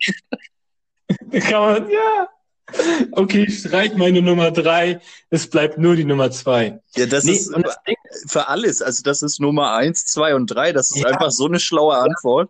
kann 1.32 1.62
man, 1.62 1.90
ja. 1.90 2.28
Okay, 3.12 3.46
ich 3.48 3.60
streich 3.60 3.94
meine 3.96 4.22
Nummer 4.22 4.52
drei. 4.52 5.00
Es 5.30 5.50
bleibt 5.50 5.78
nur 5.78 5.96
die 5.96 6.06
Nummer 6.06 6.32
zwei. 6.32 6.80
Ja, 6.96 7.06
das 7.06 7.24
Nee, 7.26 7.34
ist 7.34 7.52
das 7.52 7.78
Ding, 7.86 7.96
für 8.28 8.48
alles. 8.48 8.82
Also 8.82 9.04
das 9.04 9.22
ist 9.22 9.40
Nummer 9.40 9.76
1, 9.76 10.06
2 10.06 10.36
und 10.36 10.48
3. 10.48 10.72
Das 10.72 10.92
ist 10.92 11.02
Ja. 11.04 11.10
einfach 11.10 11.32
so 11.32 11.46
eine 11.46 11.60
schlaue 11.60 11.98
Antwort. 11.98 12.50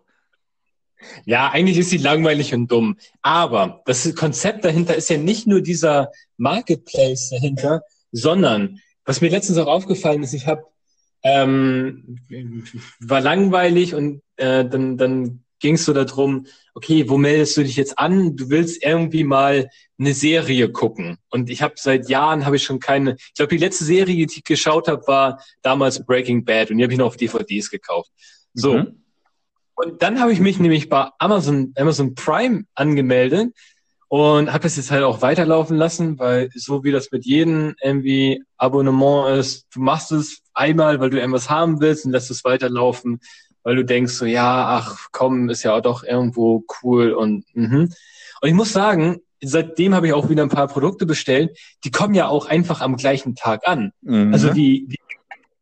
ja, 1.26 1.50
eigentlich 1.50 1.76
ist 1.78 1.90
sie 1.90 1.98
langweilig 1.98 2.54
und 2.54 2.68
dumm. 2.70 2.96
Aber 3.22 3.82
das 3.86 4.14
Konzept 4.14 4.64
dahinter 4.64 4.94
ist 4.94 5.10
ja 5.10 5.18
nicht 5.18 5.46
nur 5.46 5.60
dieser 5.60 6.10
Marketplace 6.38 7.30
dahinter, 7.30 7.82
sondern 8.12 8.80
was 9.04 9.20
mir 9.20 9.28
letztens 9.30 9.58
auch 9.58 9.66
aufgefallen 9.66 10.22
ist, 10.22 10.32
ich 10.32 10.46
habe 10.46 10.64
ähm, 11.22 12.18
war 13.00 13.20
langweilig 13.20 13.94
und 13.94 14.22
äh, 14.36 14.64
dann, 14.64 14.96
dann 14.96 15.43
ging 15.60 15.74
es 15.74 15.84
so 15.84 15.92
darum, 15.92 16.46
okay, 16.74 17.08
wo 17.08 17.16
meldest 17.16 17.56
du 17.56 17.62
dich 17.62 17.76
jetzt 17.76 17.98
an? 17.98 18.36
Du 18.36 18.50
willst 18.50 18.82
irgendwie 18.82 19.24
mal 19.24 19.70
eine 19.98 20.14
Serie 20.14 20.70
gucken. 20.70 21.18
Und 21.30 21.50
ich 21.50 21.62
habe 21.62 21.74
seit 21.76 22.08
Jahren 22.08 22.44
habe 22.44 22.56
ich 22.56 22.64
schon 22.64 22.80
keine. 22.80 23.16
Ich 23.16 23.34
glaube, 23.34 23.54
die 23.56 23.62
letzte 23.62 23.84
Serie, 23.84 24.26
die 24.26 24.38
ich 24.38 24.44
geschaut 24.44 24.88
habe, 24.88 25.06
war 25.06 25.42
damals 25.62 26.04
Breaking 26.04 26.44
Bad 26.44 26.70
und 26.70 26.78
die 26.78 26.84
habe 26.84 26.92
ich 26.92 26.98
noch 26.98 27.06
auf 27.06 27.16
DVDs 27.16 27.70
gekauft. 27.70 28.10
So. 28.54 28.78
Mhm. 28.78 29.00
Und 29.76 30.02
dann 30.02 30.20
habe 30.20 30.32
ich 30.32 30.40
mich 30.40 30.58
nämlich 30.58 30.88
bei 30.88 31.08
Amazon, 31.18 31.72
Amazon 31.76 32.14
Prime 32.14 32.64
angemeldet 32.74 33.52
und 34.08 34.52
habe 34.52 34.62
das 34.62 34.76
jetzt 34.76 34.92
halt 34.92 35.02
auch 35.02 35.22
weiterlaufen 35.22 35.76
lassen, 35.76 36.18
weil 36.18 36.48
so 36.54 36.84
wie 36.84 36.92
das 36.92 37.10
mit 37.10 37.24
jedem 37.24 37.74
irgendwie 37.82 38.42
Abonnement 38.56 39.36
ist, 39.38 39.66
du 39.74 39.80
machst 39.80 40.12
es 40.12 40.42
einmal, 40.52 41.00
weil 41.00 41.10
du 41.10 41.18
irgendwas 41.18 41.50
haben 41.50 41.80
willst 41.80 42.04
und 42.04 42.12
lässt 42.12 42.30
es 42.30 42.44
weiterlaufen, 42.44 43.18
weil 43.64 43.76
du 43.76 43.84
denkst 43.84 44.12
so, 44.12 44.24
ja, 44.24 44.66
ach 44.68 45.08
komm, 45.10 45.50
ist 45.50 45.64
ja 45.64 45.74
auch 45.74 45.80
doch 45.80 46.04
irgendwo 46.04 46.64
cool 46.82 47.12
und 47.12 47.44
mhm. 47.54 47.92
Und 48.44 48.48
ich 48.48 48.54
muss 48.54 48.74
sagen, 48.74 49.22
seitdem 49.42 49.94
habe 49.94 50.06
ich 50.06 50.12
auch 50.12 50.28
wieder 50.28 50.42
ein 50.42 50.50
paar 50.50 50.68
Produkte 50.68 51.06
bestellt, 51.06 51.58
die 51.82 51.90
kommen 51.90 52.14
ja 52.14 52.28
auch 52.28 52.44
einfach 52.44 52.82
am 52.82 52.96
gleichen 52.96 53.34
Tag 53.34 53.66
an. 53.66 53.92
Mhm. 54.02 54.34
Also 54.34 54.54
wie, 54.54 54.84
wie 54.88 54.98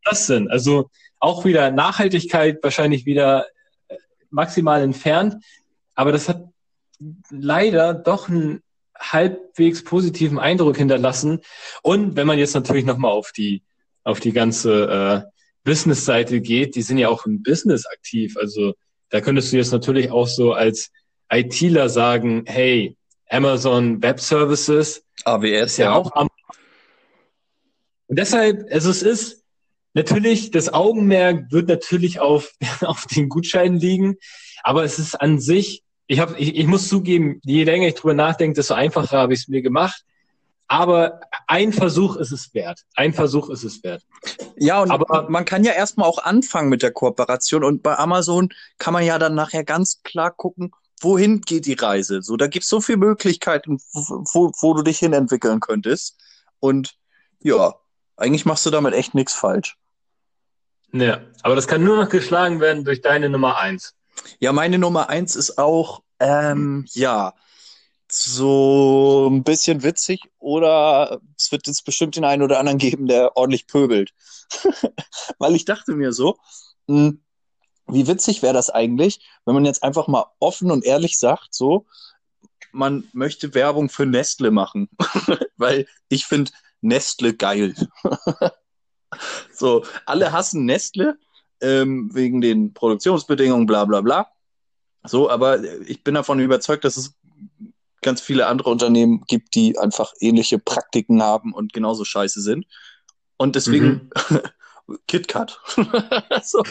das 0.04 0.26
sind. 0.26 0.50
Also 0.50 0.90
auch 1.20 1.44
wieder 1.44 1.70
Nachhaltigkeit 1.70 2.58
wahrscheinlich 2.60 3.06
wieder 3.06 3.46
äh, 3.86 3.96
maximal 4.30 4.82
entfernt. 4.82 5.36
Aber 5.94 6.10
das 6.10 6.28
hat 6.28 6.42
leider 7.30 7.94
doch 7.94 8.28
einen 8.28 8.62
halbwegs 8.98 9.84
positiven 9.84 10.40
Eindruck 10.40 10.76
hinterlassen. 10.76 11.40
Und 11.82 12.16
wenn 12.16 12.26
man 12.26 12.40
jetzt 12.40 12.54
natürlich 12.54 12.84
nochmal 12.84 13.12
auf 13.12 13.30
die, 13.30 13.62
auf 14.02 14.18
die 14.18 14.32
ganze 14.32 15.24
äh, 15.28 15.31
Business-Seite 15.64 16.40
geht, 16.40 16.74
die 16.74 16.82
sind 16.82 16.98
ja 16.98 17.08
auch 17.08 17.26
im 17.26 17.42
Business 17.42 17.86
aktiv. 17.86 18.36
Also 18.36 18.74
da 19.10 19.20
könntest 19.20 19.52
du 19.52 19.56
jetzt 19.56 19.72
natürlich 19.72 20.10
auch 20.10 20.26
so 20.26 20.52
als 20.52 20.90
ITler 21.30 21.88
sagen, 21.88 22.44
hey, 22.46 22.96
Amazon 23.28 24.02
Web 24.02 24.20
Services, 24.20 25.04
AWS, 25.24 25.72
ist 25.72 25.76
ja 25.78 25.94
auch 25.94 26.12
am. 26.12 26.28
Und 28.06 28.18
deshalb, 28.18 28.66
also 28.70 28.90
es 28.90 29.02
ist 29.02 29.42
natürlich, 29.94 30.50
das 30.50 30.72
Augenmerk 30.72 31.50
wird 31.50 31.68
natürlich 31.68 32.20
auf, 32.20 32.52
auf 32.82 33.06
den 33.06 33.28
Gutschein 33.28 33.76
liegen, 33.76 34.16
aber 34.62 34.84
es 34.84 34.98
ist 34.98 35.14
an 35.14 35.40
sich, 35.40 35.82
ich, 36.06 36.20
hab, 36.20 36.38
ich, 36.38 36.56
ich 36.56 36.66
muss 36.66 36.88
zugeben, 36.88 37.40
je 37.42 37.64
länger 37.64 37.88
ich 37.88 37.94
drüber 37.94 38.14
nachdenke, 38.14 38.54
desto 38.54 38.74
einfacher 38.74 39.16
habe 39.16 39.32
ich 39.32 39.40
es 39.40 39.48
mir 39.48 39.62
gemacht. 39.62 40.04
Aber 40.72 41.20
ein 41.48 41.70
Versuch 41.70 42.16
ist 42.16 42.32
es 42.32 42.54
wert. 42.54 42.80
Ein 42.94 43.12
Versuch 43.12 43.50
ist 43.50 43.62
es 43.62 43.82
wert. 43.84 44.06
Ja, 44.56 44.80
und 44.80 44.90
Aber- 44.90 45.28
man 45.28 45.44
kann 45.44 45.64
ja 45.64 45.72
erstmal 45.72 46.08
auch 46.08 46.16
anfangen 46.24 46.70
mit 46.70 46.82
der 46.82 46.92
Kooperation 46.92 47.62
und 47.62 47.82
bei 47.82 47.98
Amazon 47.98 48.48
kann 48.78 48.94
man 48.94 49.04
ja 49.04 49.18
dann 49.18 49.34
nachher 49.34 49.64
ganz 49.64 50.02
klar 50.02 50.30
gucken, 50.30 50.72
wohin 51.02 51.42
geht 51.42 51.66
die 51.66 51.74
Reise. 51.74 52.22
So, 52.22 52.38
da 52.38 52.46
gibt's 52.46 52.70
so 52.70 52.80
viele 52.80 52.96
Möglichkeiten, 52.96 53.82
wo, 53.92 54.50
wo 54.62 54.72
du 54.72 54.82
dich 54.82 54.98
hin 54.98 55.12
entwickeln 55.12 55.60
könntest. 55.60 56.18
Und 56.58 56.94
ja, 57.42 57.74
eigentlich 58.16 58.46
machst 58.46 58.64
du 58.64 58.70
damit 58.70 58.94
echt 58.94 59.14
nichts 59.14 59.34
falsch. 59.34 59.76
Ja, 60.94 61.20
aber 61.42 61.54
das 61.54 61.66
kann 61.68 61.84
nur 61.84 61.96
noch 62.02 62.08
geschlagen 62.08 62.60
werden 62.60 62.84
durch 62.84 63.02
deine 63.02 63.28
Nummer 63.28 63.58
eins. 63.58 63.94
Ja, 64.38 64.54
meine 64.54 64.78
Nummer 64.78 65.10
eins 65.10 65.36
ist 65.36 65.58
auch, 65.58 66.02
ähm, 66.18 66.86
ja, 66.92 67.34
so 68.14 69.28
ein 69.30 69.42
bisschen 69.42 69.82
witzig 69.82 70.20
oder 70.38 71.20
es 71.38 71.50
wird 71.50 71.66
jetzt 71.66 71.84
bestimmt 71.84 72.14
den 72.14 72.24
einen 72.24 72.42
oder 72.42 72.58
anderen 72.58 72.78
geben, 72.78 73.06
der 73.06 73.36
ordentlich 73.36 73.66
pöbelt. 73.66 74.12
Weil 75.38 75.54
ich 75.54 75.64
dachte 75.64 75.94
mir 75.94 76.12
so, 76.12 76.36
mh, 76.88 77.12
wie 77.86 78.06
witzig 78.06 78.42
wäre 78.42 78.52
das 78.52 78.68
eigentlich, 78.68 79.20
wenn 79.46 79.54
man 79.54 79.64
jetzt 79.64 79.82
einfach 79.82 80.08
mal 80.08 80.26
offen 80.40 80.70
und 80.70 80.84
ehrlich 80.84 81.18
sagt, 81.18 81.54
so, 81.54 81.86
man 82.70 83.08
möchte 83.14 83.54
Werbung 83.54 83.88
für 83.88 84.04
Nestle 84.04 84.50
machen. 84.50 84.90
Weil 85.56 85.86
ich 86.08 86.26
finde 86.26 86.50
Nestle 86.82 87.34
geil. 87.34 87.74
so, 89.54 89.84
alle 90.04 90.32
hassen 90.32 90.66
Nestle 90.66 91.18
ähm, 91.62 92.10
wegen 92.12 92.42
den 92.42 92.74
Produktionsbedingungen, 92.74 93.66
bla 93.66 93.86
bla 93.86 94.02
bla. 94.02 94.28
So, 95.04 95.30
aber 95.30 95.62
ich 95.82 96.04
bin 96.04 96.14
davon 96.14 96.40
überzeugt, 96.40 96.84
dass 96.84 96.96
es 96.96 97.14
ganz 98.02 98.20
viele 98.20 98.46
andere 98.46 98.70
Unternehmen 98.70 99.24
gibt, 99.26 99.54
die 99.54 99.78
einfach 99.78 100.12
ähnliche 100.20 100.58
Praktiken 100.58 101.22
haben 101.22 101.52
und 101.54 101.72
genauso 101.72 102.04
scheiße 102.04 102.40
sind. 102.42 102.66
Und 103.36 103.56
deswegen 103.56 104.10
KitKat. 105.06 105.58
so, 106.42 106.62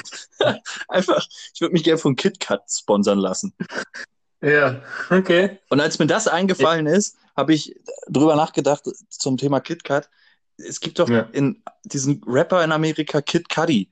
einfach, 0.88 1.26
ich 1.54 1.62
würde 1.62 1.74
mich 1.74 1.84
gerne 1.84 1.98
von 1.98 2.16
KitKat 2.16 2.64
sponsern 2.70 3.20
lassen. 3.20 3.54
Ja, 4.42 4.82
okay. 5.10 5.60
Und 5.70 5.80
als 5.80 6.00
mir 6.00 6.08
das 6.08 6.28
eingefallen 6.28 6.88
ist, 6.88 7.18
habe 7.36 7.54
ich 7.54 7.80
drüber 8.08 8.36
nachgedacht 8.36 8.84
zum 9.10 9.38
Thema 9.38 9.60
KitKat. 9.60 10.10
Es 10.58 10.80
gibt 10.80 11.00
doch 11.00 11.10
Ja. 11.10 11.22
in 11.32 11.64
diesen 11.84 12.22
Rapper 12.26 12.64
in 12.64 12.72
Amerika 12.72 13.22
Kid 13.22 13.50
Cudi. 13.50 13.90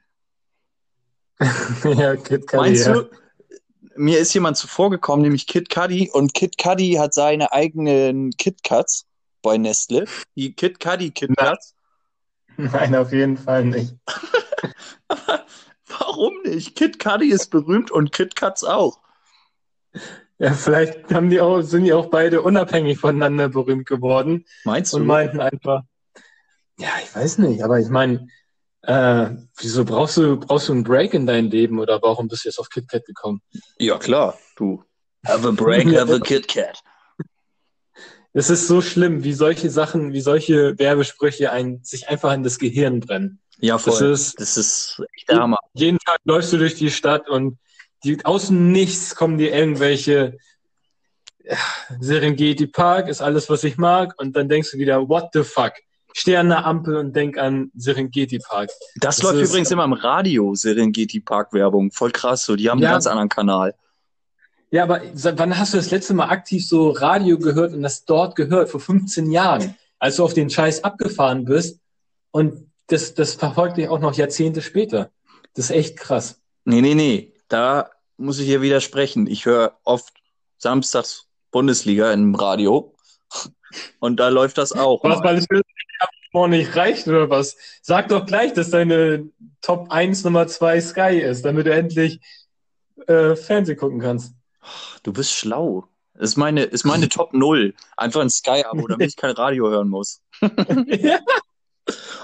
ja, 1.83 2.15
Kid 2.15 2.47
Cudi, 2.47 2.57
Meinst 2.57 2.87
ja. 2.87 2.93
du, 2.93 3.09
mir 3.99 4.19
ist 4.19 4.33
jemand 4.33 4.55
zuvorgekommen, 4.55 5.23
nämlich 5.23 5.45
Kid 5.45 5.69
Cudi, 5.69 6.09
und 6.11 6.33
Kid 6.33 6.57
Cudi 6.57 6.93
hat 6.93 7.13
seine 7.13 7.51
eigenen 7.51 8.31
KitKats 8.31 9.05
bei 9.41 9.57
Nestle. 9.57 10.05
Die 10.35 10.53
Kid 10.53 10.79
Cudi 10.79 11.11
KitKats. 11.11 11.75
Nein, 12.55 12.95
auf 12.95 13.11
jeden 13.11 13.37
Fall 13.37 13.65
nicht. 13.65 13.95
Warum 15.87 16.33
nicht? 16.45 16.77
Kid 16.77 16.97
Cudi 16.97 17.29
ist 17.29 17.49
berühmt 17.49 17.91
und 17.91 18.13
KitKats 18.13 18.63
auch. 18.63 18.99
Ja, 20.37 20.53
vielleicht 20.53 21.13
haben 21.13 21.29
die 21.29 21.41
auch, 21.41 21.61
sind 21.61 21.83
die 21.83 21.91
auch 21.91 22.09
beide 22.09 22.41
unabhängig 22.41 22.99
voneinander 22.99 23.49
berühmt 23.49 23.85
geworden 23.85 24.45
Meinst 24.63 24.93
du? 24.93 24.97
und 24.97 25.07
meinten 25.07 25.41
einfach, 25.41 25.81
ja, 26.77 26.89
ich 27.03 27.13
weiß 27.13 27.39
nicht, 27.39 27.63
aber 27.63 27.79
ich 27.79 27.89
meine, 27.89 28.29
äh, 28.89 29.35
wieso 29.57 29.85
brauchst 29.85 30.17
du, 30.17 30.37
brauchst 30.39 30.67
du 30.67 30.73
einen 30.73 30.83
Break 30.83 31.13
in 31.13 31.27
deinem 31.27 31.51
Leben 31.51 31.79
oder 31.79 32.01
warum 32.01 32.27
bist 32.27 32.43
du 32.43 32.49
jetzt 32.49 32.57
auf 32.57 32.69
KitKat 32.69 33.05
gekommen? 33.05 33.41
ja, 33.77 33.97
klar, 33.97 34.37
du. 34.55 34.83
Have 35.25 35.47
a 35.47 35.51
break, 35.51 35.85
have 35.95 36.13
a 36.13 36.19
KitKat. 36.19 36.81
Es 38.33 38.49
ist 38.49 38.67
so 38.67 38.81
schlimm, 38.81 39.23
wie 39.23 39.33
solche 39.33 39.69
Sachen, 39.69 40.13
wie 40.13 40.21
solche 40.21 40.77
Werbesprüche 40.79 41.51
ein, 41.51 41.81
sich 41.83 42.09
einfach 42.09 42.33
in 42.33 42.43
das 42.43 42.57
Gehirn 42.57 42.99
brennen. 42.99 43.39
Ja, 43.59 43.75
Das 43.75 43.97
voll. 43.97 44.11
ist, 44.11 44.39
Das 44.39 44.57
ist 44.57 45.01
echt 45.15 45.29
der 45.29 45.37
Hammer. 45.39 45.59
jeden 45.73 45.97
Tag 45.99 46.17
läufst 46.23 46.53
du 46.53 46.57
durch 46.57 46.75
die 46.75 46.89
Stadt 46.91 47.29
und 47.29 47.57
die, 48.03 48.23
aus 48.25 48.47
dem 48.47 48.71
Nichts 48.71 49.15
kommen 49.15 49.37
dir 49.37 49.53
irgendwelche 49.53 50.37
ja, 51.43 51.57
Serengeti 51.99 52.67
Park 52.67 53.07
ist 53.09 53.21
alles, 53.21 53.49
was 53.49 53.63
ich 53.63 53.77
mag. 53.77 54.13
Und 54.17 54.35
dann 54.35 54.47
denkst 54.47 54.71
du 54.71 54.77
wieder, 54.77 55.09
what 55.09 55.29
the 55.33 55.43
fuck? 55.43 55.73
Steh 56.19 56.35
an 56.35 56.49
der 56.49 56.65
Ampel 56.65 56.97
und 56.97 57.15
denk 57.15 57.37
an 57.37 57.71
Serengeti 57.75 58.39
Park. 58.39 58.69
Das, 58.97 59.15
Das 59.17 59.23
läuft 59.23 59.39
ist- 59.41 59.49
übrigens 59.51 59.71
immer 59.71 59.85
im 59.85 59.93
Radio, 59.93 60.53
Serengeti 60.53 61.21
Park 61.21 61.53
Werbung. 61.53 61.91
Voll 61.91 62.11
krass, 62.11 62.43
so. 62.43 62.57
Die 62.57 62.69
haben 62.69 62.79
Ja. 62.79 62.89
einen 62.89 62.95
ganz 62.95 63.07
anderen 63.07 63.29
Kanal. 63.29 63.73
Ja, 64.71 64.83
aber 64.83 65.01
seit 65.13 65.39
wann 65.39 65.57
hast 65.57 65.73
du 65.73 65.77
das 65.77 65.91
letzte 65.91 66.13
Mal 66.13 66.27
aktiv 66.27 66.67
so 66.67 66.89
Radio 66.89 67.37
gehört 67.39 67.73
und 67.73 67.83
das 67.83 68.03
dort 68.03 68.35
gehört? 68.35 68.69
Vor 68.69 68.81
15 68.81 69.31
Jahren, 69.31 69.75
als 69.97 70.17
du 70.17 70.25
auf 70.25 70.33
den 70.33 70.49
Scheiß 70.49 70.83
abgefahren 70.83 71.45
bist. 71.45 71.79
Und 72.31 72.69
das, 72.87 73.13
das 73.13 73.35
verfolgt 73.35 73.77
dich 73.77 73.87
auch 73.87 73.99
noch 73.99 74.13
Jahrzehnte 74.15 74.61
später. 74.61 75.11
Das 75.55 75.65
ist 75.65 75.71
echt 75.71 75.95
krass. 75.97 76.41
Nee, 76.65 76.81
nee, 76.81 76.95
nee. 76.95 77.33
Da 77.47 77.89
muss 78.17 78.39
ich 78.39 78.45
hier 78.45 78.61
widersprechen. 78.61 79.25
Ich 79.25 79.45
höre 79.45 79.77
oft 79.85 80.13
samstags 80.57 81.27
Bundesliga 81.51 82.11
im 82.11 82.35
Radio. 82.35 82.93
Und 83.99 84.19
da 84.19 84.29
läuft 84.29 84.57
das 84.57 84.71
auch. 84.73 85.03
Was, 85.03 85.21
weil 85.23 85.37
das 86.33 86.47
nicht 86.49 86.75
reicht 86.75 87.07
oder 87.07 87.29
was? 87.29 87.57
Sag 87.81 88.09
doch 88.09 88.25
gleich, 88.25 88.53
dass 88.53 88.69
deine 88.69 89.29
Top 89.61 89.91
1 89.91 90.23
Nummer 90.23 90.47
2 90.47 90.81
Sky 90.81 91.19
ist, 91.19 91.43
damit 91.45 91.65
du 91.67 91.73
endlich 91.73 92.19
äh, 93.07 93.35
Fernsehen 93.35 93.77
gucken 93.77 93.99
kannst. 93.99 94.33
Du 95.03 95.13
bist 95.13 95.31
schlau. 95.31 95.87
Ist 96.17 96.35
meine, 96.37 96.63
ist 96.63 96.83
meine 96.85 97.07
Top 97.09 97.33
0. 97.33 97.73
Einfach 97.97 98.21
ein 98.21 98.29
Sky-Abo, 98.29 98.87
damit 98.87 99.09
ich 99.09 99.15
kein 99.15 99.31
Radio 99.31 99.69
hören 99.69 99.89
muss. 99.89 100.21
ja. 100.87 101.19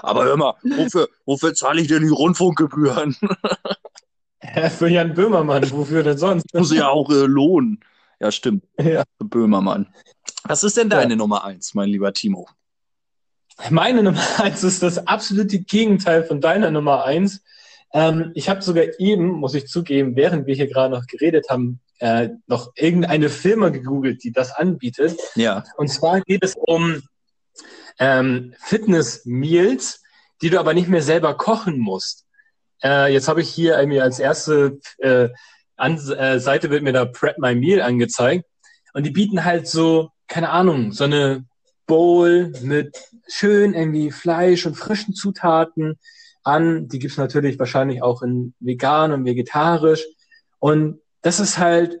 Aber 0.02 0.24
hör 0.24 0.36
mal, 0.36 0.54
wofür, 0.62 1.08
wofür 1.24 1.52
zahle 1.54 1.80
ich 1.80 1.88
denn 1.88 2.02
die 2.02 2.08
Rundfunkgebühren? 2.08 3.16
Für 4.78 4.88
Jan 4.88 5.14
Böhmermann, 5.14 5.68
wofür 5.72 6.04
denn 6.04 6.18
sonst? 6.18 6.54
Muss 6.54 6.72
ja 6.72 6.88
auch 6.88 7.10
äh, 7.10 7.24
lohnen. 7.26 7.80
Ja, 8.20 8.30
stimmt. 8.30 8.64
Ja. 8.78 9.02
Böhmermann. 9.18 9.92
Was 10.44 10.62
ist 10.62 10.76
denn 10.76 10.88
Ja. 10.88 10.98
deine 10.98 11.16
Nummer 11.16 11.44
1, 11.44 11.74
mein 11.74 11.88
lieber 11.88 12.12
Timo? 12.12 12.48
Meine 13.70 14.02
Nummer 14.02 14.22
1 14.40 14.62
ist 14.64 14.82
das 14.82 15.06
absolute 15.06 15.60
Gegenteil 15.60 16.24
von 16.24 16.40
deiner 16.40 16.70
Nummer 16.70 17.04
1. 17.04 17.42
Ähm, 17.92 18.32
ich 18.34 18.48
habe 18.48 18.62
sogar 18.62 18.84
eben, 18.98 19.30
muss 19.30 19.54
ich 19.54 19.66
zugeben, 19.66 20.16
während 20.16 20.46
wir 20.46 20.54
hier 20.54 20.68
gerade 20.68 20.94
noch 20.94 21.06
geredet 21.06 21.46
haben, 21.48 21.80
äh, 21.98 22.30
noch 22.46 22.72
irgendeine 22.74 23.30
Firma 23.30 23.70
gegoogelt, 23.70 24.22
die 24.22 24.32
das 24.32 24.52
anbietet. 24.52 25.18
Ja. 25.34 25.64
Und 25.76 25.88
zwar 25.88 26.20
geht 26.20 26.44
es 26.44 26.54
um 26.56 27.02
ähm, 27.98 28.54
Fitness-Meals, 28.58 30.02
die 30.42 30.50
du 30.50 30.60
aber 30.60 30.74
nicht 30.74 30.88
mehr 30.88 31.02
selber 31.02 31.34
kochen 31.34 31.78
musst. 31.78 32.26
Äh, 32.82 33.12
jetzt 33.12 33.28
habe 33.28 33.40
ich 33.40 33.48
hier 33.48 33.78
irgendwie 33.78 34.00
als 34.00 34.18
erste 34.18 34.78
äh, 34.98 35.30
an, 35.76 35.96
äh, 36.10 36.38
Seite 36.38 36.70
wird 36.70 36.82
mir 36.82 36.92
da 36.92 37.06
Prep 37.06 37.38
My 37.38 37.54
Meal 37.54 37.80
angezeigt. 37.80 38.44
Und 38.92 39.04
die 39.04 39.10
bieten 39.10 39.44
halt 39.44 39.66
so, 39.66 40.10
keine 40.26 40.50
Ahnung, 40.50 40.92
so 40.92 41.04
eine 41.04 41.46
Bowl 41.86 42.52
mit 42.62 42.96
schön 43.28 43.74
irgendwie 43.74 44.10
Fleisch 44.10 44.66
und 44.66 44.76
frischen 44.76 45.14
Zutaten 45.14 45.98
an. 46.42 46.88
Die 46.88 46.98
gibt's 46.98 47.16
natürlich 47.16 47.58
wahrscheinlich 47.58 48.02
auch 48.02 48.22
in 48.22 48.54
vegan 48.60 49.12
und 49.12 49.24
vegetarisch. 49.24 50.04
Und 50.58 51.00
das 51.22 51.40
ist 51.40 51.58
halt 51.58 52.00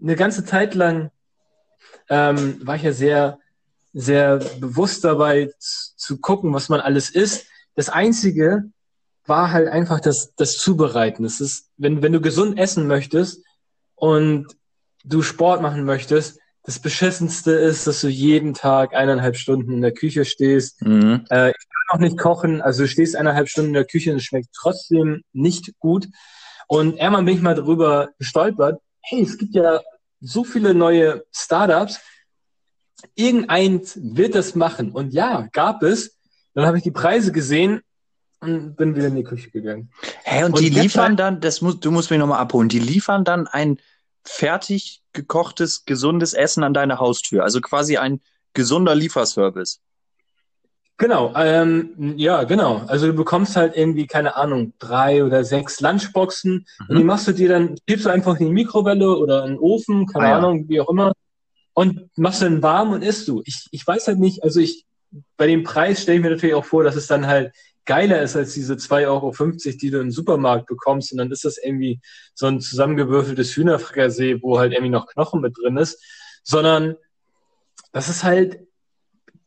eine 0.00 0.16
ganze 0.16 0.44
Zeit 0.44 0.74
lang 0.74 1.10
ähm, 2.08 2.66
war 2.66 2.76
ich 2.76 2.82
ja 2.82 2.92
sehr, 2.92 3.38
sehr 3.92 4.38
bewusst 4.60 5.04
dabei 5.04 5.50
zu, 5.58 6.18
gucken, 6.20 6.52
was 6.52 6.68
man 6.68 6.80
alles 6.80 7.10
isst. 7.10 7.46
Das 7.74 7.88
Einzige 7.88 8.64
war 9.26 9.52
halt 9.52 9.68
einfach 9.68 10.00
das, 10.00 10.34
das 10.36 10.58
Zubereiten. 10.58 11.22
Das 11.22 11.40
ist, 11.40 11.70
wenn, 11.76 12.02
wenn 12.02 12.12
du 12.12 12.20
gesund 12.20 12.58
essen 12.58 12.86
möchtest 12.86 13.42
und 13.94 14.48
du 15.04 15.22
Sport 15.22 15.62
machen 15.62 15.84
möchtest, 15.84 16.38
das 16.64 16.78
Beschissenste 16.78 17.52
ist, 17.52 17.86
dass 17.86 18.00
du 18.00 18.08
jeden 18.08 18.54
Tag 18.54 18.94
eineinhalb 18.94 19.36
Stunden 19.36 19.72
in 19.72 19.82
der 19.82 19.92
Küche 19.92 20.24
stehst. 20.24 20.80
Mhm. 20.82 21.26
Äh, 21.30 21.50
ich 21.50 21.56
kann 21.56 21.96
auch 21.96 21.98
nicht 21.98 22.18
kochen, 22.18 22.62
also 22.62 22.82
du 22.82 22.88
stehst 22.88 23.16
eineinhalb 23.16 23.48
Stunden 23.48 23.68
in 23.68 23.74
der 23.74 23.84
Küche 23.84 24.10
und 24.10 24.16
es 24.16 24.24
schmeckt 24.24 24.48
trotzdem 24.54 25.22
nicht 25.32 25.78
gut. 25.78 26.08
Und 26.66 26.96
irgendwann 26.96 27.26
bin 27.26 27.34
ich 27.34 27.42
mal 27.42 27.54
darüber 27.54 28.08
gestolpert, 28.18 28.80
hey, 29.02 29.22
es 29.22 29.36
gibt 29.36 29.54
ja 29.54 29.80
so 30.20 30.42
viele 30.42 30.72
neue 30.72 31.24
Startups, 31.32 32.00
irgendeins 33.14 33.98
wird 34.02 34.34
das 34.34 34.54
machen. 34.54 34.90
Und 34.90 35.12
ja, 35.12 35.46
gab 35.52 35.82
es. 35.82 36.16
Dann 36.54 36.64
habe 36.64 36.78
ich 36.78 36.82
die 36.82 36.90
Preise 36.90 37.32
gesehen 37.32 37.82
und 38.40 38.76
bin 38.76 38.96
wieder 38.96 39.08
in 39.08 39.16
die 39.16 39.24
Küche 39.24 39.50
gegangen. 39.50 39.90
Hä, 40.24 40.44
und, 40.44 40.52
Und 40.52 40.60
die 40.60 40.70
liefern 40.70 41.16
dann, 41.16 41.40
das 41.40 41.60
muss, 41.60 41.80
du 41.80 41.90
musst 41.90 42.10
mich 42.10 42.18
nochmal 42.18 42.40
abholen, 42.40 42.70
die 42.70 42.78
liefern 42.78 43.24
dann 43.24 43.46
ein 43.46 43.78
fertig 44.24 45.02
gekochtes, 45.12 45.84
gesundes 45.84 46.34
Essen 46.34 46.64
an 46.64 46.74
deine 46.74 46.98
Haustür. 46.98 47.44
Also 47.44 47.60
quasi 47.60 47.96
ein 47.98 48.20
gesunder 48.54 48.94
Lieferservice. 48.94 49.80
Genau, 50.96 51.32
ähm, 51.36 52.14
ja, 52.16 52.44
genau. 52.44 52.82
Also 52.86 53.08
du 53.08 53.14
bekommst 53.14 53.56
halt 53.56 53.76
irgendwie, 53.76 54.06
keine 54.06 54.36
Ahnung, 54.36 54.74
drei 54.78 55.24
oder 55.24 55.42
sechs 55.44 55.80
Lunchboxen 55.80 56.66
und 56.88 56.94
Mhm. 56.94 56.98
die 56.98 57.04
machst 57.04 57.26
du 57.26 57.32
dir 57.32 57.48
dann, 57.48 57.76
schiebst 57.88 58.06
du 58.06 58.10
einfach 58.10 58.38
in 58.38 58.46
die 58.46 58.52
Mikrowelle 58.52 59.16
oder 59.16 59.44
in 59.44 59.52
den 59.54 59.58
Ofen, 59.58 60.06
keine 60.06 60.26
Ah, 60.26 60.30
ja. 60.30 60.36
Ahnung, 60.38 60.68
wie 60.68 60.80
auch 60.80 60.88
immer, 60.88 61.12
und 61.74 62.08
machst 62.16 62.42
dann 62.42 62.62
warm 62.62 62.92
und 62.92 63.02
isst 63.02 63.26
du. 63.26 63.42
Ich, 63.44 63.66
ich 63.72 63.84
weiß 63.84 64.06
halt 64.06 64.20
nicht, 64.20 64.44
also 64.44 64.60
ich, 64.60 64.86
bei 65.36 65.48
dem 65.48 65.64
Preis 65.64 66.02
stelle 66.02 66.18
ich 66.18 66.24
mir 66.24 66.30
natürlich 66.30 66.54
auch 66.54 66.64
vor, 66.64 66.84
dass 66.84 66.94
es 66.94 67.08
dann 67.08 67.26
halt 67.26 67.52
geiler 67.86 68.22
ist 68.22 68.36
als 68.36 68.54
diese 68.54 68.74
2,50 68.74 69.06
Euro, 69.06 69.32
die 69.78 69.90
du 69.90 70.00
im 70.00 70.10
Supermarkt 70.10 70.66
bekommst. 70.66 71.12
Und 71.12 71.18
dann 71.18 71.30
ist 71.30 71.44
das 71.44 71.58
irgendwie 71.58 72.00
so 72.34 72.46
ein 72.46 72.60
zusammengewürfeltes 72.60 73.56
Hühnerfrikassee, 73.56 74.42
wo 74.42 74.58
halt 74.58 74.72
irgendwie 74.72 74.90
noch 74.90 75.06
Knochen 75.06 75.40
mit 75.40 75.56
drin 75.58 75.76
ist. 75.76 76.02
Sondern 76.42 76.96
das 77.92 78.08
ist 78.08 78.24
halt 78.24 78.66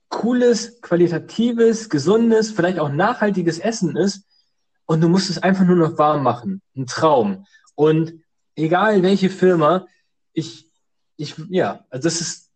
cooles, 0.09 0.81
qualitatives, 0.81 1.89
gesundes, 1.89 2.51
vielleicht 2.51 2.79
auch 2.79 2.89
nachhaltiges 2.89 3.59
Essen 3.59 3.95
ist. 3.97 4.23
Und 4.85 5.01
du 5.01 5.09
musst 5.09 5.29
es 5.29 5.37
einfach 5.37 5.65
nur 5.65 5.75
noch 5.75 5.97
warm 5.97 6.23
machen. 6.23 6.61
Ein 6.75 6.85
Traum. 6.85 7.45
Und 7.75 8.23
egal 8.55 9.03
welche 9.03 9.29
Firma, 9.29 9.85
ich, 10.33 10.69
ich, 11.17 11.35
ja, 11.49 11.85
also 11.89 12.07
das 12.07 12.21
ist, 12.21 12.49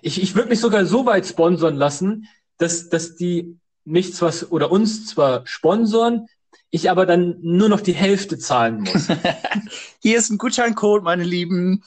ich, 0.00 0.22
ich 0.22 0.34
würde 0.34 0.48
mich 0.48 0.60
sogar 0.60 0.86
so 0.86 1.06
weit 1.06 1.26
sponsern 1.26 1.76
lassen, 1.76 2.28
dass, 2.56 2.88
dass 2.88 3.16
die 3.16 3.58
mich 3.88 4.14
zwar 4.14 4.32
oder 4.50 4.70
uns 4.70 5.06
zwar 5.06 5.46
sponsoren, 5.46 6.28
ich 6.70 6.90
aber 6.90 7.06
dann 7.06 7.38
nur 7.40 7.68
noch 7.68 7.80
die 7.80 7.94
Hälfte 7.94 8.38
zahlen 8.38 8.80
muss. 8.82 9.08
Hier 10.02 10.18
ist 10.18 10.30
ein 10.30 10.38
Gutscheincode, 10.38 11.02
meine 11.02 11.24
Lieben. 11.24 11.82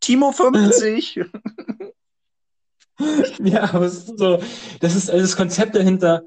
Timo 0.00 0.32
50. 0.32 1.20
ja, 3.38 3.74
aber 3.74 3.88
so, 3.88 4.40
das 4.80 4.96
ist 4.96 5.10
also 5.10 5.22
das 5.22 5.36
Konzept 5.36 5.76
dahinter 5.76 6.24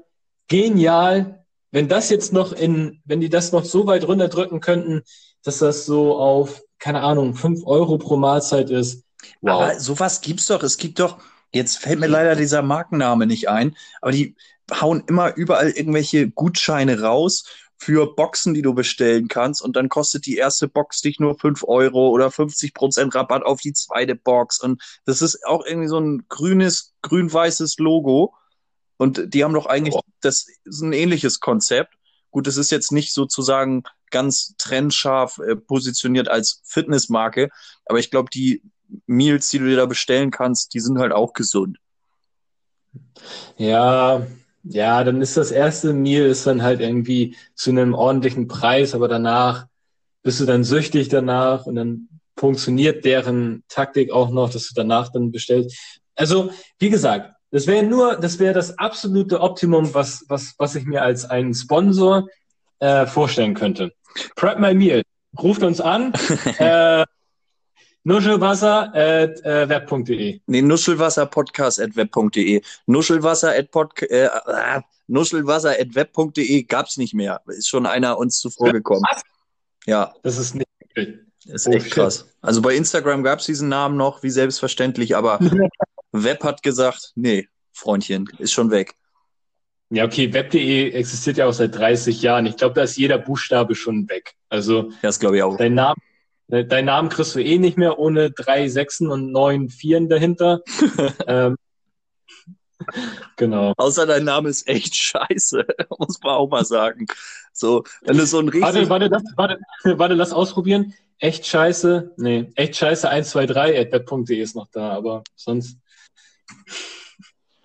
genial. 0.48 1.44
Wenn 1.72 1.88
das 1.88 2.10
jetzt 2.10 2.32
noch 2.32 2.52
in, 2.52 3.00
wenn 3.04 3.20
die 3.20 3.28
das 3.28 3.52
noch 3.52 3.64
so 3.64 3.86
weit 3.86 4.06
runterdrücken 4.06 4.60
könnten, 4.60 5.02
dass 5.42 5.58
das 5.58 5.86
so 5.86 6.16
auf, 6.16 6.62
keine 6.78 7.02
Ahnung, 7.02 7.34
fünf 7.34 7.64
Euro 7.64 7.98
pro 7.98 8.16
Mahlzeit 8.16 8.70
ist. 8.70 9.04
Wow. 9.40 9.62
Aber 9.62 9.80
sowas 9.80 10.20
gibt's 10.20 10.46
doch. 10.46 10.62
Es 10.62 10.78
gibt 10.78 10.98
doch, 10.98 11.18
jetzt 11.52 11.78
fällt 11.78 12.00
mir 12.00 12.06
leider 12.06 12.34
dieser 12.34 12.62
Markenname 12.62 13.26
nicht 13.26 13.48
ein, 13.48 13.76
aber 14.00 14.12
die 14.12 14.34
hauen 14.70 15.04
immer 15.06 15.34
überall 15.36 15.70
irgendwelche 15.70 16.30
Gutscheine 16.30 17.00
raus, 17.00 17.44
für 17.82 18.14
Boxen, 18.14 18.52
die 18.52 18.60
du 18.60 18.74
bestellen 18.74 19.26
kannst. 19.28 19.62
Und 19.62 19.74
dann 19.74 19.88
kostet 19.88 20.26
die 20.26 20.36
erste 20.36 20.68
Box 20.68 21.00
dich 21.00 21.18
nur 21.18 21.38
5 21.38 21.64
Euro 21.64 22.10
oder 22.10 22.28
50% 22.28 23.14
Rabatt 23.14 23.42
auf 23.42 23.62
die 23.62 23.72
zweite 23.72 24.14
Box. 24.14 24.60
Und 24.60 24.82
das 25.06 25.22
ist 25.22 25.46
auch 25.46 25.64
irgendwie 25.64 25.88
so 25.88 25.98
ein 25.98 26.26
grünes, 26.28 26.92
grün-weißes 27.00 27.78
Logo. 27.78 28.34
Und 28.98 29.32
die 29.32 29.44
haben 29.44 29.54
doch 29.54 29.64
eigentlich, 29.64 29.94
oh. 29.94 30.02
das 30.20 30.46
ist 30.64 30.82
ein 30.82 30.92
ähnliches 30.92 31.40
Konzept. 31.40 31.94
Gut, 32.30 32.46
es 32.46 32.58
ist 32.58 32.70
jetzt 32.70 32.92
nicht 32.92 33.14
sozusagen 33.14 33.84
ganz 34.10 34.54
trennscharf 34.58 35.38
äh, 35.38 35.56
positioniert 35.56 36.28
als 36.28 36.60
Fitnessmarke, 36.64 37.48
aber 37.86 37.98
ich 37.98 38.10
glaube, 38.10 38.28
die 38.30 38.62
Meals, 39.06 39.48
die 39.48 39.58
du 39.58 39.66
dir 39.66 39.76
da 39.76 39.86
bestellen 39.86 40.30
kannst, 40.30 40.74
die 40.74 40.80
sind 40.80 40.98
halt 40.98 41.12
auch 41.12 41.32
gesund. 41.32 41.78
Ja, 43.56 44.26
ja, 44.62 45.02
dann 45.04 45.20
ist 45.20 45.36
das 45.36 45.50
erste 45.50 45.92
Meal 45.92 46.26
ist 46.26 46.46
dann 46.46 46.62
halt 46.62 46.80
irgendwie 46.80 47.36
zu 47.54 47.70
einem 47.70 47.94
ordentlichen 47.94 48.48
Preis, 48.48 48.94
aber 48.94 49.08
danach 49.08 49.66
bist 50.22 50.40
du 50.40 50.44
dann 50.44 50.64
süchtig 50.64 51.08
danach 51.08 51.66
und 51.66 51.76
dann 51.76 52.08
funktioniert 52.36 53.04
deren 53.04 53.64
Taktik 53.68 54.12
auch 54.12 54.30
noch, 54.30 54.50
dass 54.50 54.68
du 54.68 54.74
danach 54.74 55.10
dann 55.10 55.32
bestellst. 55.32 56.00
Also, 56.14 56.50
wie 56.78 56.90
gesagt, 56.90 57.34
das 57.50 57.66
wäre 57.66 57.84
nur, 57.84 58.16
das 58.16 58.38
wäre 58.38 58.54
das 58.54 58.78
absolute 58.78 59.40
Optimum, 59.40 59.92
was, 59.94 60.24
was, 60.28 60.54
was 60.58 60.74
ich 60.74 60.84
mir 60.84 61.02
als 61.02 61.24
einen 61.24 61.54
Sponsor 61.54 62.28
äh, 62.78 63.06
vorstellen 63.06 63.54
könnte. 63.54 63.92
Prep 64.36 64.58
My 64.58 64.74
Meal. 64.74 65.02
Ruft 65.38 65.62
uns 65.62 65.80
an. 65.80 66.12
äh, 66.58 67.04
Nuschelwasser 68.04 68.94
at 68.94 69.44
äh, 69.44 69.68
web.de. 69.68 70.40
Nee, 70.46 70.62
Nuschelwasser-podcast 70.62 71.80
at 71.80 71.96
web.de. 71.96 72.62
Nuschelwasser 72.86 73.50
at, 73.50 73.70
pod, 73.70 74.02
äh, 74.02 74.24
äh, 74.26 74.80
Nuschelwasser 75.06 75.70
at 75.78 75.94
web.de 75.94 76.62
gab's 76.62 76.96
nicht 76.96 77.14
mehr. 77.14 77.42
Ist 77.46 77.68
schon 77.68 77.86
einer 77.86 78.16
uns 78.16 78.38
zuvor 78.38 78.72
gekommen. 78.72 79.04
Was? 79.10 79.22
Ja. 79.86 80.14
Das 80.22 80.38
ist 80.38 80.54
nicht 80.54 80.68
wirklich. 80.78 81.18
Das 81.44 81.62
ist 81.62 81.68
oh, 81.68 81.72
echt 81.72 81.84
shit. 81.86 81.94
krass. 81.94 82.26
Also 82.40 82.62
bei 82.62 82.74
Instagram 82.74 83.22
gab's 83.22 83.46
diesen 83.46 83.68
Namen 83.68 83.96
noch, 83.96 84.22
wie 84.22 84.30
selbstverständlich, 84.30 85.16
aber 85.16 85.38
Web 86.12 86.44
hat 86.44 86.62
gesagt, 86.62 87.12
nee, 87.16 87.48
Freundchen, 87.72 88.28
ist 88.38 88.52
schon 88.52 88.70
weg. 88.70 88.94
Ja, 89.90 90.04
okay, 90.04 90.32
web.de 90.32 90.90
existiert 90.92 91.38
ja 91.38 91.46
auch 91.46 91.52
seit 91.52 91.74
30 91.74 92.22
Jahren. 92.22 92.46
Ich 92.46 92.56
glaube, 92.56 92.74
da 92.74 92.82
ist 92.82 92.96
jeder 92.96 93.18
Buchstabe 93.18 93.74
schon 93.74 94.08
weg. 94.08 94.34
Also, 94.48 94.92
das 95.02 95.18
glaube 95.18 95.38
ich 95.38 95.42
auch. 95.42 95.56
Dein 95.56 95.74
Name, 95.74 95.96
dein 96.50 96.84
Namen 96.84 97.08
kriegst 97.08 97.34
du 97.34 97.40
eh 97.40 97.58
nicht 97.58 97.78
mehr 97.78 97.98
ohne 97.98 98.30
drei 98.30 98.68
Sechsen 98.68 99.08
und 99.08 99.30
neun 99.30 99.68
Vieren 99.68 100.08
dahinter. 100.08 100.62
ähm, 101.26 101.56
genau. 103.36 103.72
Außer 103.76 104.06
dein 104.06 104.24
Name 104.24 104.48
ist 104.48 104.66
echt 104.68 104.94
scheiße, 104.94 105.64
muss 105.98 106.20
man 106.22 106.34
auch 106.34 106.48
mal 106.48 106.64
sagen. 106.64 107.06
So, 107.52 107.84
wenn 108.02 108.16
du 108.16 108.26
so 108.26 108.38
ein 108.40 108.48
riesen... 108.48 108.62
Warte, 108.62 108.88
warte, 108.88 109.06
lass, 109.06 109.22
warte, 109.36 109.58
warte, 109.98 110.14
lass 110.14 110.32
ausprobieren. 110.32 110.94
Echt 111.18 111.46
scheiße, 111.46 112.14
nee, 112.16 112.50
echt 112.54 112.76
scheiße 112.76 113.08
123 113.08 113.78
at 113.78 113.92
web.de 113.92 114.40
ist 114.40 114.56
noch 114.56 114.68
da, 114.72 114.90
aber 114.92 115.22
sonst... 115.36 115.78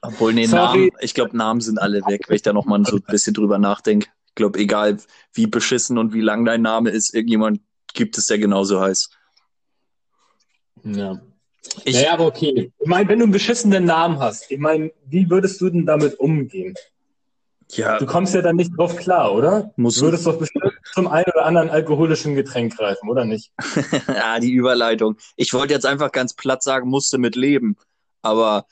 Obwohl, 0.01 0.33
nee, 0.33 0.45
Namen, 0.45 0.91
ich 0.99 1.15
glaube, 1.15 1.35
Namen 1.35 1.61
sind 1.61 1.79
alle 1.79 2.01
weg, 2.05 2.25
wenn 2.27 2.35
ich 2.35 2.43
da 2.43 2.53
nochmal 2.53 2.85
so 2.85 2.97
ein 2.97 3.03
bisschen 3.07 3.33
drüber 3.33 3.57
nachdenke. 3.57 4.09
Ich 4.27 4.35
glaube, 4.35 4.59
egal 4.59 4.97
wie 5.33 5.47
beschissen 5.47 5.97
und 5.97 6.13
wie 6.13 6.21
lang 6.21 6.45
dein 6.45 6.61
Name 6.61 6.91
ist, 6.91 7.15
irgendjemand 7.15 7.61
gibt 7.95 8.17
es, 8.17 8.27
der 8.27 8.37
genauso 8.37 8.79
heißt. 8.79 9.09
Ja. 10.83 11.19
Ich, 11.83 11.95
naja, 11.95 12.13
aber 12.13 12.27
okay. 12.27 12.71
Ich 12.79 12.87
meine, 12.87 13.09
wenn 13.09 13.19
du 13.19 13.25
einen 13.25 13.31
beschissenen 13.31 13.85
Namen 13.85 14.19
hast, 14.19 14.51
ich 14.51 14.59
meine, 14.59 14.91
wie 15.07 15.29
würdest 15.29 15.59
du 15.61 15.69
denn 15.69 15.85
damit 15.85 16.19
umgehen? 16.19 16.75
Ja. 17.71 17.97
Du 17.97 18.05
kommst 18.05 18.35
ja 18.35 18.43
dann 18.43 18.57
nicht 18.57 18.77
drauf 18.77 18.95
klar, 18.95 19.33
oder? 19.33 19.71
Muss 19.75 19.95
du 19.95 20.03
würdest 20.03 20.27
doch 20.27 20.37
bestimmt 20.37 20.71
zum 20.93 21.07
einen 21.07 21.25
oder 21.33 21.45
anderen 21.45 21.69
alkoholischen 21.69 22.35
Getränk 22.35 22.77
greifen, 22.77 23.09
oder 23.09 23.25
nicht? 23.25 23.51
ja, 24.07 24.39
die 24.39 24.51
Überleitung. 24.51 25.17
Ich 25.35 25.51
wollte 25.53 25.73
jetzt 25.73 25.85
einfach 25.85 26.11
ganz 26.11 26.35
platt 26.35 26.61
sagen, 26.61 26.87
musste 26.87 27.17
mit 27.17 27.35
leben. 27.35 27.75
Aber 28.21 28.67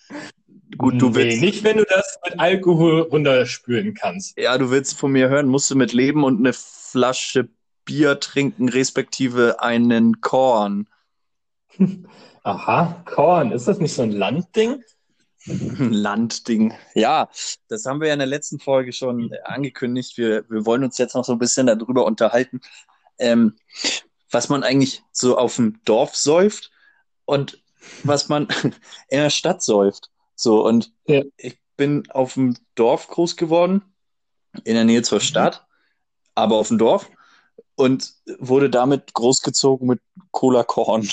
Gut, 0.78 1.02
du 1.02 1.10
nee, 1.10 1.16
willst. 1.16 1.42
Nicht, 1.42 1.64
wenn 1.64 1.78
du 1.78 1.86
das 1.86 2.20
mit 2.24 2.40
Alkohol 2.40 3.02
runterspülen 3.02 3.94
kannst. 3.94 4.38
Ja, 4.38 4.58
du 4.58 4.70
willst 4.72 4.98
von 4.98 5.12
mir 5.12 5.30
hören, 5.30 5.48
musst 5.48 5.70
du 5.72 5.76
mit 5.76 5.94
leben 5.94 6.24
und 6.24 6.40
eine 6.40 6.54
Flasche 6.54 7.50
Bier 7.86 8.20
trinken, 8.20 8.70
respektive 8.70 9.62
einen 9.62 10.22
Korn. 10.22 10.88
Aha, 12.44 13.04
Korn. 13.06 13.52
Ist 13.52 13.68
das 13.68 13.80
nicht 13.80 13.94
so 13.94 14.02
ein 14.04 14.12
Landding? 14.12 14.84
Ein 15.48 15.68
Landding. 15.92 16.74
Ja, 16.94 17.30
das 17.68 17.86
haben 17.86 18.00
wir 18.00 18.08
ja 18.08 18.14
in 18.14 18.20
der 18.20 18.28
letzten 18.28 18.60
Folge 18.60 18.94
schon 18.94 19.34
angekündigt. 19.44 20.18
Wir, 20.18 20.50
wir 20.50 20.66
wollen 20.66 20.84
uns 20.84 20.98
jetzt 20.98 21.16
noch 21.16 21.26
so 21.26 21.34
ein 21.34 21.40
bisschen 21.40 21.68
darüber 21.68 22.06
unterhalten, 22.06 22.62
ähm, 23.18 23.56
was 24.32 24.50
man 24.50 24.64
eigentlich 24.64 25.04
so 25.12 25.38
auf 25.38 25.56
dem 25.56 25.80
Dorf 25.86 26.16
säuft 26.16 26.72
und 27.26 27.62
was 28.04 28.30
man 28.30 28.48
in 29.10 29.20
der 29.20 29.30
Stadt 29.30 29.62
säuft. 29.62 30.10
So, 30.36 30.66
und 30.66 30.92
ja. 31.06 31.24
ich 31.38 31.58
bin 31.78 32.10
auf 32.12 32.34
dem 32.36 32.56
Dorf 32.76 33.08
groß 33.08 33.36
geworden, 33.36 33.82
in 34.64 34.76
der 34.76 34.84
Nähe 34.84 35.02
zur. 35.02 35.20
Stadt, 35.20 35.66
aber 36.36 36.56
auf 36.58 36.68
dem 36.68 36.78
Dorf 36.78 37.10
und 37.76 38.14
wurde 38.40 38.70
damit 38.70 39.14
großgezogen 39.14 39.88
mit 39.88 40.00
Cola 40.32 40.64
Korn. 40.64 41.08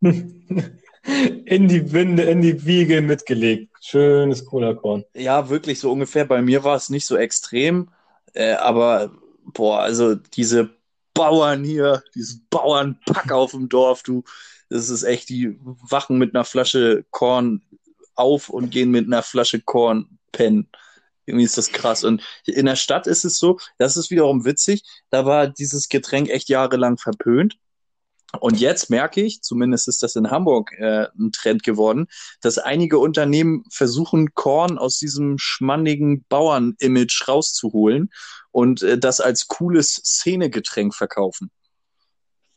in 0.00 1.68
die 1.68 1.92
Winde, 1.92 2.24
in 2.24 2.42
die 2.42 2.64
Wiege 2.66 3.00
mitgelegt. 3.00 3.72
Schönes 3.80 4.44
Cola 4.44 4.74
Korn. 4.74 5.04
Ja, 5.14 5.48
wirklich 5.48 5.80
so 5.80 5.92
ungefähr. 5.92 6.24
Bei 6.24 6.42
mir 6.42 6.64
war 6.64 6.76
es 6.76 6.90
nicht 6.90 7.06
so 7.06 7.16
extrem, 7.16 7.90
äh, 8.34 8.52
aber 8.52 9.12
boah, 9.44 9.80
also 9.80 10.14
diese 10.14 10.70
Bauern 11.14 11.64
hier, 11.64 12.02
dieses 12.14 12.40
Bauernpack 12.50 13.32
auf 13.32 13.52
dem 13.52 13.68
Dorf, 13.68 14.02
du, 14.02 14.24
das 14.68 14.88
ist 14.90 15.02
echt, 15.02 15.28
die 15.28 15.58
wachen 15.62 16.18
mit 16.18 16.34
einer 16.34 16.44
Flasche 16.44 17.04
Korn 17.10 17.62
auf 18.14 18.48
und 18.48 18.70
gehen 18.70 18.90
mit 18.90 19.06
einer 19.06 19.22
Flasche 19.22 19.60
Korn 19.60 20.18
pennen. 20.32 20.68
Irgendwie 21.28 21.44
ist 21.44 21.58
das 21.58 21.70
krass. 21.70 22.04
Und 22.04 22.22
in 22.44 22.66
der 22.66 22.76
Stadt 22.76 23.06
ist 23.06 23.24
es 23.24 23.38
so, 23.38 23.58
das 23.78 23.96
ist 23.96 24.10
wiederum 24.10 24.44
witzig, 24.44 24.82
da 25.10 25.26
war 25.26 25.46
dieses 25.46 25.88
Getränk 25.88 26.30
echt 26.30 26.48
jahrelang 26.48 26.98
verpönt. 26.98 27.58
Und 28.40 28.60
jetzt 28.60 28.90
merke 28.90 29.22
ich, 29.22 29.40
zumindest 29.40 29.88
ist 29.88 30.02
das 30.02 30.14
in 30.14 30.30
Hamburg 30.30 30.72
äh, 30.78 31.06
ein 31.18 31.32
Trend 31.32 31.62
geworden, 31.62 32.08
dass 32.42 32.58
einige 32.58 32.98
Unternehmen 32.98 33.64
versuchen, 33.70 34.34
Korn 34.34 34.76
aus 34.76 34.98
diesem 34.98 35.38
schmandigen 35.38 36.24
Bauern-Image 36.28 37.26
rauszuholen 37.26 38.10
und 38.50 38.82
äh, 38.82 38.98
das 38.98 39.20
als 39.20 39.48
cooles 39.48 39.94
Szenegetränk 39.94 40.94
verkaufen. 40.94 41.50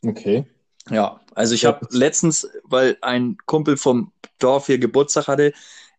Okay. 0.06 0.46
Ja, 0.90 1.22
also 1.36 1.56
ich 1.56 1.64
habe 1.64 1.88
letztens, 1.92 2.50
weil 2.64 2.98
ein 3.02 3.38
Kumpel 3.46 3.78
vom 3.78 4.12
Dorf 4.40 4.66
hier 4.66 4.78
Geburtstag 4.78 5.28
hatte, 5.28 5.54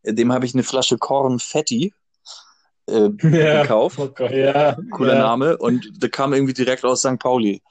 dem 0.04 0.32
habe 0.32 0.44
ich 0.44 0.54
eine 0.54 0.64
Flasche 0.64 0.98
Korn 0.98 1.38
Fetti 1.38 1.94
äh, 2.88 3.08
ja, 3.22 3.62
gekauft. 3.62 3.98
Okay, 3.98 4.44
ja, 4.44 4.76
Cooler 4.90 5.14
ja. 5.14 5.20
Name. 5.20 5.56
Und 5.56 6.02
der 6.02 6.10
kam 6.10 6.32
irgendwie 6.32 6.52
direkt 6.52 6.84
aus 6.84 7.00
St. 7.00 7.18
Pauli. 7.18 7.62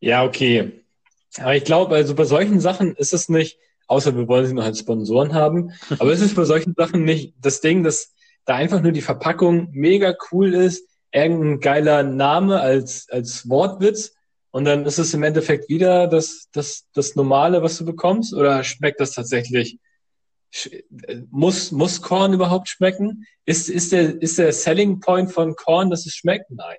Ja, 0.00 0.24
okay. 0.24 0.84
Aber 1.38 1.54
ich 1.54 1.64
glaube, 1.64 1.94
also 1.94 2.14
bei 2.14 2.24
solchen 2.24 2.60
Sachen 2.60 2.94
ist 2.96 3.12
es 3.12 3.28
nicht, 3.28 3.58
außer 3.86 4.16
wir 4.16 4.28
wollen 4.28 4.46
sie 4.46 4.54
noch 4.54 4.64
als 4.64 4.80
Sponsoren 4.80 5.32
haben, 5.32 5.72
aber 5.98 6.12
es 6.12 6.20
ist 6.20 6.34
bei 6.34 6.44
solchen 6.44 6.74
Sachen 6.76 7.04
nicht 7.04 7.34
das 7.40 7.60
Ding, 7.60 7.82
dass 7.82 8.12
da 8.44 8.56
einfach 8.56 8.82
nur 8.82 8.92
die 8.92 9.00
Verpackung 9.00 9.68
mega 9.72 10.14
cool 10.30 10.52
ist, 10.52 10.88
irgendein 11.12 11.60
geiler 11.60 12.02
Name 12.02 12.60
als, 12.60 13.06
als 13.10 13.48
Wortwitz 13.48 14.14
und 14.52 14.66
dann 14.66 14.84
ist 14.84 14.98
es 14.98 15.14
im 15.14 15.22
Endeffekt 15.22 15.68
wieder 15.70 16.06
das, 16.06 16.48
das, 16.52 16.86
das 16.92 17.16
Normale, 17.16 17.62
was 17.62 17.78
du 17.78 17.86
bekommst? 17.86 18.34
Oder 18.34 18.62
schmeckt 18.64 19.00
das 19.00 19.12
tatsächlich? 19.12 19.78
Muss, 21.30 21.72
muss 21.72 22.02
Korn 22.02 22.32
überhaupt 22.32 22.68
schmecken? 22.68 23.26
Ist, 23.46 23.68
ist, 23.68 23.92
der, 23.92 24.20
ist 24.20 24.38
der 24.38 24.52
Selling 24.52 25.00
Point 25.00 25.32
von 25.32 25.56
Korn, 25.56 25.90
dass 25.90 26.06
es 26.06 26.14
schmeckt? 26.14 26.50
Nein. 26.50 26.76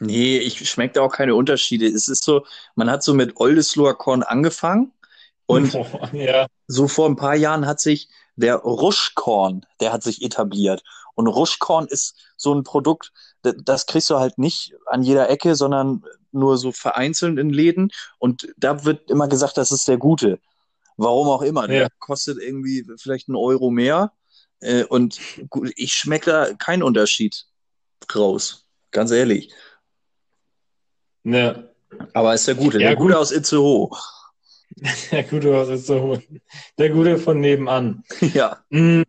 Nee, 0.00 0.38
ich 0.38 0.68
schmecke 0.68 0.94
da 0.94 1.00
auch 1.02 1.12
keine 1.12 1.34
Unterschiede. 1.34 1.86
Es 1.86 2.08
ist 2.08 2.22
so, 2.22 2.44
man 2.76 2.90
hat 2.90 3.02
so 3.02 3.14
mit 3.14 3.36
Oldesloher 3.36 3.94
Korn 3.94 4.22
angefangen 4.22 4.92
und 5.46 5.74
oh, 5.74 5.86
ja. 6.12 6.46
so 6.66 6.86
vor 6.88 7.08
ein 7.08 7.16
paar 7.16 7.34
Jahren 7.34 7.66
hat 7.66 7.80
sich 7.80 8.08
der 8.36 8.56
Ruschkorn, 8.56 9.66
der 9.80 9.92
hat 9.92 10.02
sich 10.02 10.22
etabliert. 10.22 10.82
Und 11.14 11.26
Ruschkorn 11.26 11.88
ist 11.88 12.14
so 12.36 12.54
ein 12.54 12.62
Produkt, 12.62 13.12
das 13.42 13.86
kriegst 13.86 14.10
du 14.10 14.18
halt 14.18 14.38
nicht 14.38 14.74
an 14.86 15.02
jeder 15.02 15.28
Ecke, 15.28 15.56
sondern 15.56 16.04
nur 16.30 16.58
so 16.58 16.70
vereinzelt 16.70 17.38
in 17.38 17.50
Läden 17.50 17.90
und 18.18 18.48
da 18.56 18.84
wird 18.84 19.10
immer 19.10 19.26
gesagt, 19.26 19.56
das 19.56 19.72
ist 19.72 19.88
der 19.88 19.96
gute. 19.96 20.38
Warum 20.98 21.28
auch 21.28 21.42
immer. 21.42 21.66
Der 21.68 21.88
kostet 21.98 22.38
irgendwie 22.38 22.84
vielleicht 22.98 23.28
einen 23.28 23.36
Euro 23.36 23.70
mehr 23.70 24.12
äh, 24.60 24.84
und 24.84 25.20
gut, 25.48 25.72
ich 25.76 25.92
schmecke 25.92 26.30
da 26.30 26.54
keinen 26.54 26.82
Unterschied 26.82 27.46
raus. 28.14 28.66
Ganz 28.90 29.10
ehrlich. 29.10 29.52
Ja. 31.24 31.64
Aber 32.12 32.34
ist 32.34 32.46
der 32.48 32.54
gute. 32.54 32.80
Ja, 32.80 32.88
der 32.88 32.96
gute 32.96 33.18
aus 33.18 33.32
Itzehoe. 33.32 33.90
Der 35.10 35.24
gute 35.24 35.56
aus 35.56 35.68
Itzehoe. 35.70 36.22
Der 36.76 36.90
gute 36.90 37.18
von 37.18 37.40
nebenan. 37.40 38.04
Ja. 38.34 38.62
Mm. 38.70 39.02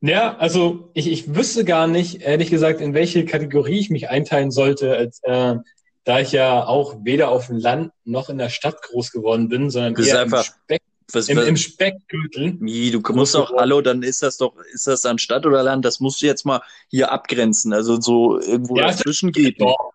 Ja, 0.00 0.36
also 0.36 0.90
ich, 0.92 1.10
ich 1.10 1.34
wüsste 1.34 1.64
gar 1.64 1.86
nicht, 1.86 2.22
ehrlich 2.22 2.50
gesagt, 2.50 2.80
in 2.80 2.94
welche 2.94 3.24
Kategorie 3.24 3.78
ich 3.78 3.90
mich 3.90 4.10
einteilen 4.10 4.50
sollte, 4.50 4.96
als, 4.96 5.20
äh, 5.22 5.56
da 6.04 6.20
ich 6.20 6.32
ja 6.32 6.64
auch 6.66 6.96
weder 7.02 7.30
auf 7.30 7.46
dem 7.48 7.58
Land 7.58 7.92
noch 8.04 8.28
in 8.28 8.38
der 8.38 8.50
Stadt 8.50 8.80
groß 8.82 9.10
geworden 9.10 9.48
bin, 9.48 9.70
sondern 9.70 9.96
eher 10.04 10.20
einfach- 10.20 10.46
im, 10.46 10.52
Speck, 10.64 10.82
Was, 11.12 11.28
im, 11.28 11.38
im 11.38 11.56
Speckgürtel. 11.56 12.56
wie, 12.60 12.90
du 12.90 13.00
musst 13.12 13.34
doch, 13.34 13.52
hallo, 13.56 13.80
dann 13.80 14.02
ist 14.02 14.22
das 14.22 14.36
doch, 14.36 14.54
ist 14.72 14.86
das 14.86 15.02
dann 15.02 15.18
Stadt 15.18 15.46
oder 15.46 15.62
Land? 15.62 15.84
Das 15.84 16.00
musst 16.00 16.20
du 16.22 16.26
jetzt 16.26 16.44
mal 16.44 16.62
hier 16.88 17.10
abgrenzen. 17.12 17.72
Also 17.72 18.00
so 18.00 18.38
irgendwo 18.40 18.76
Ja, 18.78 18.86
dazwischen 18.88 19.32
geht. 19.32 19.60
Dorf, 19.60 19.94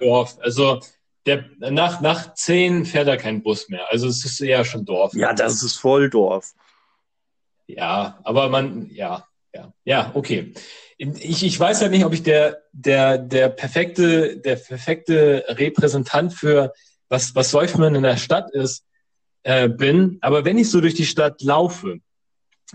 Dorf. 0.00 0.38
Also 0.40 0.80
der, 1.26 1.44
nach, 1.58 2.00
nach 2.00 2.34
zehn 2.34 2.84
fährt 2.84 3.06
da 3.08 3.16
kein 3.16 3.42
Bus 3.42 3.68
mehr. 3.68 3.86
Also 3.90 4.08
es 4.08 4.24
ist 4.24 4.40
eher 4.40 4.64
schon 4.64 4.84
Dorf. 4.84 5.14
Ja, 5.14 5.32
das 5.32 5.62
ist 5.62 5.76
Volldorf. 5.76 6.52
Ja, 7.66 8.18
aber 8.24 8.48
man, 8.48 8.90
ja, 8.90 9.26
ja, 9.54 9.72
ja, 9.84 10.10
okay. 10.14 10.52
Ich, 11.18 11.42
ich 11.42 11.58
weiß 11.58 11.80
halt 11.80 11.90
nicht, 11.90 12.04
ob 12.04 12.12
ich 12.12 12.22
der, 12.22 12.62
der, 12.72 13.18
der 13.18 13.48
perfekte, 13.48 14.36
der 14.36 14.54
perfekte 14.54 15.44
Repräsentant 15.48 16.32
für 16.32 16.72
was, 17.08 17.34
was 17.34 17.50
läuft 17.52 17.76
man 17.76 17.96
in 17.96 18.04
der 18.04 18.18
Stadt 18.18 18.52
ist, 18.52 18.84
äh, 19.42 19.68
bin. 19.68 20.18
Aber 20.20 20.44
wenn 20.44 20.58
ich 20.58 20.70
so 20.70 20.80
durch 20.80 20.94
die 20.94 21.06
Stadt 21.06 21.42
laufe, 21.42 21.98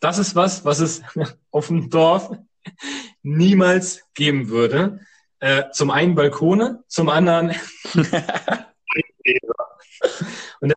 das 0.00 0.18
ist 0.18 0.34
was, 0.34 0.64
was 0.64 0.80
es 0.80 1.02
auf 1.50 1.68
dem 1.68 1.90
Dorf 1.90 2.30
niemals 3.22 4.02
geben 4.14 4.48
würde. 4.48 5.00
Äh, 5.38 5.70
zum 5.72 5.90
einen 5.90 6.14
Balkone, 6.14 6.82
zum 6.88 7.08
anderen 7.08 7.54
Und 10.60 10.74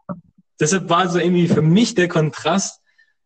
deshalb 0.59 0.89
war 0.89 1.09
so 1.09 1.19
irgendwie 1.19 1.47
für 1.47 1.61
mich 1.61 1.95
der 1.95 2.07
Kontrast, 2.07 2.82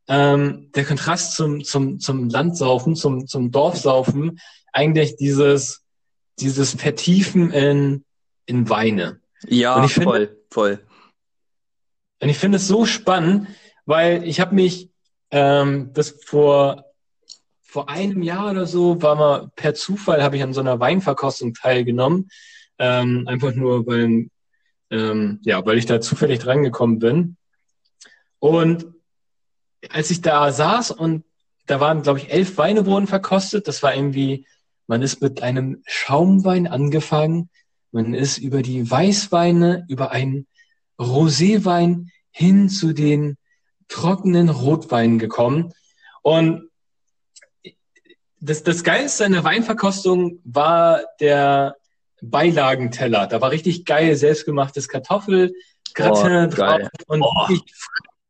ähm, 0.07 0.71
der 0.73 0.85
Kontrast 0.85 1.35
zum, 1.35 1.63
zum, 1.63 1.99
zum 1.99 2.29
Landsaufen, 2.29 2.95
zum, 2.95 3.27
zum 3.27 3.51
Dorfsaufen, 3.51 4.39
eigentlich 4.73 5.15
dieses, 5.17 5.83
dieses 6.39 6.73
Vertiefen 6.73 7.51
in, 7.51 8.05
in 8.45 8.69
Weine. 8.69 9.19
Ja, 9.47 9.75
Und 9.75 9.85
ich 9.85 9.93
finde- 9.93 10.09
voll, 10.09 10.37
voll. 10.49 10.79
Und 12.19 12.29
ich 12.29 12.37
finde 12.39 12.55
es 12.57 12.67
so 12.67 12.85
spannend, 12.85 13.47
weil 13.85 14.23
ich 14.23 14.39
habe 14.39 14.55
mich 14.55 14.89
ähm, 15.31 15.91
das 15.93 16.15
vor 16.25 16.85
vor 17.61 17.89
einem 17.89 18.23
Jahr 18.23 18.51
oder 18.51 18.65
so 18.65 19.01
war 19.01 19.15
mal 19.15 19.51
per 19.55 19.73
Zufall 19.73 20.23
habe 20.23 20.37
ich 20.37 20.43
an 20.43 20.53
so 20.53 20.61
einer 20.61 20.79
Weinverkostung 20.79 21.53
teilgenommen, 21.53 22.29
ähm, 22.79 23.27
einfach 23.27 23.53
nur 23.53 23.85
weil 23.85 24.29
ähm, 24.89 25.39
ja 25.43 25.65
weil 25.65 25.77
ich 25.77 25.85
da 25.85 25.99
zufällig 25.99 26.39
drangekommen 26.39 26.99
bin. 26.99 27.37
Und 28.39 28.87
als 29.89 30.11
ich 30.11 30.21
da 30.21 30.51
saß 30.51 30.91
und 30.91 31.25
da 31.65 31.79
waren 31.79 32.03
glaube 32.03 32.19
ich 32.19 32.31
elf 32.31 32.57
Weine 32.57 32.85
wurden 32.85 33.07
verkostet, 33.07 33.67
das 33.67 33.83
war 33.83 33.93
irgendwie 33.93 34.47
man 34.87 35.01
ist 35.01 35.21
mit 35.21 35.43
einem 35.43 35.83
Schaumwein 35.85 36.65
angefangen, 36.65 37.49
man 37.91 38.13
ist 38.13 38.37
über 38.37 38.61
die 38.61 38.89
Weißweine, 38.89 39.85
über 39.89 40.11
einen 40.11 40.47
Roséwein 40.97 42.07
hin 42.31 42.69
zu 42.69 42.93
den 42.93 43.37
trockenen 43.87 44.49
Rotweinen 44.49 45.19
gekommen. 45.19 45.73
Und 46.21 46.69
das, 48.39 48.63
das 48.63 48.83
Geilste 48.83 49.25
an 49.25 49.31
der 49.31 49.43
Weinverkostung 49.43 50.39
war 50.43 51.01
der 51.19 51.75
Beilagenteller. 52.21 53.27
Da 53.27 53.41
war 53.41 53.51
richtig 53.51 53.85
geil 53.85 54.15
selbstgemachtes 54.15 54.87
Kartoffel, 54.87 55.53
Gratin 55.93 56.25
Oh, 56.25 56.55
geil. 56.55 56.79
drauf 56.81 56.89
und 57.07 57.21
Oh. 57.23 57.57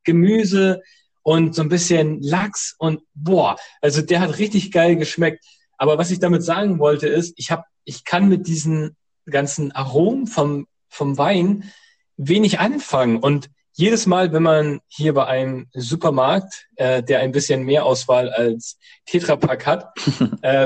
Gemüse 0.04 0.82
und 1.24 1.54
so 1.56 1.62
ein 1.62 1.70
bisschen 1.70 2.22
Lachs 2.22 2.76
und 2.78 3.02
boah, 3.14 3.58
also 3.82 4.02
der 4.02 4.22
hat 4.22 4.38
richtig 4.38 4.72
geil 4.72 4.96
geschmeckt. 4.96 5.44
Aber 5.78 5.98
was 5.98 6.12
ich 6.12 6.20
damit 6.20 6.44
sagen 6.44 6.80
wollte 6.80 7.08
ist, 7.08 7.34
ich 7.38 7.52
habe, 7.52 7.64
ich 7.84 8.06
kann 8.06 8.30
mit 8.30 8.48
diesen 8.48 8.96
ganzen 9.30 9.74
Aromen 9.74 10.28
vom 10.28 10.68
vom 10.90 11.18
Wein 11.18 11.72
wenig 12.16 12.60
anfangen 12.60 13.18
und 13.18 13.50
jedes 13.78 14.08
Mal, 14.08 14.34
wenn 14.34 14.42
man 14.42 14.82
hier 14.88 15.14
bei 15.14 15.28
einem 15.28 15.68
Supermarkt, 15.72 16.68
äh, 16.78 17.04
der 17.04 17.20
ein 17.20 17.32
bisschen 17.32 17.64
mehr 17.64 17.86
Auswahl 17.86 18.30
als 18.30 18.80
Tetrapack 19.06 19.68
hat, 19.68 19.94
äh, 20.42 20.66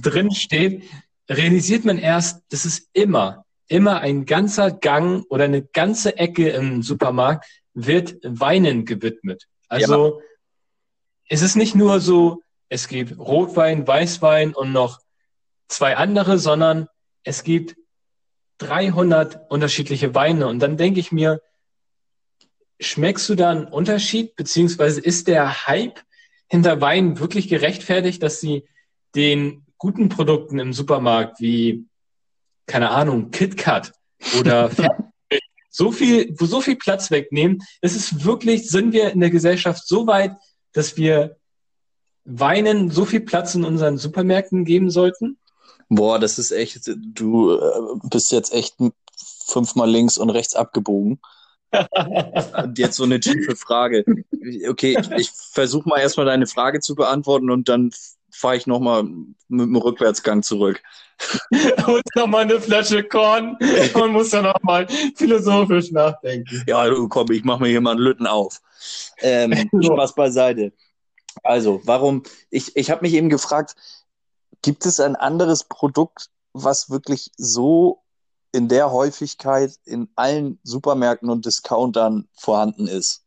drin 0.00 0.30
steht, 0.30 0.84
realisiert 1.28 1.84
man 1.84 1.98
erst, 1.98 2.44
das 2.50 2.64
ist 2.64 2.88
immer, 2.92 3.44
immer 3.66 4.00
ein 4.00 4.26
ganzer 4.26 4.70
Gang 4.70 5.24
oder 5.28 5.44
eine 5.44 5.62
ganze 5.62 6.16
Ecke 6.18 6.50
im 6.50 6.82
Supermarkt 6.82 7.46
wird 7.74 8.16
Weinen 8.22 8.84
gewidmet. 8.84 9.48
Also 9.68 10.20
es 11.28 11.42
ist 11.42 11.56
nicht 11.56 11.74
nur 11.74 11.98
so, 11.98 12.42
es 12.68 12.86
gibt 12.86 13.18
Rotwein, 13.18 13.88
Weißwein 13.88 14.54
und 14.54 14.70
noch 14.72 15.00
zwei 15.66 15.96
andere, 15.96 16.38
sondern 16.38 16.86
es 17.24 17.42
gibt 17.42 17.74
300 18.58 19.50
unterschiedliche 19.50 20.14
Weine. 20.14 20.46
Und 20.46 20.60
dann 20.60 20.76
denke 20.76 21.00
ich 21.00 21.10
mir, 21.10 21.40
schmeckst 22.82 23.28
du 23.28 23.34
da 23.34 23.50
einen 23.50 23.66
Unterschied, 23.66 24.36
beziehungsweise 24.36 25.00
ist 25.00 25.28
der 25.28 25.66
Hype 25.66 26.00
hinter 26.48 26.80
Wein 26.80 27.18
wirklich 27.18 27.48
gerechtfertigt, 27.48 28.22
dass 28.22 28.40
sie 28.40 28.66
den 29.14 29.64
guten 29.78 30.08
Produkten 30.08 30.58
im 30.58 30.72
Supermarkt 30.72 31.40
wie, 31.40 31.86
keine 32.66 32.90
Ahnung, 32.90 33.30
KitKat 33.30 33.92
oder 34.38 34.70
so 35.70 35.90
viel, 35.90 36.34
wo 36.38 36.46
so 36.46 36.60
viel 36.60 36.76
Platz 36.76 37.10
wegnehmen? 37.10 37.62
Ist 37.80 37.96
es 37.96 38.24
wirklich, 38.24 38.68
sind 38.68 38.92
wir 38.92 39.10
in 39.10 39.20
der 39.20 39.30
Gesellschaft 39.30 39.86
so 39.86 40.06
weit, 40.06 40.36
dass 40.72 40.96
wir 40.96 41.36
Weinen 42.24 42.90
so 42.90 43.04
viel 43.04 43.20
Platz 43.20 43.54
in 43.54 43.64
unseren 43.64 43.98
Supermärkten 43.98 44.64
geben 44.64 44.90
sollten? 44.90 45.38
Boah, 45.88 46.18
das 46.18 46.38
ist 46.38 46.52
echt, 46.52 46.90
du 46.96 47.54
äh, 47.54 47.98
bist 48.04 48.30
jetzt 48.32 48.52
echt 48.52 48.76
fünfmal 49.46 49.90
links 49.90 50.18
und 50.18 50.30
rechts 50.30 50.54
abgebogen. 50.54 51.20
Und 52.62 52.78
jetzt 52.78 52.96
so 52.96 53.04
eine 53.04 53.20
tiefe 53.20 53.56
Frage. 53.56 54.04
Okay, 54.68 54.96
ich, 55.00 55.10
ich 55.12 55.30
versuche 55.30 55.88
mal 55.88 56.00
erstmal 56.00 56.26
deine 56.26 56.46
Frage 56.46 56.80
zu 56.80 56.94
beantworten 56.94 57.50
und 57.50 57.68
dann 57.68 57.90
fahre 58.30 58.56
ich 58.56 58.66
nochmal 58.66 59.04
mit 59.04 59.66
dem 59.66 59.76
Rückwärtsgang 59.76 60.42
zurück. 60.42 60.82
Und 61.86 62.02
nochmal 62.16 62.42
eine 62.42 62.60
Flasche 62.60 63.04
Korn 63.04 63.56
und 63.94 64.12
muss 64.12 64.30
dann 64.30 64.44
nochmal 64.44 64.88
philosophisch 65.14 65.92
nachdenken. 65.92 66.64
Ja, 66.66 66.88
du, 66.88 67.06
komm, 67.08 67.30
ich 67.30 67.44
mache 67.44 67.62
mir 67.62 67.68
hier 67.68 67.80
mal 67.80 67.92
einen 67.92 68.00
Lütten 68.00 68.26
auf. 68.26 68.60
Ähm, 69.18 69.52
Spaß 69.82 70.16
beiseite. 70.16 70.72
Also, 71.44 71.80
warum, 71.84 72.24
ich, 72.50 72.76
ich 72.76 72.90
habe 72.90 73.02
mich 73.02 73.14
eben 73.14 73.28
gefragt, 73.28 73.76
gibt 74.62 74.84
es 74.84 74.98
ein 74.98 75.14
anderes 75.14 75.64
Produkt, 75.64 76.30
was 76.52 76.90
wirklich 76.90 77.30
so 77.36 78.01
in 78.52 78.68
der 78.68 78.92
Häufigkeit 78.92 79.72
in 79.84 80.08
allen 80.14 80.58
Supermärkten 80.62 81.30
und 81.30 81.46
Discountern 81.46 82.28
vorhanden 82.34 82.86
ist? 82.86 83.24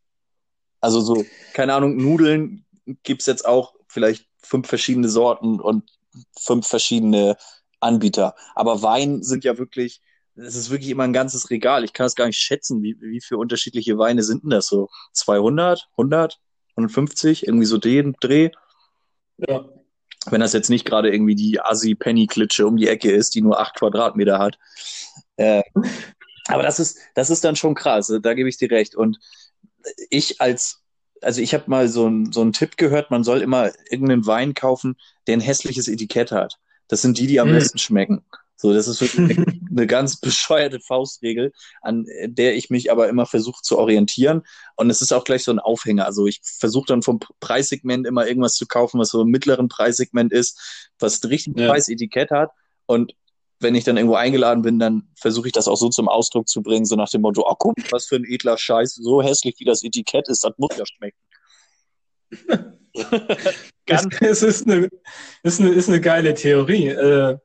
Also 0.82 1.02
so, 1.02 1.26
keine 1.54 1.74
Ahnung, 1.74 1.98
Nudeln 1.98 2.66
gibt's 3.04 3.26
jetzt 3.26 3.46
auch 3.46 3.74
vielleicht 3.88 4.28
fünf 4.38 4.68
verschiedene 4.68 5.10
Sorten 5.10 5.60
und 5.60 5.92
fünf 6.40 6.68
verschiedene 6.68 7.38
Anbieter. 7.80 8.36
Aber 8.54 8.82
Wein 8.84 9.24
sind 9.24 9.44
ja 9.44 9.58
wirklich, 9.58 10.02
es 10.36 10.56
ist 10.56 10.70
wirklich 10.70 10.92
immer 10.92 11.04
ein 11.04 11.14
ganzes 11.14 11.50
Regal. 11.50 11.84
Ich 11.84 11.94
kann 11.94 12.06
es 12.06 12.16
gar 12.16 12.28
nicht 12.28 12.38
schätzen, 12.38 12.84
wie, 12.84 12.96
wie 13.00 13.22
viele 13.22 13.40
unterschiedliche 13.40 13.98
Weine 13.98 14.22
sind 14.22 14.44
denn 14.44 14.52
das 14.52 14.68
so? 14.68 14.90
200, 15.14 15.90
100, 15.92 16.40
150, 16.76 17.48
irgendwie 17.48 17.66
so 17.66 17.78
den 17.78 18.16
Dreh? 18.20 18.52
Ja. 19.38 19.66
Wenn 20.32 20.42
das 20.42 20.54
jetzt 20.54 20.70
nicht 20.70 20.86
gerade 20.86 21.12
irgendwie 21.14 21.36
die 21.36 21.60
Assi-Penny-Klitsche 21.60 22.66
um 22.66 22.78
die 22.78 22.88
Ecke 22.88 23.12
ist, 23.12 23.36
die 23.36 23.42
nur 23.42 23.60
acht 23.60 23.76
Quadratmeter 23.76 24.40
hat. 24.40 24.58
Äh, 25.38 25.64
aber 26.48 26.64
das 26.64 26.80
ist, 26.80 26.98
das 27.14 27.30
ist 27.30 27.44
dann 27.44 27.56
schon 27.56 27.76
krass, 27.76 28.12
da 28.22 28.34
gebe 28.34 28.50
ich 28.50 28.58
dir 28.58 28.72
recht. 28.72 28.96
Und 28.96 29.20
ich 30.10 30.42
als, 30.42 30.82
also 31.22 31.42
ich 31.42 31.54
habe 31.54 31.66
mal 31.68 31.88
so, 31.88 32.08
ein, 32.08 32.32
so 32.32 32.42
einen 32.42 32.54
Tipp 32.54 32.78
gehört, 32.78 33.12
man 33.12 33.24
soll 33.24 33.42
immer 33.42 33.72
irgendeinen 33.90 34.26
Wein 34.26 34.54
kaufen, 34.54 34.96
der 35.28 35.38
ein 35.38 35.42
hässliches 35.42 35.88
Etikett 35.88 36.32
hat. 36.32 36.58
Das 36.88 37.02
sind 37.02 37.18
die, 37.18 37.28
die 37.28 37.40
am 37.40 37.50
Hm. 37.50 37.56
besten 37.56 37.78
schmecken. 37.80 38.24
So, 38.58 38.74
das 38.74 38.88
ist 38.88 39.02
wirklich 39.02 39.38
eine, 39.38 39.46
eine 39.70 39.88
ganz 39.88 40.20
bescheuerte 40.20 40.80
Faustregel, 40.80 41.52
an 41.82 42.06
der 42.26 42.56
ich 42.56 42.70
mich 42.70 42.92
aber 42.92 43.10
immer 43.10 43.26
versuche 43.26 43.62
zu 43.62 43.78
orientieren. 43.78 44.44
Und 44.76 44.90
es 44.90 45.02
ist 45.02 45.12
auch 45.12 45.24
gleich 45.24 45.44
so 45.44 45.52
ein 45.52 45.60
Aufhänger. 45.60 46.06
Also 46.06 46.26
ich 46.26 46.42
versuche 46.44 46.88
dann 46.88 47.02
vom 47.02 47.20
Preissegment 47.40 48.08
immer 48.08 48.28
irgendwas 48.28 48.56
zu 48.56 48.66
kaufen, 48.66 49.00
was 49.00 49.10
so 49.10 49.22
im 49.22 49.30
mittleren 49.30 49.68
Preissegment 49.68 50.32
ist, 50.32 50.90
was 51.00 51.22
ein 51.24 51.28
richtig 51.28 51.58
Ja. 51.60 51.70
Preisetikett 51.70 52.32
hat. 52.32 52.52
Und 52.86 53.14
wenn 53.60 53.76
ich 53.76 53.84
dann 53.84 53.98
irgendwo 53.98 54.16
eingeladen 54.16 54.64
bin, 54.64 54.80
dann 54.80 55.10
versuche 55.16 55.48
ich 55.48 55.54
das 55.54 55.68
auch 55.68 55.78
so 55.78 55.90
zum 55.90 56.08
Ausdruck 56.08 56.48
zu 56.48 56.62
bringen, 56.62 56.86
so 56.86 56.96
nach 56.96 57.10
dem 57.10 57.22
Motto, 57.22 57.46
oh 57.48 57.56
guck, 57.58 57.76
was 57.92 58.06
für 58.06 58.16
ein 58.16 58.26
edler 58.26 58.58
Scheiß, 58.58 58.96
so 58.96 59.22
hässlich 59.22 59.56
wie 59.60 59.66
das 59.66 59.84
Etikett 59.84 60.28
ist, 60.28 60.44
das 60.44 60.54
muss 60.58 60.78
ja 60.78 60.86
schmecken. 60.86 61.18
es, 63.86 64.08
es 64.20 64.44
ist, 64.44 64.68
eine, 64.68 64.90
ist, 65.44 65.60
eine, 65.60 65.70
ist 65.70 65.90
eine 65.90 66.02
geile 66.02 66.34
Theorie. 66.34 66.88
Äh, 66.88 67.38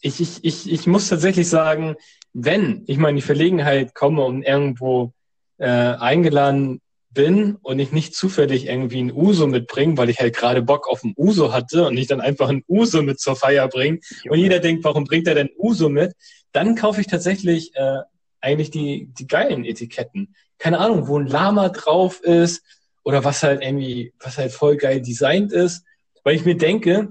ich, 0.00 0.20
ich, 0.20 0.44
ich, 0.44 0.70
ich 0.72 0.86
muss 0.86 1.08
tatsächlich 1.08 1.48
sagen, 1.48 1.96
wenn 2.32 2.84
ich 2.86 2.98
mal 2.98 3.10
in 3.10 3.16
die 3.16 3.22
Verlegenheit 3.22 3.94
komme 3.94 4.24
und 4.24 4.42
irgendwo 4.42 5.12
äh, 5.58 5.66
eingeladen 5.66 6.80
bin 7.10 7.56
und 7.62 7.78
ich 7.78 7.90
nicht 7.90 8.14
zufällig 8.14 8.66
irgendwie 8.66 9.02
ein 9.02 9.12
Uso 9.12 9.46
mitbringe, 9.46 9.96
weil 9.96 10.10
ich 10.10 10.20
halt 10.20 10.36
gerade 10.36 10.62
Bock 10.62 10.88
auf 10.88 11.02
ein 11.02 11.14
Uso 11.16 11.52
hatte 11.52 11.86
und 11.86 11.96
ich 11.96 12.06
dann 12.06 12.20
einfach 12.20 12.48
ein 12.48 12.62
Uso 12.68 13.02
mit 13.02 13.18
zur 13.18 13.34
Feier 13.34 13.66
bringe 13.68 14.00
und 14.28 14.38
jeder 14.38 14.60
denkt, 14.60 14.84
warum 14.84 15.04
bringt 15.04 15.26
er 15.26 15.34
denn 15.34 15.50
Uso 15.58 15.88
mit? 15.88 16.14
Dann 16.52 16.76
kaufe 16.76 17.00
ich 17.00 17.06
tatsächlich 17.06 17.74
äh, 17.74 18.00
eigentlich 18.40 18.70
die, 18.70 19.08
die 19.18 19.26
geilen 19.26 19.64
Etiketten. 19.64 20.34
Keine 20.58 20.78
Ahnung, 20.78 21.08
wo 21.08 21.18
ein 21.18 21.26
Lama 21.26 21.70
drauf 21.70 22.20
ist 22.20 22.62
oder 23.02 23.24
was 23.24 23.42
halt 23.42 23.62
irgendwie, 23.62 24.12
was 24.20 24.38
halt 24.38 24.52
voll 24.52 24.76
geil 24.76 25.00
designt 25.00 25.52
ist, 25.52 25.84
weil 26.24 26.36
ich 26.36 26.44
mir 26.44 26.56
denke, 26.56 27.08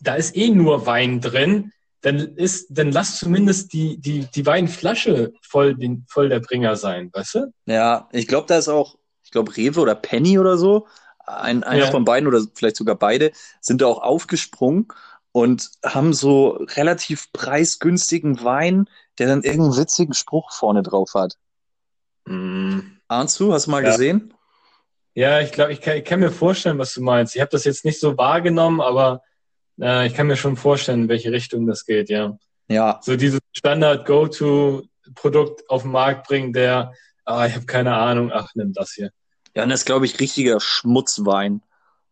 da 0.00 0.16
ist 0.16 0.36
eh 0.36 0.50
nur 0.50 0.84
Wein 0.84 1.20
drin, 1.20 1.72
dann 2.02 2.18
ist, 2.36 2.66
dann 2.70 2.90
lass 2.90 3.18
zumindest 3.18 3.72
die, 3.72 3.96
die, 3.98 4.26
die 4.26 4.44
Weinflasche 4.44 5.32
voll, 5.40 5.76
den, 5.76 6.04
voll 6.08 6.28
der 6.28 6.40
Bringer 6.40 6.76
sein, 6.76 7.10
weißt 7.12 7.34
du? 7.36 7.52
Ja, 7.66 8.08
ich 8.12 8.26
glaube, 8.26 8.48
da 8.48 8.58
ist 8.58 8.68
auch, 8.68 8.96
ich 9.24 9.30
glaube, 9.30 9.56
Rewe 9.56 9.80
oder 9.80 9.94
Penny 9.94 10.38
oder 10.38 10.58
so, 10.58 10.86
ein, 11.24 11.62
einer 11.62 11.84
ja. 11.84 11.90
von 11.90 12.04
beiden 12.04 12.26
oder 12.26 12.42
vielleicht 12.54 12.76
sogar 12.76 12.96
beide, 12.96 13.30
sind 13.60 13.80
da 13.80 13.86
auch 13.86 14.02
aufgesprungen 14.02 14.88
und 15.30 15.70
haben 15.84 16.12
so 16.12 16.58
relativ 16.76 17.32
preisgünstigen 17.32 18.42
Wein, 18.42 18.88
der 19.18 19.28
dann 19.28 19.42
irgendeinen 19.42 19.76
witzigen 19.76 20.14
Spruch 20.14 20.52
vorne 20.52 20.82
drauf 20.82 21.14
hat. 21.14 21.36
Mm. 22.26 22.80
Ahnst 23.06 23.38
du, 23.38 23.52
hast 23.52 23.66
du 23.66 23.70
mal 23.70 23.84
ja. 23.84 23.90
gesehen? 23.90 24.34
Ja, 25.14 25.40
ich 25.40 25.52
glaube, 25.52 25.72
ich 25.72 25.80
kann, 25.80 25.98
ich 25.98 26.04
kann 26.04 26.20
mir 26.20 26.30
vorstellen, 26.32 26.78
was 26.78 26.94
du 26.94 27.02
meinst. 27.02 27.36
Ich 27.36 27.40
habe 27.40 27.50
das 27.50 27.64
jetzt 27.64 27.84
nicht 27.84 28.00
so 28.00 28.16
wahrgenommen, 28.16 28.80
aber 28.80 29.22
äh, 29.80 30.06
ich 30.06 30.14
kann 30.14 30.26
mir 30.26 30.36
schon 30.36 30.56
vorstellen, 30.56 31.02
in 31.02 31.08
welche 31.08 31.32
Richtung 31.32 31.66
das 31.66 31.84
geht, 31.84 32.10
ja. 32.10 32.36
Ja. 32.68 33.00
So 33.02 33.16
dieses 33.16 33.40
Standard-Go-To-Produkt 33.52 35.68
auf 35.68 35.82
den 35.82 35.92
Markt 35.92 36.26
bringen, 36.26 36.52
der, 36.52 36.92
ah, 37.24 37.46
ich 37.46 37.54
habe 37.54 37.66
keine 37.66 37.94
Ahnung, 37.94 38.30
ach, 38.32 38.50
nimm 38.54 38.72
das 38.72 38.92
hier. 38.92 39.10
Ja, 39.54 39.64
und 39.64 39.70
das 39.70 39.80
ist, 39.80 39.86
glaube 39.86 40.06
ich, 40.06 40.20
richtiger 40.20 40.60
Schmutzwein. 40.60 41.62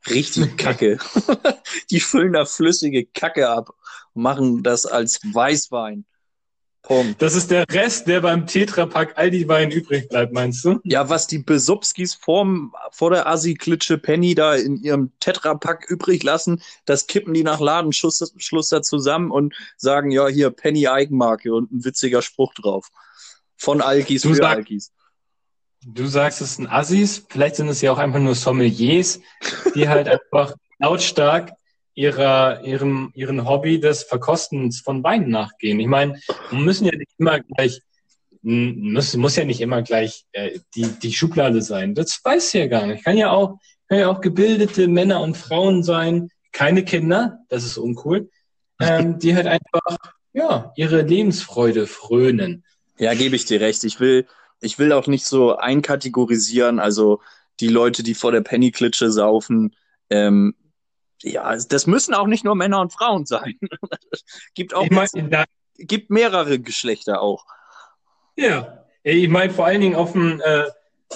Richtig 0.08 0.56
Kacke. 0.58 0.98
die 1.90 2.00
füllen 2.00 2.32
da 2.32 2.44
flüssige 2.44 3.06
Kacke 3.06 3.48
ab 3.48 3.70
und 4.14 4.22
machen 4.22 4.62
das 4.62 4.86
als 4.86 5.20
Weißwein. 5.32 6.04
Punkt. 6.82 7.20
Das 7.20 7.34
ist 7.34 7.50
der 7.50 7.64
Rest, 7.70 8.06
der 8.06 8.22
beim 8.22 8.46
Tetrapack 8.46 9.12
all 9.16 9.30
die 9.30 9.46
Wein 9.48 9.70
übrig 9.70 10.08
bleibt, 10.08 10.32
meinst 10.32 10.64
du? 10.64 10.80
Ja, 10.82 11.08
was 11.08 11.26
die 11.26 11.38
Besubskis 11.38 12.14
vorm, 12.14 12.74
vor 12.90 13.10
der 13.10 13.26
Assi-Klitsche 13.26 13.98
Penny 13.98 14.34
da 14.34 14.54
in 14.54 14.76
ihrem 14.76 15.12
Tetrapack 15.20 15.88
übrig 15.88 16.22
lassen, 16.22 16.62
das 16.86 17.06
kippen 17.06 17.34
die 17.34 17.42
nach 17.42 17.60
Ladenschluss 17.60 18.68
da 18.70 18.82
zusammen 18.82 19.30
und 19.30 19.54
sagen, 19.76 20.10
ja, 20.10 20.26
hier 20.28 20.50
Penny 20.50 20.88
Eigenmarke 20.88 21.54
und 21.54 21.70
ein 21.70 21.84
witziger 21.84 22.22
Spruch 22.22 22.54
drauf. 22.54 22.88
Von 23.56 23.82
Alkis 23.82 24.22
du 24.22 24.30
für 24.30 24.36
sag, 24.36 24.56
Alkis. 24.56 24.92
Du 25.86 26.06
sagst, 26.06 26.40
es 26.40 26.56
sind 26.56 26.66
Assis, 26.66 27.26
vielleicht 27.28 27.56
sind 27.56 27.68
es 27.68 27.82
ja 27.82 27.92
auch 27.92 27.98
einfach 27.98 28.20
nur 28.20 28.34
Sommeliers, 28.34 29.20
die 29.74 29.88
halt 29.88 30.08
einfach 30.32 30.56
lautstark 30.78 31.52
ihrer, 32.00 32.64
ihrem, 32.64 33.12
ihren 33.14 33.46
Hobby 33.46 33.78
des 33.78 34.04
Verkostens 34.04 34.80
von 34.80 35.04
Wein 35.04 35.28
nachgehen. 35.28 35.78
Ich 35.80 35.86
meine, 35.86 36.18
müssen 36.50 36.86
ja 36.86 36.96
nicht 36.96 37.10
immer 37.18 37.40
gleich, 37.40 37.82
muss, 38.40 39.14
muss 39.16 39.36
ja 39.36 39.44
nicht 39.44 39.60
immer 39.60 39.82
gleich 39.82 40.24
äh, 40.32 40.60
die, 40.74 40.86
die 40.86 41.12
Schublade 41.12 41.60
sein. 41.60 41.94
Das 41.94 42.18
weiß 42.24 42.54
ich 42.54 42.60
ja 42.60 42.66
gar 42.68 42.86
nicht. 42.86 43.04
Kann 43.04 43.18
ja 43.18 43.30
auch, 43.30 43.58
kann 43.86 43.98
ja 43.98 44.08
auch 44.08 44.22
gebildete 44.22 44.88
Männer 44.88 45.20
und 45.20 45.36
Frauen 45.36 45.82
sein, 45.82 46.30
keine 46.52 46.84
Kinder, 46.84 47.40
das 47.50 47.64
ist 47.64 47.76
uncool, 47.76 48.30
ähm, 48.80 49.18
die 49.22 49.36
halt 49.36 49.46
einfach, 49.46 49.98
ja, 50.32 50.72
ihre 50.76 51.02
Lebensfreude 51.02 51.86
frönen. 51.86 52.64
Ja, 52.98 53.12
gebe 53.12 53.36
ich 53.36 53.44
dir 53.44 53.60
recht. 53.60 53.84
Ich 53.84 54.00
will, 54.00 54.26
ich 54.62 54.78
will 54.78 54.92
auch 54.92 55.06
nicht 55.06 55.26
so 55.26 55.54
einkategorisieren, 55.56 56.78
also 56.78 57.20
die 57.60 57.68
Leute, 57.68 58.02
die 58.02 58.14
vor 58.14 58.32
der 58.32 58.40
Penny-Klitsche 58.40 59.10
saufen, 59.10 59.76
ähm, 60.08 60.54
ja, 61.22 61.56
das 61.56 61.86
müssen 61.86 62.14
auch 62.14 62.26
nicht 62.26 62.44
nur 62.44 62.54
Männer 62.54 62.80
und 62.80 62.92
Frauen 62.92 63.26
sein. 63.26 63.58
gibt 64.54 64.74
auch 64.74 64.84
ich 64.84 64.90
mein, 64.90 65.44
gibt 65.78 66.10
mehrere 66.10 66.58
Geschlechter 66.58 67.20
auch. 67.20 67.44
Ja, 68.36 68.84
ich 69.02 69.28
meine 69.28 69.52
vor 69.52 69.66
allen 69.66 69.80
Dingen 69.80 69.96
auf 69.96 70.12
dem 70.12 70.40
äh, 70.40 70.64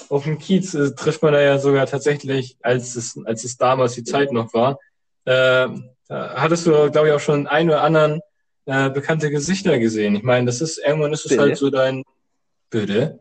auf 0.09 0.24
dem 0.24 0.38
Kiez 0.38 0.74
äh, 0.74 0.94
trifft 0.94 1.22
man 1.22 1.32
da 1.32 1.40
ja 1.40 1.59
sogar 1.59 1.86
tatsächlich, 1.86 2.57
als 2.62 2.96
es 2.96 3.18
als 3.24 3.44
es 3.44 3.57
damals 3.57 3.94
die 3.94 4.05
Zeit 4.05 4.32
noch 4.32 4.52
war, 4.55 4.78
äh, 5.24 5.68
hattest 6.09 6.66
du 6.66 6.90
glaube 6.90 7.09
ich 7.09 7.14
auch 7.14 7.20
schon 7.20 7.46
ein 7.46 7.68
oder 7.68 7.82
anderen 7.82 8.20
äh, 8.66 8.90
bekannte 8.90 9.30
Gesichter 9.30 9.78
gesehen. 9.78 10.16
Ich 10.16 10.22
meine, 10.22 10.46
das 10.46 10.61
ist 10.61 10.78
irgendwann 10.78 11.12
ist 11.12 11.26
es 11.26 11.38
halt 11.38 11.57
so 11.57 11.70
dein 11.70 12.05
Bitte. 12.70 13.20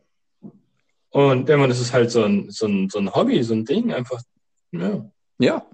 Und 1.14 1.48
irgendwann 1.48 1.70
ist 1.70 1.80
es 1.80 1.94
halt 1.94 2.10
so 2.10 2.24
ein, 2.24 2.50
so 2.50 2.66
ein, 2.66 2.90
so 2.90 2.98
ein 2.98 3.14
Hobby, 3.14 3.44
so 3.44 3.54
ein 3.54 3.66
Ding, 3.66 3.94
einfach, 3.94 4.22
ja. 4.72 5.06
Ja. 5.38 5.66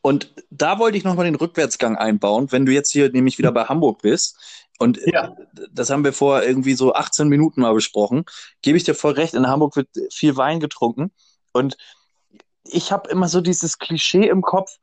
Und 0.00 0.32
da 0.50 0.78
wollte 0.78 0.96
ich 0.96 1.04
nochmal 1.04 1.24
den 1.24 1.34
Rückwärtsgang 1.34 1.96
einbauen, 1.96 2.52
wenn 2.52 2.66
du 2.66 2.72
jetzt 2.72 2.92
hier 2.92 3.10
nämlich 3.10 3.38
wieder 3.38 3.52
bei 3.52 3.64
Hamburg 3.64 4.02
bist. 4.02 4.38
Und 4.78 5.00
ja. 5.06 5.36
das 5.72 5.90
haben 5.90 6.04
wir 6.04 6.12
vor 6.12 6.42
irgendwie 6.42 6.74
so 6.74 6.94
18 6.94 7.28
Minuten 7.28 7.62
mal 7.62 7.74
besprochen. 7.74 8.24
Gebe 8.62 8.78
ich 8.78 8.84
dir 8.84 8.94
voll 8.94 9.12
recht, 9.12 9.34
in 9.34 9.48
Hamburg 9.48 9.74
wird 9.76 9.88
viel 10.12 10.36
Wein 10.36 10.60
getrunken. 10.60 11.10
Und 11.52 11.76
ich 12.64 12.92
habe 12.92 13.10
immer 13.10 13.28
so 13.28 13.40
dieses 13.40 13.78
Klischee 13.78 14.28
im 14.28 14.42
Kopf, 14.42 14.78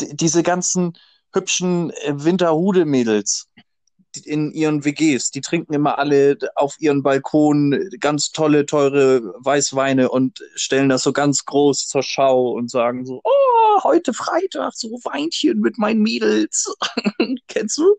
diese 0.00 0.42
ganzen 0.42 0.98
hübschen 1.32 1.90
äh, 1.90 2.12
Winterhude-Mädels 2.16 3.48
in 4.24 4.52
ihren 4.52 4.84
WGs. 4.84 5.30
Die 5.30 5.40
trinken 5.40 5.74
immer 5.74 5.98
alle 5.98 6.38
auf 6.54 6.76
ihren 6.78 7.02
Balkon 7.02 7.90
ganz 8.00 8.30
tolle, 8.30 8.66
teure 8.66 9.34
Weißweine 9.38 10.08
und 10.08 10.42
stellen 10.54 10.88
das 10.88 11.02
so 11.02 11.12
ganz 11.12 11.44
groß 11.44 11.88
zur 11.88 12.02
Schau 12.02 12.52
und 12.52 12.70
sagen 12.70 13.04
so, 13.04 13.20
oh, 13.24 13.82
heute 13.82 14.14
Freitag, 14.14 14.72
so 14.74 14.88
Weinchen 15.04 15.60
mit 15.60 15.76
meinen 15.78 16.02
Mädels. 16.02 16.74
Kennst 17.48 17.78
du? 17.78 17.96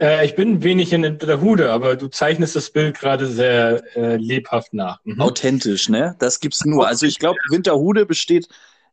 Äh, 0.00 0.24
ich 0.24 0.34
bin 0.34 0.62
wenig 0.62 0.92
in 0.92 1.18
der 1.18 1.40
Hude, 1.40 1.72
aber 1.72 1.96
du 1.96 2.08
zeichnest 2.08 2.56
das 2.56 2.70
Bild 2.70 2.98
gerade 2.98 3.26
sehr 3.26 3.82
äh, 3.96 4.16
lebhaft 4.16 4.72
nach. 4.72 5.00
Mhm. 5.04 5.20
Authentisch, 5.20 5.88
ne? 5.88 6.16
Das 6.18 6.40
gibt's 6.40 6.64
nur. 6.64 6.86
Also 6.86 7.06
ich 7.06 7.18
glaube, 7.18 7.38
Winterhude 7.50 8.06
besteht, 8.06 8.48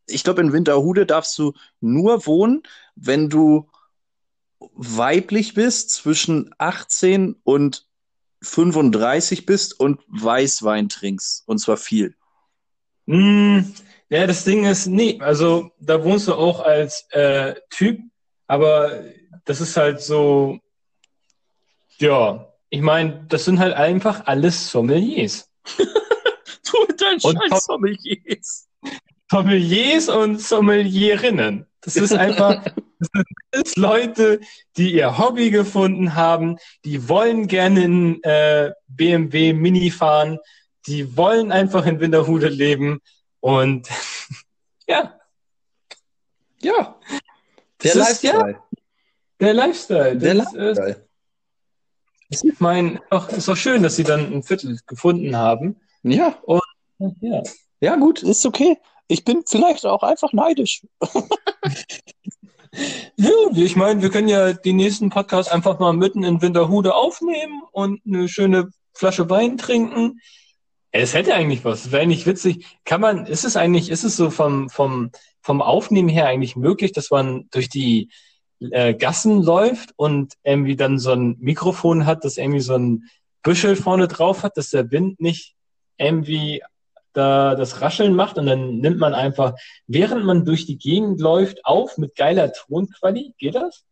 ich 0.07 0.23
glaube, 0.23 0.41
in 0.41 0.53
Winterhude 0.53 1.05
darfst 1.05 1.38
du 1.38 1.53
nur 1.80 2.25
wohnen, 2.25 2.63
wenn 2.95 3.30
du 3.30 3.69
weiblich 4.60 5.53
bist, 5.53 5.91
zwischen 5.91 6.53
18 6.58 7.36
und 7.43 7.86
35 8.41 9.45
bist 9.45 9.80
und 9.80 10.01
Weißwein 10.08 10.89
trinkst. 10.89 11.47
Und 11.47 11.60
zwar 11.60 11.78
viel. 11.78 12.16
Mm, 13.05 13.60
ja, 14.10 14.28
das 14.28 14.43
Ding 14.43 14.66
ist, 14.66 14.88
nee, 14.88 15.20
also 15.22 15.72
da 15.80 16.03
wohnst 16.03 16.28
du 16.28 16.34
auch 16.34 16.62
als 16.62 17.08
äh, 17.12 17.55
Typ, 17.70 18.01
aber 18.47 19.03
das 19.45 19.62
ist 19.62 19.76
halt 19.78 20.01
so, 20.01 20.60
ja, 21.99 22.53
ich 22.70 22.82
meine, 22.82 23.26
das 23.30 23.45
sind 23.45 23.60
halt 23.60 23.74
einfach 23.74 24.26
alles 24.26 24.70
Sommeliers. 24.70 25.49
du 25.78 26.86
mit 26.88 27.01
deinen 27.01 27.20
scheiß 27.20 27.66
Sommeliers. 27.66 28.68
Sommeliers 29.30 30.10
und 30.10 30.41
Sommelierinnen. 30.41 31.66
Das 31.82 31.95
ist 31.95 32.14
einfach, 32.14 32.64
das 33.00 33.10
sind 33.14 33.26
alles 33.52 33.76
Leute, 33.76 34.39
die 34.78 34.93
ihr 34.93 35.18
Hobby 35.18 35.52
gefunden 35.52 36.16
haben, 36.16 36.58
die 36.86 37.10
wollen 37.10 37.48
gerne 37.48 37.84
in 37.84 38.24
äh, 38.24 38.72
BMW 38.88 39.54
Mini 39.54 39.91
fahren, 39.91 40.39
die 40.88 41.18
wollen 41.18 41.52
einfach 41.52 41.86
in 41.86 42.00
Winterhude 42.00 42.48
leben 42.48 43.00
und 43.39 43.88
ja. 44.88 45.20
Ja. 46.62 47.00
Der 47.84 47.93
das 47.93 47.95
Lifestyle. 47.95 48.12
Ist, 48.12 48.24
ja, 48.24 48.64
der 49.39 49.54
Lifestyle. 49.54 50.18
Der 50.18 50.34
das, 50.34 50.54
Lifestyle. 50.54 51.08
Ist, 52.30 52.43
ich 52.43 52.60
meine, 52.60 53.00
ist 53.36 53.50
auch 53.50 53.56
schön, 53.56 53.84
dass 53.84 53.95
sie 53.95 54.04
dann 54.04 54.34
ein 54.34 54.43
Viertel 54.43 54.80
gefunden 54.88 55.36
haben. 55.36 55.80
Ja. 56.04 56.38
Und, 56.43 56.62
ja. 57.22 57.43
Ja, 57.80 57.95
gut, 57.95 58.24
ist 58.24 58.45
okay. 58.45 58.78
Ich 59.08 59.24
bin 59.24 59.43
vielleicht 59.45 59.86
auch 59.86 60.04
einfach 60.04 60.34
neidisch. 60.34 60.86
ja, 63.15 63.32
ich 63.55 63.76
meine, 63.76 64.01
wir 64.01 64.09
können 64.09 64.28
ja 64.28 64.53
den 64.53 64.76
nächsten 64.76 65.09
Podcast 65.09 65.51
einfach 65.51 65.80
mal 65.80 65.93
mitten 65.93 66.24
in 66.24 66.41
Winterhude 66.41 66.95
aufnehmen 66.95 67.61
und 67.72 68.01
eine 68.05 68.28
schöne 68.28 68.70
Flasche 68.93 69.30
Wein 69.30 69.57
trinken. 69.57 70.20
Es 70.91 71.13
hätte 71.13 71.34
eigentlich 71.34 71.63
was. 71.65 71.91
Wäre 71.91 72.07
nicht 72.07 72.26
witzig. 72.26 72.65
Kann 72.86 73.01
man, 73.01 73.26
ist 73.26 73.45
es 73.45 73.55
eigentlich, 73.55 73.89
ist 73.89 74.03
es 74.03 74.15
so 74.15 74.30
vom, 74.30 74.70
vom, 74.70 75.11
vom 75.41 75.61
Aufnehmen 75.61 76.09
her 76.09 76.28
eigentlich 76.28 76.55
möglich, 76.55 76.91
dass 76.91 77.11
man 77.11 77.47
durch 77.51 77.70
die 77.70 78.09
äh, 78.59 78.93
Gassen 78.93 79.43
läuft 79.43 79.93
und 79.97 80.34
irgendwie 80.43 80.76
dann 80.76 80.97
so 80.97 81.11
ein 81.11 81.38
Mikrofon 81.39 82.05
hat, 82.05 82.24
das 82.24 82.38
irgendwie 82.38 82.61
so 82.61 82.76
ein 82.76 83.09
Büschel 83.43 83.76
vorne 83.76 84.07
drauf 84.07 84.43
hat, 84.43 84.57
dass 84.57 84.70
der 84.70 84.89
Wind 84.91 85.20
nicht 85.20 85.55
irgendwie 85.97 86.61
da 87.18 87.55
das 87.55 87.82
Rascheln 87.82 88.15
macht 88.15 88.38
und 88.38 88.45
dann 88.45 88.78
nimmt 88.78 88.99
man 88.99 89.13
einfach, 89.13 89.55
während 89.88 90.24
man 90.26 90.45
durch 90.45 90.65
die 90.65 90.78
Gegend 90.78 91.20
läuft, 91.20 91.65
auf 91.65 91.97
mit 91.97 92.15
geiler 92.15 92.53
Tonqualität. 92.53 93.38
Geht 93.38 93.55
das? 93.55 93.84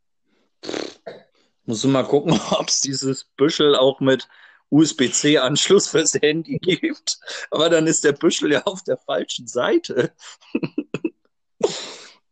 Muss 1.65 1.81
du 1.81 1.87
mal 1.87 2.03
gucken, 2.03 2.39
ob 2.51 2.67
es 2.67 2.81
dieses 2.81 3.25
Büschel 3.35 3.75
auch 3.75 3.99
mit 3.99 4.27
USB-C-Anschluss 4.69 5.89
fürs 5.89 6.13
Handy 6.13 6.59
gibt. 6.59 7.19
Aber 7.51 7.69
dann 7.69 7.87
ist 7.87 8.03
der 8.03 8.13
Büschel 8.13 8.51
ja 8.51 8.63
auf 8.63 8.83
der 8.83 8.97
falschen 8.97 9.47
Seite. 9.47 10.11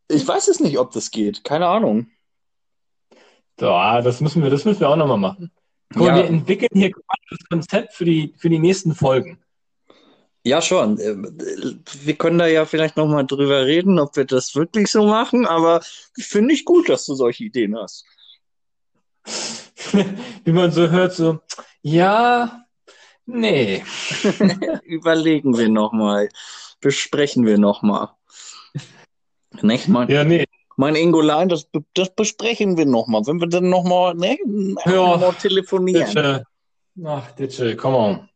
ich 0.07 0.27
weiß 0.27 0.47
es 0.47 0.59
nicht, 0.59 0.77
ob 0.77 0.91
das 0.91 1.11
geht. 1.11 1.43
Keine 1.43 1.67
Ahnung. 1.67 2.07
Ja, 3.59 4.01
das 4.01 4.19
müssen 4.19 4.43
wir, 4.43 4.49
das 4.49 4.65
müssen 4.65 4.79
wir 4.79 4.89
auch 4.89 4.95
nochmal 4.95 5.17
machen. 5.17 5.51
Guck, 5.93 6.07
Ja. 6.07 6.15
Wir 6.15 6.25
entwickeln 6.25 6.69
hier 6.73 6.91
quasi 6.91 7.21
das 7.29 7.49
Konzept 7.49 7.93
für 7.93 8.05
die, 8.05 8.33
für 8.37 8.49
die 8.49 8.59
nächsten 8.59 8.95
Folgen. 8.95 9.42
Ja, 10.45 10.61
schon. 10.61 10.99
Ähm, 10.99 11.37
Wir 12.03 12.15
können 12.15 12.37
da 12.37 12.47
ja 12.47 12.65
vielleicht 12.65 12.97
nochmal 12.97 13.25
drüber 13.25 13.65
reden, 13.65 13.97
ob 13.99 14.15
wir 14.17 14.25
das 14.25 14.55
wirklich 14.55 14.89
so 14.91 15.07
machen, 15.07 15.45
aber 15.45 15.81
finde 16.17 16.53
ich 16.53 16.65
gut, 16.65 16.89
dass 16.89 17.05
du 17.05 17.15
solche 17.15 17.45
Ideen 17.45 17.77
hast. 17.77 18.05
Wie 20.43 20.51
man 20.51 20.71
so 20.71 20.89
hört, 20.89 21.13
so, 21.13 21.39
ja, 21.81 22.65
nee. 23.25 23.83
Überlegen 24.83 25.57
wir 25.57 25.69
nochmal, 25.69 26.27
besprechen 26.81 27.45
wir 27.45 27.57
nochmal. 27.57 28.09
Nicht, 29.61 29.87
mein, 29.87 30.09
Ja, 30.09 30.23
nee. 30.25 30.45
mein 30.75 30.95
Ingolein, 30.95 31.47
das, 31.47 31.69
das 31.93 32.13
besprechen 32.13 32.75
wir 32.75 32.85
nochmal, 32.85 33.25
wenn 33.27 33.39
wir 33.39 33.47
dann 33.47 33.69
nochmal 33.69 34.13
ne, 34.15 34.37
Ja. 34.85 34.91
noch 34.91 35.19
mal 35.21 35.33
telefonieren. 35.33 36.05
Ditsche. 36.05 36.43
Ach, 37.05 37.31
Ditsche, 37.31 37.77
come 37.77 37.97
on. 37.97 38.29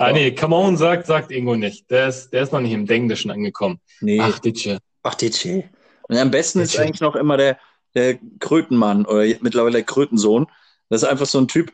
Ah, 0.00 0.12
nee, 0.12 0.34
come 0.34 0.56
on 0.56 0.76
sagt, 0.78 1.06
sagt 1.06 1.30
Ingo 1.30 1.56
nicht. 1.56 1.90
Der 1.90 2.08
ist, 2.08 2.30
der 2.32 2.42
ist 2.42 2.52
noch 2.52 2.60
nicht 2.60 2.72
im 2.72 2.88
Englischen 2.88 3.30
angekommen. 3.30 3.80
Nee, 4.00 4.18
Ach, 4.20 4.38
Ditsche. 4.38 4.78
ach, 5.02 5.14
DJ. 5.14 5.60
Und 6.08 6.16
am 6.16 6.30
besten 6.30 6.60
ist 6.60 6.74
DJ. 6.74 6.80
eigentlich 6.82 7.00
noch 7.02 7.16
immer 7.16 7.36
der, 7.36 7.58
der 7.94 8.18
Krötenmann 8.38 9.04
oder 9.04 9.24
mittlerweile 9.42 9.72
der 9.74 9.82
Krötensohn. 9.84 10.46
Das 10.88 11.02
ist 11.02 11.08
einfach 11.08 11.26
so 11.26 11.38
ein 11.38 11.48
Typ, 11.48 11.70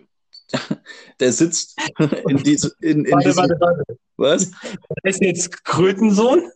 der 1.20 1.32
sitzt 1.32 1.78
in, 2.28 2.38
diese, 2.42 2.72
in, 2.80 3.04
in 3.04 3.12
Warte, 3.12 3.28
diesem, 3.28 3.42
warte, 3.42 3.56
warte. 3.60 3.98
was? 4.16 4.50
Der 4.50 5.10
ist 5.10 5.22
jetzt 5.22 5.64
Krötensohn? 5.64 6.50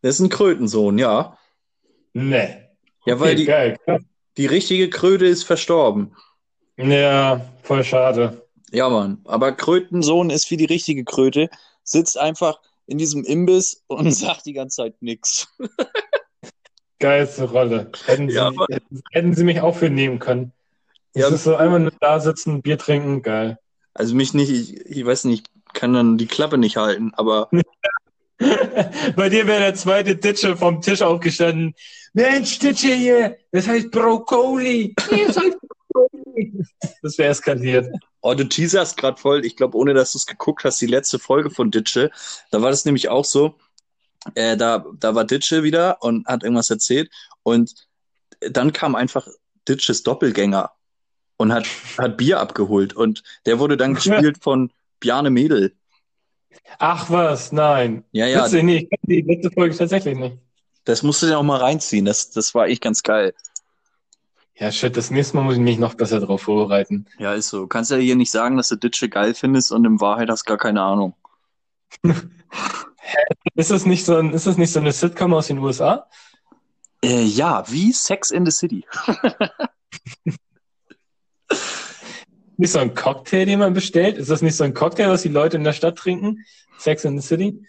Das 0.00 0.14
ist 0.16 0.20
ein 0.20 0.30
Krötensohn, 0.30 0.96
ja. 0.98 1.36
Nee. 2.14 2.56
Ja, 3.04 3.20
weil 3.20 3.32
Okay, 3.32 3.36
die, 3.36 3.44
geil. 3.44 3.76
die 4.38 4.46
richtige 4.46 4.88
Kröte 4.88 5.26
ist 5.26 5.44
verstorben. 5.44 6.16
Ja, 6.78 7.40
voll 7.62 7.84
schade. 7.84 8.43
Ja, 8.74 8.88
Mann. 8.90 9.20
Aber 9.24 9.52
Krötensohn 9.52 10.30
ist 10.30 10.50
wie 10.50 10.56
die 10.56 10.64
richtige 10.64 11.04
Kröte, 11.04 11.48
sitzt 11.84 12.18
einfach 12.18 12.60
in 12.86 12.98
diesem 12.98 13.24
Imbiss 13.24 13.82
und 13.86 14.10
sagt 14.14 14.46
die 14.46 14.52
ganze 14.52 14.76
Zeit 14.82 14.96
nix. 15.00 15.48
Geilste 16.98 17.44
Rolle. 17.50 17.90
Hätten 18.06 18.28
sie, 18.28 18.36
Ja, 18.36 18.50
hätten, 19.12 19.34
sie 19.34 19.44
mich 19.44 19.60
auch 19.60 19.76
für 19.76 19.90
nehmen 19.90 20.18
können. 20.18 20.52
Das 21.12 21.22
Ja. 21.22 21.34
ist 21.34 21.44
so 21.44 21.54
einmal 21.56 21.80
nur 21.80 21.92
da 22.00 22.18
sitzen, 22.20 22.62
Bier 22.62 22.78
trinken, 22.78 23.22
geil. 23.22 23.58
Also 23.94 24.14
mich 24.14 24.34
nicht, 24.34 24.50
ich, 24.50 24.76
ich 24.86 25.06
weiß 25.06 25.24
nicht, 25.24 25.46
ich 25.54 25.72
kann 25.72 25.92
dann 25.92 26.18
die 26.18 26.26
Klappe 26.26 26.58
nicht 26.58 26.76
halten, 26.76 27.12
aber 27.14 27.48
Bei 29.16 29.28
dir 29.28 29.46
wäre 29.46 29.60
der 29.60 29.74
zweite 29.74 30.16
Ditsche 30.16 30.56
vom 30.56 30.80
Tisch 30.80 31.02
aufgestanden. 31.02 31.74
Mensch, 32.14 32.58
Ditsche 32.58 32.94
hier, 32.94 33.36
das 33.52 33.68
heißt 33.68 33.90
Brokkoli. 33.90 34.94
Das 35.26 35.36
heißt 35.36 35.56
Brokkoli. 35.88 36.64
Das 37.02 37.18
wäre 37.18 37.30
eskaliert. 37.30 37.86
Oh, 38.24 38.34
du 38.34 38.44
teaserst 38.48 38.96
gerade 38.96 39.20
voll. 39.20 39.44
Ich 39.44 39.54
glaube, 39.54 39.76
ohne 39.76 39.92
dass 39.92 40.12
du 40.12 40.18
es 40.18 40.26
geguckt 40.26 40.64
hast, 40.64 40.80
die 40.80 40.86
letzte 40.86 41.18
Folge 41.18 41.50
von 41.50 41.70
Ditsche, 41.70 42.10
da 42.50 42.62
war 42.62 42.70
das 42.70 42.86
nämlich 42.86 43.10
auch 43.10 43.24
so. 43.24 43.56
Äh, 44.34 44.56
da, 44.56 44.86
da 44.98 45.14
war 45.14 45.24
Ditsche 45.24 45.62
wieder 45.62 46.02
und 46.02 46.26
hat 46.26 46.42
irgendwas 46.42 46.70
erzählt 46.70 47.10
und 47.42 47.86
dann 48.40 48.72
kam 48.72 48.94
einfach 48.94 49.28
Ditsches 49.68 50.02
Doppelgänger 50.02 50.70
und 51.36 51.52
hat, 51.52 51.66
hat 51.98 52.16
Bier 52.16 52.40
abgeholt 52.40 52.94
und 52.94 53.22
der 53.44 53.58
wurde 53.58 53.76
dann 53.76 53.94
gespielt 53.94 54.42
von 54.42 54.72
Bjarne 55.00 55.28
Mädel. 55.28 55.74
Ach 56.78 57.10
was, 57.10 57.52
nein. 57.52 58.04
Ja, 58.12 58.26
ja, 58.26 58.46
Witzig, 58.46 58.62
nee, 58.62 58.76
ich 58.78 58.88
kenne 58.88 59.00
die 59.06 59.20
letzte 59.20 59.50
Folge 59.50 59.76
tatsächlich 59.76 60.16
nicht. 60.16 60.38
das 60.84 61.02
musst 61.02 61.22
du 61.22 61.26
dir 61.26 61.38
auch 61.38 61.42
mal 61.42 61.58
reinziehen. 61.60 62.06
Das, 62.06 62.30
das 62.30 62.54
war 62.54 62.68
echt 62.68 62.80
ganz 62.80 63.02
geil. 63.02 63.34
Ja, 64.56 64.70
shit, 64.70 64.96
das 64.96 65.10
nächste 65.10 65.36
Mal 65.36 65.42
muss 65.42 65.54
ich 65.54 65.60
mich 65.60 65.78
noch 65.78 65.94
besser 65.94 66.20
drauf 66.20 66.42
vorbereiten. 66.42 67.06
Ja, 67.18 67.34
ist 67.34 67.48
so. 67.48 67.62
Du 67.62 67.66
kannst 67.66 67.90
ja 67.90 67.96
hier 67.96 68.14
nicht 68.14 68.30
sagen, 68.30 68.56
dass 68.56 68.68
du 68.68 68.76
Ditsche 68.76 69.08
geil 69.08 69.34
findest 69.34 69.72
und 69.72 69.84
in 69.84 70.00
Wahrheit 70.00 70.30
hast 70.30 70.44
gar 70.44 70.58
keine 70.58 70.82
Ahnung. 70.82 71.14
Ist 73.54 73.70
das 73.70 73.84
nicht 73.86 74.04
so, 74.04 74.16
ein, 74.16 74.32
ist 74.32 74.46
das 74.46 74.56
nicht 74.56 74.72
so 74.72 74.80
eine 74.80 74.90
Sitcom 74.92 75.34
aus 75.34 75.48
den 75.48 75.58
USA? 75.58 76.08
Äh, 77.04 77.22
ja, 77.22 77.62
wie 77.70 77.92
Sex 77.92 78.30
in 78.30 78.44
the 78.46 78.50
City. 78.50 78.86
Nicht 82.56 82.70
so 82.70 82.78
ein 82.78 82.94
Cocktail, 82.94 83.46
den 83.46 83.58
man 83.58 83.74
bestellt? 83.74 84.16
Ist 84.16 84.30
das 84.30 84.40
nicht 84.40 84.56
so 84.56 84.62
ein 84.64 84.74
Cocktail, 84.74 85.08
was 85.10 85.22
die 85.22 85.28
Leute 85.28 85.56
in 85.56 85.64
der 85.64 85.72
Stadt 85.72 85.96
trinken? 85.96 86.44
Sex 86.78 87.04
in 87.04 87.20
the 87.20 87.26
City? 87.26 87.62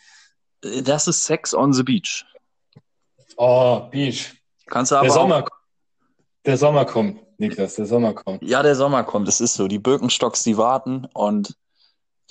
Äh, 0.63 0.83
Das 0.83 1.07
ist 1.07 1.25
Sex 1.25 1.53
on 1.53 1.73
the 1.73 1.83
Beach. 1.83 2.25
Oh, 3.37 3.81
Beach. 3.91 4.33
Kannst 4.67 4.91
du 4.91 4.95
Der 4.95 5.01
aber 5.01 5.09
Sommer, 5.11 5.43
auch, 5.43 5.49
der 6.45 6.57
Sommer 6.57 6.85
kommt, 6.85 7.19
Niklas, 7.39 7.75
der 7.75 7.85
Sommer 7.85 8.13
kommt. 8.13 8.43
Ja, 8.43 8.63
der 8.63 8.75
Sommer 8.75 9.03
kommt, 9.03 9.27
das 9.27 9.41
ist 9.41 9.55
so. 9.55 9.67
Die 9.67 9.79
Birkenstocks, 9.79 10.43
die 10.43 10.57
warten 10.57 11.07
und 11.13 11.55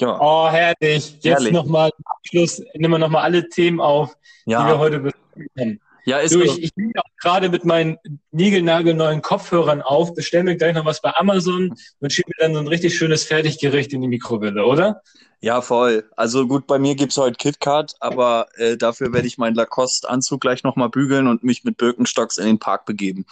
ja, 0.01 0.19
Oh, 0.21 0.49
herrlich. 0.49 1.19
Jetzt 1.21 1.53
nochmal 1.53 1.91
Abschluss, 2.05 2.61
nehmen 2.75 2.95
wir 2.95 2.99
nochmal 2.99 3.23
alle 3.23 3.49
Themen 3.49 3.81
auf, 3.81 4.17
die 4.45 4.51
wir 4.51 4.59
ja, 4.59 4.79
heute 4.79 4.99
besprochen 4.99 5.47
haben. 5.59 5.81
ja, 6.05 6.19
ist 6.19 6.35
Du, 6.35 6.39
so. 6.39 6.45
ich, 6.45 6.65
ich 6.65 6.77
nehme 6.77 6.93
auch 6.97 7.17
gerade 7.21 7.49
mit 7.49 7.65
meinen 7.65 7.99
niegelnagelneuen 8.33 9.23
Kopfhörern 9.23 9.83
auf, 9.83 10.15
bestelle 10.15 10.45
mir 10.45 10.57
gleich 10.57 10.75
noch 10.75 10.85
was 10.85 11.01
bei 11.01 11.15
Amazon 11.15 11.75
und 12.01 12.13
schiebe 12.13 12.29
mir 12.37 12.45
dann 12.45 12.55
so 12.55 12.61
ein 12.61 12.67
richtig 12.69 12.97
schönes 12.97 13.23
Fertiggericht 13.25 13.93
in 13.93 14.01
die 14.01 14.09
Mikrowelle, 14.09 14.65
oder? 14.65 15.01
Ja, 15.41 15.61
voll. 15.61 16.09
Also 16.17 16.47
gut, 16.47 16.67
bei 16.67 16.79
mir 16.79 16.95
gibt's 16.97 17.17
heute 17.19 17.37
KitKat, 17.37 17.95
aber 18.01 18.47
äh, 18.57 18.77
dafür 18.77 19.13
werde 19.13 19.29
ich 19.29 19.39
meinen 19.39 19.55
Lacoste-Anzug 19.55 20.41
gleich 20.41 20.65
nochmal 20.65 20.89
bügeln 20.89 21.29
und 21.29 21.45
mich 21.45 21.63
mit 21.65 21.77
Birkenstocks 21.77 22.39
in 22.39 22.47
den 22.47 22.59
Park 22.59 22.85
begeben. 22.87 23.27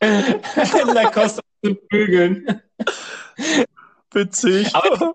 Lacoste 0.94 1.40
zu 1.64 1.74
bügeln. 1.88 2.62
Witzig. 4.12 4.74
Aber 4.74 5.14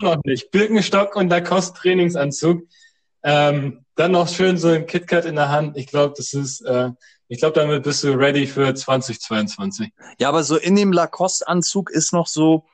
noch 0.00 0.22
nicht. 0.24 0.50
Birkenstock 0.50 1.16
und 1.16 1.28
Lacoste 1.28 1.78
Trainingsanzug. 1.78 2.62
Ähm, 3.24 3.84
dann 3.94 4.12
noch 4.12 4.28
schön 4.28 4.56
so 4.58 4.68
ein 4.68 4.86
KitKat 4.86 5.26
in 5.26 5.36
der 5.36 5.48
Hand. 5.48 5.76
Ich 5.76 5.86
glaube, 5.86 6.14
das 6.16 6.32
ist, 6.32 6.62
äh, 6.62 6.90
ich 7.28 7.38
glaube, 7.38 7.58
damit 7.58 7.82
bist 7.82 8.02
du 8.04 8.12
ready 8.12 8.46
für 8.46 8.74
2022. 8.74 9.90
Ja, 10.18 10.28
aber 10.28 10.42
so 10.42 10.56
in 10.56 10.76
dem 10.76 10.92
Lacoste-Anzug 10.92 11.90
ist 11.90 12.12
noch 12.12 12.26
so 12.26 12.64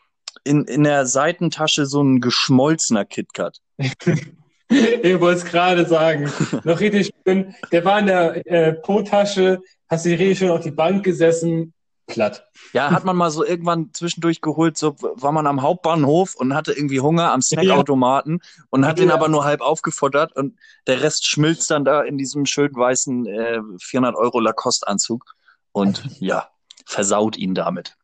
in, 0.44 0.64
in 0.64 0.84
der 0.84 1.06
Seitentasche 1.06 1.86
so 1.86 2.02
ein 2.02 2.20
geschmolzener 2.20 3.04
KitKat. 3.04 3.58
Ich 5.02 5.18
wollte 5.20 5.38
es 5.38 5.44
gerade 5.44 5.86
sagen. 5.86 6.30
Noch 6.64 6.80
richtig 6.80 7.10
schön. 7.26 7.54
Der 7.72 7.84
war 7.84 8.00
in 8.00 8.06
der 8.06 8.46
äh, 8.46 8.72
Po-Tasche, 8.74 9.60
hast 9.88 10.04
dich 10.04 10.18
richtig 10.18 10.38
schön 10.38 10.50
auf 10.50 10.60
die 10.60 10.70
Bank 10.70 11.04
gesessen, 11.04 11.72
platt. 12.08 12.48
Ja, 12.72 12.90
hat 12.90 13.04
man 13.04 13.16
mal 13.16 13.30
so 13.30 13.44
irgendwann 13.44 13.90
zwischendurch 13.92 14.40
geholt, 14.40 14.76
so 14.76 14.96
war 14.98 15.30
man 15.30 15.46
am 15.46 15.62
Hauptbahnhof 15.62 16.34
und 16.34 16.54
hatte 16.54 16.72
irgendwie 16.72 17.00
Hunger 17.00 17.32
am 17.32 17.42
Snackautomaten 17.42 18.40
und 18.70 18.86
hat 18.86 18.98
den 18.98 19.08
Ja. 19.08 19.14
aber 19.14 19.28
nur 19.28 19.44
halb 19.44 19.60
aufgefuttert 19.60 20.34
und 20.34 20.58
der 20.86 21.02
Rest 21.02 21.26
schmilzt 21.26 21.70
dann 21.70 21.84
da 21.84 22.02
in 22.02 22.18
diesem 22.18 22.46
schön 22.46 22.74
weißen 22.74 23.26
äh, 23.26 23.60
400 23.80 24.16
Euro 24.16 24.40
Lacoste-Anzug 24.40 25.34
und 25.72 26.02
ja, 26.18 26.48
versaut 26.86 27.36
ihn 27.36 27.54
damit. 27.54 27.96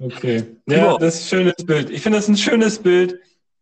Okay. 0.00 0.44
Ja. 0.66 0.76
Ja, 0.76 0.98
das 0.98 1.16
ist 1.16 1.24
ein 1.24 1.28
schönes 1.28 1.66
Bild. 1.66 1.90
Ich 1.90 2.02
finde 2.02 2.18
das 2.18 2.28
ein 2.28 2.36
schönes 2.36 2.78
Bild. 2.78 3.20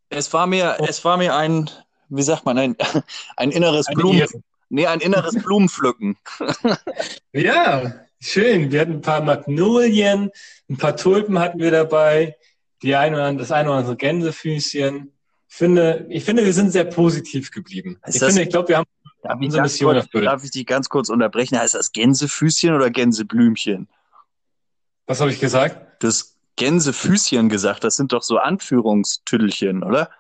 Es 0.09 0.32
war 0.32 0.46
mir, 0.46 0.76
es 0.88 1.04
war 1.04 1.16
mir 1.16 1.34
ein, 1.34 1.70
wie 2.09 2.22
sagt 2.22 2.44
man, 2.44 2.59
ein, 2.59 2.76
ein 3.36 3.50
inneres 3.50 3.86
Eine 3.88 3.96
Blumen, 3.96 4.18
Ehre. 4.20 4.42
nee, 4.68 4.86
ein 4.86 5.00
inneres 5.00 5.34
Blumenpflücken. 5.42 6.16
Ja, 7.32 7.94
schön. 8.20 8.70
Wir 8.72 8.80
hatten 8.80 8.92
ein 8.94 9.00
paar 9.02 9.20
Magnolien, 9.22 10.30
ein 10.70 10.76
paar 10.78 10.96
Tulpen 10.96 11.38
hatten 11.38 11.59
wir 11.59 11.70
dabei, 11.70 12.36
die 12.82 12.94
ein 12.96 13.14
oder 13.14 13.24
andere, 13.24 13.42
das 13.44 13.52
eine 13.52 13.68
oder 13.68 13.78
andere 13.80 13.96
Gänsefüßchen. 13.96 15.12
Ich 15.48 15.54
finde, 15.54 16.07
ich 16.09 16.24
finde, 16.24 16.44
wir 16.44 16.52
sind 16.54 16.70
sehr 16.70 16.84
positiv 16.84 17.50
geblieben. 17.50 17.98
Ist 18.07 18.14
ich 18.16 18.20
das- 18.20 18.28
finde, 18.28 18.42
ich 18.44 18.50
glaube, 18.50 18.68
wir 18.68 18.76
haben 18.78 18.86
Darf 19.22 19.40
Unsere 19.40 19.62
Mission 19.62 19.92
kurz, 19.94 20.04
erfüllt. 20.07 20.26
darf 20.26 20.44
ich 20.44 20.50
dich 20.52 20.66
ganz 20.66 20.88
kurz 20.88 21.09
unterbrechen? 21.09 21.59
Heißt 21.59 21.74
das 21.74 21.90
Gänsefüßchen 21.90 22.72
oder 22.74 22.90
Gänseblümchen? 22.90 23.88
Was 25.09 25.20
habe 25.20 25.30
ich 25.32 25.40
gesagt? 25.40 26.00
Du 26.02 26.07
hast 26.07 26.36
Gänsefüßchen 26.57 27.48
gesagt, 27.48 27.84
das 27.84 27.96
sind 27.96 28.12
doch 28.12 28.22
so 28.22 28.38
Anführungstüdelchen, 28.38 29.82
oder? 29.82 30.11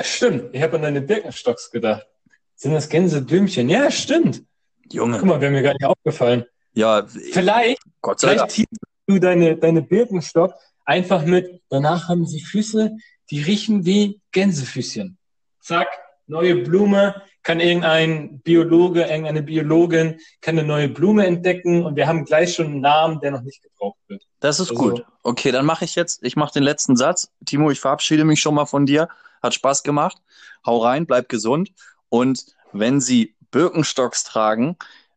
Stimmt, 0.00 0.54
ich 0.54 0.62
habe 0.62 0.76
an 0.76 0.82
deine 0.82 1.00
Birkenstocks 1.02 1.70
gedacht. 1.70 2.06
Sind 2.54 2.72
das 2.72 2.88
Gänseblümchen? 2.88 3.68
Ja, 3.68 3.90
stimmt. 3.90 4.42
Guck 4.84 4.92
Junge, 4.94 5.22
mal, 5.22 5.40
wäre 5.40 5.52
mir 5.52 5.62
gar 5.62 5.72
nicht 5.74 5.84
aufgefallen. 5.84 6.44
ja, 6.72 7.06
Vielleicht, 7.06 7.80
Gott 8.00 8.20
sei 8.20 8.34
Dank. 8.34 8.50
vielleicht 8.52 8.68
teasst 8.70 8.82
du 9.06 9.18
deine, 9.18 9.56
deine 9.56 9.82
Birkenstock 9.82 10.54
einfach 10.84 11.24
mit, 11.24 11.60
danach 11.68 12.08
haben 12.08 12.26
sie 12.26 12.40
Füße, 12.40 12.96
die 13.30 13.42
riechen 13.42 13.84
wie 13.84 14.20
Gänsefüßchen. 14.32 15.18
zack, 15.60 15.88
neue 16.26 16.56
Blume, 16.56 17.22
kann 17.42 17.60
irgendein 17.60 18.40
Biologe, 18.40 19.02
irgendeine 19.02 19.42
Biologin, 19.42 20.18
kann 20.40 20.58
eine 20.58 20.66
neue 20.66 20.88
Blume 20.88 21.26
entdecken 21.26 21.84
und 21.84 21.96
wir 21.96 22.06
haben 22.06 22.24
gleich 22.24 22.54
schon 22.54 22.66
einen 22.66 22.80
Namen, 22.80 23.20
der 23.20 23.30
noch 23.30 23.42
nicht 23.42 23.62
gebraucht 23.62 23.98
wird. 24.08 24.22
Das 24.40 24.60
ist 24.60 24.70
Also- 24.70 24.82
gut. 24.82 25.04
Okay, 25.22 25.50
dann 25.52 25.66
mache 25.66 25.84
ich 25.84 25.94
jetzt, 25.94 26.22
ich 26.22 26.36
mache 26.36 26.52
den 26.54 26.62
letzten 26.62 26.96
Satz. 26.96 27.30
Timo, 27.44 27.70
ich 27.70 27.80
verabschiede 27.80 28.24
mich 28.24 28.40
schon 28.40 28.54
mal 28.54 28.66
von 28.66 28.86
dir. 28.86 29.08
Hat 29.42 29.54
Spaß 29.54 29.82
gemacht. 29.82 30.18
Hau 30.66 30.78
rein, 30.78 31.06
bleib 31.06 31.28
gesund. 31.28 31.70
Und 32.08 32.44
wenn 32.72 33.00
Sie 33.00 33.34
Birkenstocks 33.50 34.24
tragen, 34.24 34.76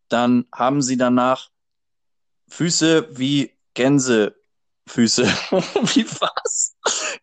dann 0.09 0.45
haben 0.53 0.81
Sie 0.81 0.97
danach 0.97 1.49
Füße 2.49 3.07
wie 3.17 3.51
Gänsefüße. 3.73 4.33
wie 5.95 6.05
was? 6.19 6.75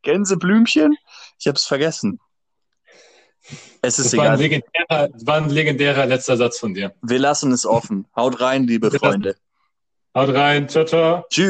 Gänseblümchen? 0.02 0.96
Ich 1.38 1.46
habe 1.46 1.56
es 1.56 1.64
vergessen. 1.64 2.20
Es 3.82 3.98
ist 3.98 4.12
Das 4.12 4.16
war, 4.16 4.24
ein 4.24 4.32
egal. 4.34 4.38
legendärer, 4.38 5.08
das 5.08 5.26
war 5.26 5.36
ein 5.36 5.50
legendärer 5.50 6.06
letzter 6.06 6.36
Satz 6.36 6.58
von 6.58 6.74
dir. 6.74 6.92
Wir 7.02 7.18
lassen 7.18 7.52
es 7.52 7.64
offen. 7.64 8.06
Haut 8.16 8.40
rein, 8.40 8.66
liebe 8.66 8.90
Freunde. 8.90 9.36
Haut 10.14 10.34
rein, 10.34 10.68
ciao, 10.68 10.84
ciao. 10.84 11.24